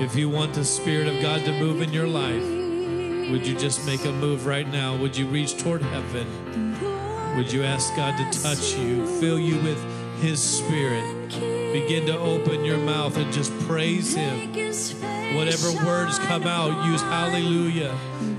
If 0.00 0.16
you 0.16 0.30
want 0.30 0.54
the 0.54 0.64
Spirit 0.64 1.08
of 1.08 1.20
God 1.20 1.44
to 1.44 1.52
move 1.52 1.82
in 1.82 1.92
your 1.92 2.06
life, 2.06 2.44
would 3.30 3.46
you 3.46 3.54
just 3.58 3.84
make 3.84 4.06
a 4.06 4.12
move 4.12 4.46
right 4.46 4.66
now? 4.66 4.96
Would 4.96 5.14
you 5.14 5.26
reach 5.26 5.58
toward 5.58 5.82
heaven? 5.82 7.36
Would 7.36 7.52
you 7.52 7.62
ask 7.62 7.94
God 7.94 8.16
to 8.16 8.40
touch 8.40 8.74
you, 8.76 9.06
fill 9.20 9.38
you 9.38 9.56
with 9.60 10.22
His 10.22 10.42
Spirit? 10.42 11.55
Begin 11.76 12.06
to 12.06 12.18
open 12.18 12.64
your 12.64 12.78
mouth 12.78 13.18
and 13.18 13.30
just 13.30 13.52
praise 13.68 14.14
Him. 14.14 14.48
Whatever 15.36 15.84
words 15.84 16.18
come 16.20 16.44
out, 16.44 16.86
use 16.86 17.02
hallelujah. 17.02 17.94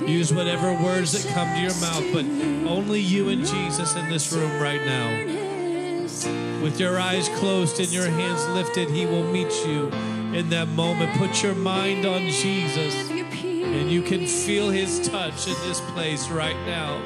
Use 0.08 0.34
whatever 0.34 0.74
words 0.74 1.12
that 1.12 1.32
come 1.36 1.48
to 1.54 1.62
your 1.62 1.76
mouth, 1.76 2.04
but 2.12 2.26
only 2.68 3.00
you 3.00 3.30
and 3.30 3.46
Jesus 3.46 3.96
in 3.96 4.10
this 4.10 4.34
room 4.34 4.60
right 4.60 4.84
now. 4.84 6.64
With 6.64 6.80
your 6.80 7.00
eyes 7.00 7.30
closed 7.30 7.80
and 7.80 7.90
your 7.90 8.10
hands 8.10 8.44
lifted, 8.48 8.90
He 8.90 9.06
will 9.06 9.32
meet 9.32 9.54
you 9.64 9.90
in 10.34 10.50
that 10.50 10.70
moment. 10.70 11.16
Put 11.20 11.44
your 11.44 11.54
mind 11.54 12.08
on 12.08 12.22
Jesus, 12.30 12.96
and 13.12 13.92
you 13.92 14.02
can 14.02 14.26
feel 14.26 14.72
His 14.72 15.08
touch 15.08 15.48
in 15.48 15.54
this 15.68 15.80
place 15.92 16.28
right 16.30 16.58
now. 16.66 17.00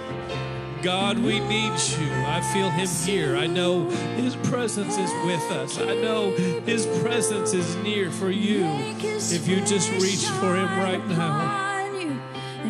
God, 0.82 1.19
we 1.19 1.39
need 1.39 1.73
you. 1.99 2.11
I 2.25 2.41
feel 2.53 2.69
Him 2.71 2.88
here. 2.88 3.38
I 3.38 3.45
know 3.45 3.88
His 4.15 4.36
presence 4.36 4.97
is 4.97 5.11
with 5.25 5.51
us. 5.51 5.77
I 5.77 5.93
know 5.93 6.32
His 6.65 6.88
presence 7.01 7.53
is 7.53 7.75
near 7.77 8.09
for 8.09 8.32
you. 8.32 8.65
If 8.65 9.47
you 9.47 9.57
just 9.57 9.91
reach 9.91 10.25
for 10.39 10.55
Him 10.55 10.79
right 10.79 11.05
now. 11.07 11.71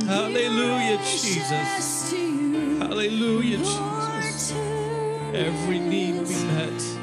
Hallelujah, 0.06 0.98
Jesus. 0.98 2.12
Hallelujah, 2.12 3.58
Jesus. 3.58 4.52
Every 5.34 5.80
need 5.80 6.28
be 6.28 6.44
met, 6.46 6.98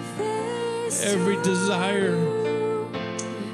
every 1.04 1.42
desire. 1.42 2.16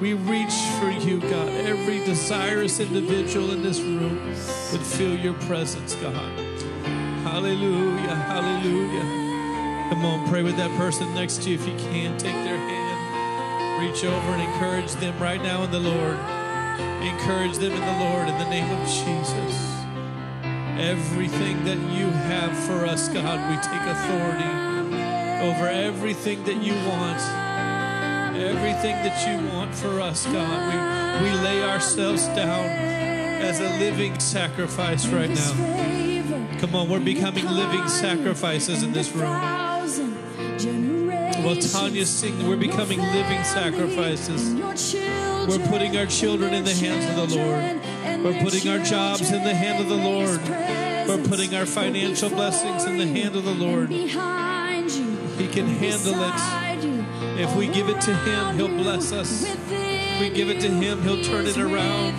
We 0.00 0.14
reach 0.14 0.55
for 0.80 0.90
you, 0.90 1.20
God. 1.20 1.48
Every 1.48 2.05
desirous 2.05 2.80
individual 2.80 3.52
in 3.52 3.62
this 3.62 3.80
room 3.80 4.26
would 4.72 4.82
feel 4.82 5.16
your 5.16 5.34
presence, 5.34 5.94
God. 5.94 6.43
Hallelujah, 7.35 8.14
hallelujah. 8.14 9.91
Come 9.91 10.05
on, 10.05 10.28
pray 10.28 10.45
with 10.45 10.57
that 10.57 10.70
person 10.78 11.12
next 11.16 11.43
to 11.43 11.51
you 11.51 11.57
if 11.57 11.66
you 11.66 11.74
can. 11.91 12.16
Take 12.16 12.32
their 12.32 12.57
hand, 12.57 13.82
reach 13.82 14.05
over 14.05 14.30
and 14.30 14.43
encourage 14.43 14.93
them 15.01 15.18
right 15.20 15.43
now 15.43 15.64
in 15.64 15.72
the 15.72 15.80
Lord. 15.80 16.16
Encourage 17.03 17.59
them 17.59 17.72
in 17.72 17.80
the 17.80 18.05
Lord 18.05 18.28
in 18.28 18.39
the 18.39 18.49
name 18.49 18.70
of 18.70 18.87
Jesus. 18.87 19.74
Everything 20.78 21.64
that 21.64 21.78
you 21.99 22.07
have 22.07 22.57
for 22.57 22.87
us, 22.87 23.09
God, 23.09 23.51
we 23.51 23.57
take 23.57 23.82
authority 23.82 25.51
over 25.51 25.66
everything 25.66 26.45
that 26.45 26.62
you 26.62 26.74
want. 26.87 27.20
Everything 28.39 28.95
that 29.03 29.26
you 29.26 29.45
want 29.53 29.74
for 29.74 30.01
us, 30.01 30.24
God. 30.26 31.20
We, 31.20 31.30
we 31.30 31.37
lay 31.39 31.64
ourselves 31.64 32.28
down 32.28 32.66
as 33.43 33.59
a 33.59 33.76
living 33.80 34.20
sacrifice 34.20 35.09
right 35.09 35.30
now. 35.30 36.03
Come 36.65 36.77
on, 36.77 36.89
we're 36.89 36.99
becoming 36.99 37.47
living 37.47 37.87
sacrifices 37.89 38.83
in 38.83 38.95
this 38.95 39.12
room. 39.12 39.31
Well, 41.45 41.57
Tanya's 41.57 42.09
singing, 42.09 42.49
we're 42.49 42.57
becoming 42.57 43.01
living 43.01 43.45
sacrifices. 43.45 44.55
We're 45.47 45.69
putting 45.69 45.95
our 45.99 46.07
children 46.07 46.55
in 46.55 46.65
the 46.65 46.73
hands 46.73 47.05
of 47.11 47.17
the 47.17 47.37
Lord. 47.37 48.25
We're 48.25 48.43
putting 48.43 48.67
our 48.71 48.79
jobs 48.79 49.31
in 49.31 49.45
the 49.45 49.53
hand 49.53 49.83
of 49.83 49.91
the 49.91 49.97
Lord. 49.97 50.41
We're 51.07 51.29
putting 51.29 51.55
our 51.55 51.67
financial 51.67 52.31
blessings 52.31 52.87
in 52.87 52.97
the 52.97 53.09
hand 53.09 53.37
of 53.37 53.45
the 53.45 53.53
Lord. 53.53 53.91
He 53.91 54.09
can 54.09 55.67
handle 55.67 56.15
it. 56.17 57.43
If 57.43 57.55
we 57.57 57.67
give 57.67 57.91
it 57.91 58.01
to 58.01 58.17
Him, 58.17 58.57
He'll 58.57 58.69
bless 58.69 59.12
us. 59.12 59.45
If 59.45 60.19
we 60.19 60.31
give 60.31 60.49
it 60.49 60.62
to 60.62 60.71
Him, 60.71 61.03
He'll 61.03 61.23
turn 61.23 61.45
it 61.45 61.59
around. 61.59 62.15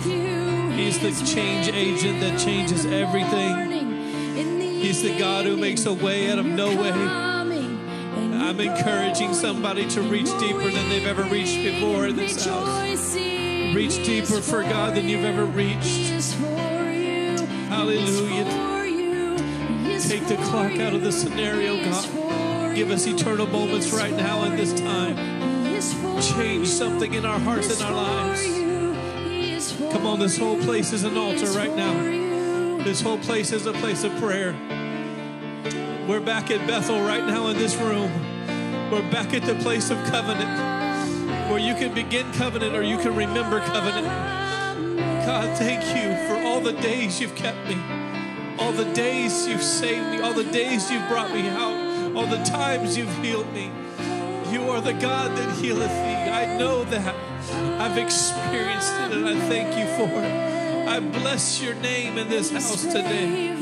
He's 0.72 1.00
the 1.00 1.10
change 1.26 1.66
agent 1.66 2.20
that 2.20 2.38
changes 2.38 2.86
everything. 2.86 3.75
He's 4.80 5.02
the 5.02 5.18
God 5.18 5.46
who 5.46 5.56
makes 5.56 5.86
a 5.86 5.92
way 5.92 6.30
out 6.30 6.38
of 6.38 6.46
no 6.46 6.68
way. 6.68 6.92
I'm 6.92 8.60
encouraging 8.60 9.34
somebody 9.34 9.88
to 9.88 10.02
reach 10.02 10.30
deeper 10.38 10.70
than 10.70 10.88
they've 10.88 11.06
ever 11.06 11.24
reached 11.24 11.62
before 11.62 12.06
in 12.06 12.16
this 12.16 12.44
house. 12.44 13.16
Reach 13.16 14.04
deeper 14.04 14.40
for 14.40 14.62
God 14.62 14.94
than 14.94 15.08
you've 15.08 15.24
ever 15.24 15.44
reached. 15.44 16.34
Hallelujah. 17.68 18.44
Take 20.00 20.26
the 20.28 20.36
clock 20.36 20.78
out 20.78 20.94
of 20.94 21.02
the 21.02 21.10
scenario, 21.10 21.76
God. 21.84 22.74
Give 22.76 22.90
us 22.90 23.06
eternal 23.06 23.46
moments 23.46 23.90
right 23.90 24.14
now 24.14 24.44
in 24.44 24.56
this 24.56 24.72
time. 24.78 25.16
Change 26.20 26.68
something 26.68 27.14
in 27.14 27.24
our 27.24 27.40
hearts 27.40 27.70
and 27.72 27.82
our 27.82 27.92
lives. 27.92 29.72
Come 29.92 30.06
on, 30.06 30.20
this 30.20 30.38
whole 30.38 30.58
place 30.62 30.92
is 30.92 31.04
an 31.04 31.16
altar 31.16 31.46
right 31.52 31.74
now. 31.74 32.25
This 32.86 33.00
whole 33.00 33.18
place 33.18 33.50
is 33.50 33.66
a 33.66 33.72
place 33.72 34.04
of 34.04 34.12
prayer. 34.18 34.52
We're 36.06 36.20
back 36.20 36.52
at 36.52 36.64
Bethel 36.68 37.00
right 37.00 37.26
now 37.26 37.48
in 37.48 37.58
this 37.58 37.74
room. 37.74 38.12
We're 38.92 39.10
back 39.10 39.34
at 39.34 39.42
the 39.42 39.56
place 39.56 39.90
of 39.90 39.98
covenant 40.04 40.48
where 41.50 41.58
you 41.58 41.74
can 41.74 41.92
begin 41.92 42.32
covenant 42.34 42.76
or 42.76 42.84
you 42.84 42.96
can 42.98 43.16
remember 43.16 43.58
covenant. 43.58 44.06
God, 45.26 45.58
thank 45.58 45.82
you 45.96 46.14
for 46.28 46.40
all 46.46 46.60
the 46.60 46.74
days 46.74 47.20
you've 47.20 47.34
kept 47.34 47.58
me, 47.66 47.76
all 48.56 48.70
the 48.70 48.88
days 48.94 49.48
you've 49.48 49.64
saved 49.64 50.08
me, 50.12 50.20
all 50.20 50.32
the 50.32 50.44
days 50.44 50.88
you've 50.88 51.08
brought 51.08 51.32
me 51.32 51.48
out, 51.48 52.14
all 52.16 52.26
the 52.28 52.44
times 52.44 52.96
you've 52.96 53.12
healed 53.18 53.52
me. 53.52 53.72
You 54.52 54.70
are 54.70 54.80
the 54.80 54.92
God 54.92 55.36
that 55.36 55.58
healeth 55.58 55.90
thee. 55.90 56.30
I 56.30 56.56
know 56.56 56.84
that. 56.84 57.16
I've 57.80 57.98
experienced 57.98 58.92
it 59.00 59.10
and 59.10 59.28
I 59.28 59.34
thank 59.48 59.76
you 59.76 59.86
for 59.96 60.22
it. 60.22 60.55
I 60.96 61.00
bless 61.00 61.60
your 61.60 61.74
name 61.74 62.16
in 62.16 62.30
this 62.30 62.50
house 62.50 62.80
today. 62.80 63.54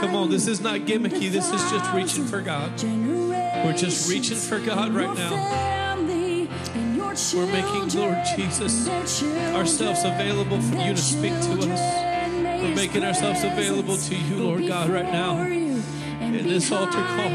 Come 0.00 0.14
on, 0.14 0.30
this 0.30 0.46
is 0.46 0.60
not 0.60 0.82
gimmicky. 0.82 1.32
This 1.32 1.50
is 1.50 1.68
just 1.68 1.92
reaching 1.92 2.24
for 2.26 2.40
God. 2.40 2.80
We're 2.80 3.74
just 3.76 4.08
reaching 4.08 4.36
for 4.36 4.60
God 4.60 4.92
right 4.92 5.12
now. 5.16 5.32
We're 7.34 7.46
making, 7.46 7.88
Lord 8.00 8.18
Jesus, 8.36 8.88
ourselves 8.88 10.04
available 10.04 10.60
for 10.60 10.76
you 10.76 10.94
to 10.94 11.02
speak 11.02 11.32
to 11.32 11.72
us. 11.72 11.80
We're 12.62 12.76
making 12.76 13.02
ourselves 13.02 13.42
available 13.42 13.96
to 13.96 14.14
you, 14.14 14.36
Lord 14.44 14.68
God, 14.68 14.90
right 14.90 15.12
now 15.12 15.40
in 15.40 16.46
this 16.46 16.70
altar 16.70 17.02
call. 17.02 17.30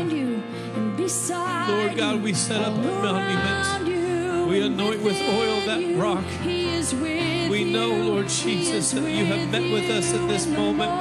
Lord 1.76 1.98
God, 1.98 2.24
we 2.24 2.34
set 2.34 2.62
up 2.62 2.74
a 2.74 2.82
monument. 2.82 4.48
We 4.50 4.62
anoint 4.62 5.02
with 5.04 5.20
oil 5.30 5.60
that 5.66 5.98
rock. 5.98 6.24
We 7.50 7.64
know, 7.64 7.90
Lord 7.90 8.28
Jesus, 8.28 8.92
that 8.92 9.10
you 9.10 9.26
have 9.26 9.50
met 9.50 9.72
with 9.72 9.90
us 9.90 10.14
in 10.14 10.28
this 10.28 10.46
moment. 10.46 10.92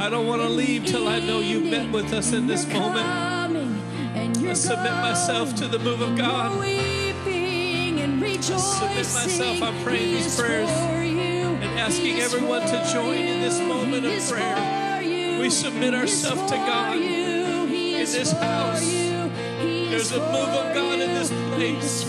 I 0.00 0.08
don't 0.08 0.26
want 0.26 0.40
to 0.40 0.48
leave 0.48 0.86
till 0.86 1.06
I 1.06 1.18
know 1.20 1.40
you've 1.40 1.70
met 1.70 1.92
with 1.92 2.10
us 2.14 2.32
in 2.32 2.46
this 2.46 2.66
moment. 2.66 3.06
I 3.06 4.54
submit 4.54 4.92
myself 4.92 5.54
to 5.56 5.68
the 5.68 5.78
move 5.78 6.00
of 6.00 6.16
God. 6.16 6.64
And 6.64 8.22
rejoicing. 8.22 8.88
myself. 8.96 9.62
I'm 9.62 9.84
praying 9.84 10.14
these 10.14 10.40
prayers 10.40 10.70
and 10.70 11.78
asking 11.78 12.20
everyone 12.20 12.62
to 12.62 12.90
join 12.90 13.18
in 13.18 13.42
this 13.42 13.60
moment 13.60 14.06
of 14.06 14.26
prayer. 14.26 15.38
We 15.38 15.50
submit 15.50 15.94
ourselves 15.94 16.50
to 16.50 16.56
God 16.56 16.96
in 16.96 17.70
this 17.92 18.32
house. 18.32 18.80
There's 18.80 20.12
a 20.12 20.18
move 20.18 20.48
of 20.48 20.74
God 20.74 21.00
in 21.00 21.12
this 21.12 21.30
place. 21.54 22.04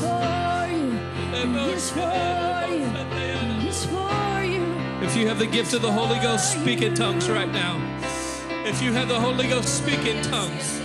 He 1.33 1.73
is 1.73 1.91
you 5.19 5.27
have 5.27 5.39
the 5.39 5.45
gift 5.45 5.73
of 5.73 5.81
the 5.81 5.91
Holy 5.91 6.17
Ghost, 6.19 6.53
speak 6.53 6.81
in 6.81 6.95
tongues 6.95 7.29
right 7.29 7.51
now. 7.51 7.75
If 8.65 8.81
you 8.81 8.93
have 8.93 9.09
the 9.09 9.19
Holy 9.19 9.47
Ghost, 9.47 9.77
speak 9.77 10.05
in 10.05 10.23
tongues. 10.23 10.79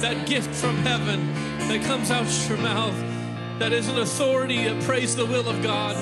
That 0.00 0.26
gift 0.26 0.54
from 0.54 0.76
heaven 0.78 1.34
that 1.68 1.82
comes 1.84 2.10
out 2.10 2.26
your 2.48 2.56
mouth, 2.58 2.94
that 3.58 3.74
is 3.74 3.88
an 3.88 3.98
authority 3.98 4.64
that 4.64 4.82
prays 4.84 5.14
the 5.14 5.26
will 5.26 5.46
of 5.48 5.62
God. 5.62 5.96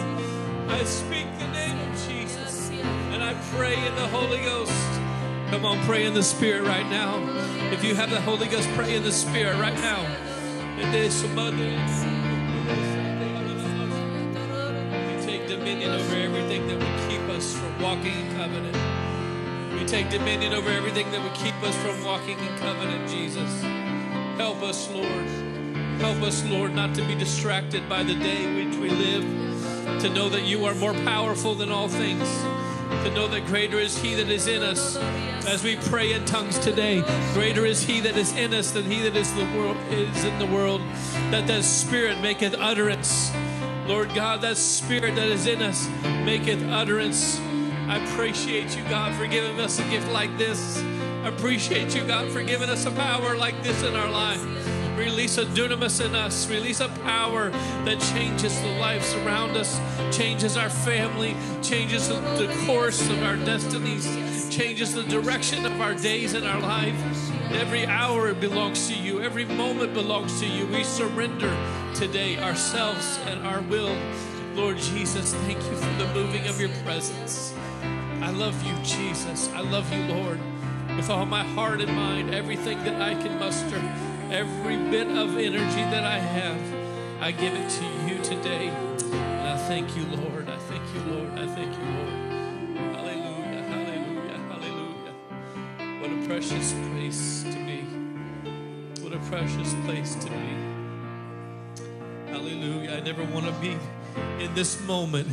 I 0.70 0.84
speak 0.84 1.26
the 1.40 1.48
name 1.48 1.76
of 1.80 2.06
Jesus 2.06 2.70
and 2.70 3.20
I 3.22 3.34
pray 3.56 3.74
in 3.74 3.94
the 3.96 4.06
Holy 4.08 4.38
Ghost. 4.38 4.72
Come 5.50 5.64
on, 5.64 5.84
pray 5.84 6.06
in 6.06 6.14
the 6.14 6.22
Spirit 6.22 6.62
right 6.62 6.88
now. 6.88 7.18
If 7.72 7.82
you 7.82 7.96
have 7.96 8.10
the 8.10 8.20
Holy 8.20 8.46
Ghost, 8.46 8.68
pray 8.74 8.94
in 8.94 9.02
the 9.02 9.12
Spirit 9.12 9.58
right 9.58 9.74
now. 9.74 10.06
We 10.76 10.84
take 15.26 15.48
dominion 15.48 15.90
over 15.90 16.16
everything 16.16 16.51
walking 17.82 18.16
in 18.16 18.36
covenant. 18.36 18.76
We 19.74 19.84
take 19.84 20.08
dominion 20.08 20.52
over 20.52 20.70
everything 20.70 21.10
that 21.10 21.20
would 21.20 21.34
keep 21.34 21.60
us 21.64 21.76
from 21.78 22.04
walking 22.04 22.38
in 22.38 22.58
covenant, 22.58 23.10
Jesus. 23.10 23.60
Help 24.36 24.62
us, 24.62 24.88
Lord. 24.88 25.26
Help 25.98 26.22
us, 26.22 26.44
Lord, 26.44 26.74
not 26.74 26.94
to 26.94 27.02
be 27.02 27.16
distracted 27.16 27.88
by 27.88 28.04
the 28.04 28.14
day 28.14 28.54
which 28.54 28.76
we 28.76 28.88
live, 28.88 30.00
to 30.00 30.08
know 30.10 30.28
that 30.28 30.42
you 30.42 30.64
are 30.64 30.76
more 30.76 30.94
powerful 30.94 31.56
than 31.56 31.72
all 31.72 31.88
things, 31.88 32.28
to 33.04 33.10
know 33.14 33.26
that 33.26 33.46
greater 33.46 33.78
is 33.80 33.98
He 33.98 34.14
that 34.14 34.28
is 34.28 34.46
in 34.46 34.62
us. 34.62 34.96
As 35.48 35.64
we 35.64 35.74
pray 35.74 36.12
in 36.12 36.24
tongues 36.24 36.60
today, 36.60 37.02
greater 37.34 37.66
is 37.66 37.82
He 37.82 38.00
that 38.00 38.16
is 38.16 38.32
in 38.36 38.54
us 38.54 38.70
than 38.70 38.84
He 38.84 39.02
that 39.02 39.16
is 39.16 39.34
the 39.34 39.44
world 39.56 39.76
is 39.90 40.24
in 40.24 40.38
the 40.38 40.46
world. 40.46 40.80
That 41.32 41.48
that 41.48 41.64
Spirit 41.64 42.20
maketh 42.20 42.54
utterance. 42.58 43.32
Lord 43.88 44.14
God, 44.14 44.40
that 44.42 44.56
Spirit 44.56 45.16
that 45.16 45.28
is 45.28 45.48
in 45.48 45.62
us 45.62 45.88
maketh 46.24 46.62
utterance. 46.68 47.40
I 47.92 47.96
appreciate 47.96 48.74
you, 48.74 48.82
God, 48.84 49.14
for 49.16 49.26
giving 49.26 49.60
us 49.60 49.78
a 49.78 49.82
gift 49.90 50.10
like 50.12 50.38
this. 50.38 50.78
I 51.24 51.28
appreciate 51.28 51.94
you, 51.94 52.06
God, 52.06 52.32
for 52.32 52.42
giving 52.42 52.70
us 52.70 52.86
a 52.86 52.90
power 52.90 53.36
like 53.36 53.62
this 53.62 53.82
in 53.82 53.94
our 53.94 54.10
life. 54.10 54.42
Release 54.96 55.36
a 55.36 55.44
dunamis 55.44 56.02
in 56.02 56.14
us. 56.14 56.48
Release 56.48 56.80
a 56.80 56.88
power 57.04 57.50
that 57.84 58.00
changes 58.14 58.58
the 58.62 58.68
lives 58.80 59.12
around 59.16 59.58
us, 59.58 59.78
changes 60.10 60.56
our 60.56 60.70
family, 60.70 61.36
changes 61.60 62.08
the, 62.08 62.50
course 62.64 63.10
of 63.10 63.22
our 63.24 63.36
destinies, 63.36 64.06
changes 64.48 64.94
the 64.94 65.02
direction 65.02 65.66
of 65.66 65.78
our 65.78 65.92
days 65.92 66.32
and 66.32 66.46
our 66.46 66.60
life. 66.60 66.96
Every 67.52 67.84
hour 67.84 68.32
belongs 68.32 68.88
to 68.88 68.94
you. 68.94 69.20
Every 69.20 69.44
moment 69.44 69.92
belongs 69.92 70.40
to 70.40 70.46
you. 70.46 70.66
We 70.68 70.82
surrender 70.82 71.54
today 71.94 72.38
ourselves 72.38 73.18
and 73.26 73.46
our 73.46 73.60
will. 73.60 73.94
Lord 74.54 74.76
Jesus, 74.76 75.32
thank 75.32 75.58
you 75.58 75.76
for 75.76 75.92
the 75.96 76.12
moving 76.12 76.46
of 76.46 76.60
your 76.60 76.68
presence. 76.84 77.54
I 78.20 78.30
love 78.30 78.62
you, 78.64 78.74
Jesus. 78.84 79.48
I 79.54 79.60
love 79.60 79.90
you, 79.90 80.02
Lord, 80.04 80.38
with 80.94 81.08
all 81.08 81.24
my 81.24 81.42
heart 81.42 81.80
and 81.80 81.90
mind, 81.96 82.34
everything 82.34 82.78
that 82.84 83.00
I 83.00 83.14
can 83.14 83.38
muster, 83.38 83.82
every 84.30 84.76
bit 84.76 85.08
of 85.08 85.38
energy 85.38 85.82
that 85.90 86.04
I 86.04 86.18
have, 86.18 86.60
I 87.22 87.32
give 87.32 87.54
it 87.54 87.68
to 87.70 87.84
you 88.06 88.22
today. 88.22 88.68
And 88.68 89.48
I 89.48 89.56
thank 89.56 89.96
you, 89.96 90.04
Lord. 90.04 90.46
I 90.48 90.58
thank 90.58 90.82
you, 90.94 91.00
Lord. 91.12 91.30
I 91.30 91.46
thank 91.46 91.72
you, 91.72 91.84
Lord. 91.84 92.12
Hallelujah, 92.94 93.62
hallelujah, 93.62 94.38
hallelujah. 94.50 95.14
What 96.00 96.10
a 96.10 96.26
precious 96.26 96.74
place 96.92 97.42
to 97.44 97.56
be. 97.64 97.86
What 99.02 99.14
a 99.14 99.18
precious 99.30 99.74
place 99.86 100.14
to 100.16 100.30
be. 100.30 100.72
Hallelujah. 102.26 102.96
I 102.96 103.00
never 103.00 103.24
want 103.24 103.46
to 103.46 103.52
be 103.52 103.78
in 104.38 104.54
this 104.54 104.80
moment 104.86 105.28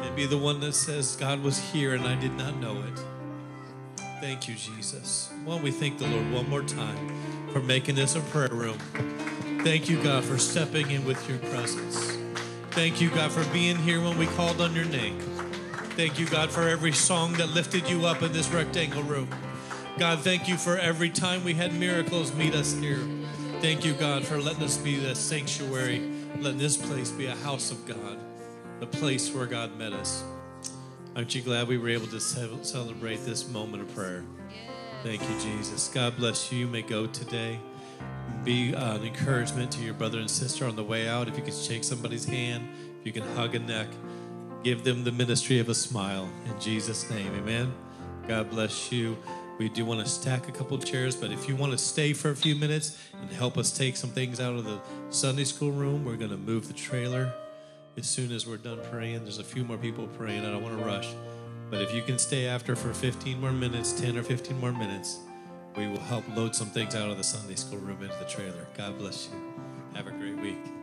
and 0.00 0.16
be 0.16 0.26
the 0.26 0.38
one 0.38 0.60
that 0.60 0.74
says, 0.74 1.16
God 1.16 1.42
was 1.42 1.58
here 1.58 1.94
and 1.94 2.04
I 2.06 2.14
did 2.14 2.32
not 2.34 2.56
know 2.56 2.82
it. 2.82 3.00
Thank 4.20 4.48
you, 4.48 4.54
Jesus. 4.54 5.30
Why 5.44 5.54
don't 5.54 5.62
we 5.62 5.70
thank 5.70 5.98
the 5.98 6.06
Lord 6.06 6.32
one 6.32 6.48
more 6.48 6.62
time 6.62 7.50
for 7.52 7.60
making 7.60 7.94
this 7.94 8.16
a 8.16 8.20
prayer 8.20 8.48
room? 8.48 8.78
Thank 9.62 9.88
you, 9.88 10.02
God, 10.02 10.24
for 10.24 10.38
stepping 10.38 10.90
in 10.90 11.04
with 11.04 11.28
your 11.28 11.38
presence. 11.50 12.16
Thank 12.70 13.00
you, 13.00 13.10
God, 13.10 13.32
for 13.32 13.44
being 13.52 13.76
here 13.76 14.00
when 14.00 14.18
we 14.18 14.26
called 14.26 14.60
on 14.60 14.74
your 14.74 14.84
name. 14.86 15.20
Thank 15.96 16.18
you, 16.18 16.26
God, 16.26 16.50
for 16.50 16.62
every 16.62 16.92
song 16.92 17.34
that 17.34 17.50
lifted 17.50 17.88
you 17.88 18.04
up 18.04 18.22
in 18.22 18.32
this 18.32 18.48
rectangle 18.48 19.02
room. 19.04 19.28
God, 19.96 20.20
thank 20.20 20.48
you 20.48 20.56
for 20.56 20.76
every 20.76 21.08
time 21.08 21.44
we 21.44 21.54
had 21.54 21.72
miracles 21.72 22.34
meet 22.34 22.54
us 22.54 22.72
here. 22.74 22.98
Thank 23.60 23.84
you, 23.84 23.94
God, 23.94 24.24
for 24.24 24.40
letting 24.40 24.64
us 24.64 24.76
be 24.76 24.96
the 24.96 25.14
sanctuary, 25.14 25.98
letting 26.40 26.58
this 26.58 26.76
place 26.76 27.10
be 27.10 27.26
a 27.26 27.34
house 27.36 27.70
of 27.70 27.86
God, 27.86 28.18
the 28.80 28.86
place 28.86 29.32
where 29.32 29.46
God 29.46 29.76
met 29.78 29.92
us. 29.92 30.24
Aren't 31.16 31.34
you 31.34 31.42
glad 31.42 31.68
we 31.68 31.78
were 31.78 31.88
able 31.88 32.08
to 32.08 32.20
celebrate 32.20 33.24
this 33.24 33.48
moment 33.48 33.82
of 33.82 33.94
prayer? 33.94 34.24
Thank 35.02 35.22
you, 35.22 35.40
Jesus. 35.40 35.88
God 35.88 36.16
bless 36.16 36.50
you. 36.50 36.60
You 36.60 36.66
may 36.66 36.82
go 36.82 37.06
today. 37.06 37.60
Be 38.42 38.72
an 38.72 39.04
encouragement 39.04 39.70
to 39.72 39.82
your 39.82 39.94
brother 39.94 40.18
and 40.18 40.28
sister 40.30 40.66
on 40.66 40.76
the 40.76 40.84
way 40.84 41.08
out. 41.08 41.28
If 41.28 41.36
you 41.36 41.42
could 41.44 41.54
shake 41.54 41.84
somebody's 41.84 42.24
hand, 42.24 42.68
if 43.00 43.06
you 43.06 43.12
can 43.12 43.22
hug 43.36 43.54
a 43.54 43.58
neck, 43.58 43.88
give 44.62 44.82
them 44.82 45.04
the 45.04 45.12
ministry 45.12 45.60
of 45.60 45.68
a 45.68 45.74
smile. 45.74 46.28
In 46.46 46.60
Jesus' 46.60 47.08
name, 47.10 47.32
amen. 47.34 47.72
God 48.26 48.50
bless 48.50 48.90
you. 48.90 49.16
We 49.58 49.68
do 49.68 49.84
want 49.84 50.00
to 50.00 50.06
stack 50.06 50.48
a 50.48 50.52
couple 50.52 50.76
chairs, 50.78 51.14
but 51.14 51.30
if 51.30 51.48
you 51.48 51.54
want 51.54 51.70
to 51.72 51.78
stay 51.78 52.12
for 52.12 52.30
a 52.30 52.36
few 52.36 52.56
minutes 52.56 52.98
and 53.20 53.30
help 53.30 53.56
us 53.56 53.70
take 53.70 53.96
some 53.96 54.10
things 54.10 54.40
out 54.40 54.54
of 54.54 54.64
the 54.64 54.80
Sunday 55.10 55.44
school 55.44 55.70
room, 55.70 56.04
we're 56.04 56.16
going 56.16 56.30
to 56.30 56.36
move 56.36 56.66
the 56.66 56.74
trailer 56.74 57.32
as 57.96 58.08
soon 58.08 58.32
as 58.32 58.48
we're 58.48 58.56
done 58.56 58.80
praying. 58.90 59.22
There's 59.22 59.38
a 59.38 59.44
few 59.44 59.64
more 59.64 59.76
people 59.76 60.08
praying. 60.18 60.44
I 60.44 60.50
don't 60.50 60.62
want 60.62 60.76
to 60.76 60.84
rush. 60.84 61.08
But 61.70 61.82
if 61.82 61.94
you 61.94 62.02
can 62.02 62.18
stay 62.18 62.46
after 62.46 62.74
for 62.74 62.92
15 62.92 63.40
more 63.40 63.52
minutes, 63.52 63.92
10 63.92 64.16
or 64.16 64.24
15 64.24 64.58
more 64.58 64.72
minutes, 64.72 65.20
we 65.76 65.86
will 65.86 66.00
help 66.00 66.24
load 66.36 66.54
some 66.56 66.68
things 66.68 66.96
out 66.96 67.10
of 67.10 67.16
the 67.16 67.24
Sunday 67.24 67.54
school 67.54 67.78
room 67.78 68.02
into 68.02 68.16
the 68.18 68.26
trailer. 68.26 68.66
God 68.76 68.98
bless 68.98 69.28
you. 69.28 69.54
Have 69.94 70.08
a 70.08 70.10
great 70.10 70.36
week. 70.36 70.73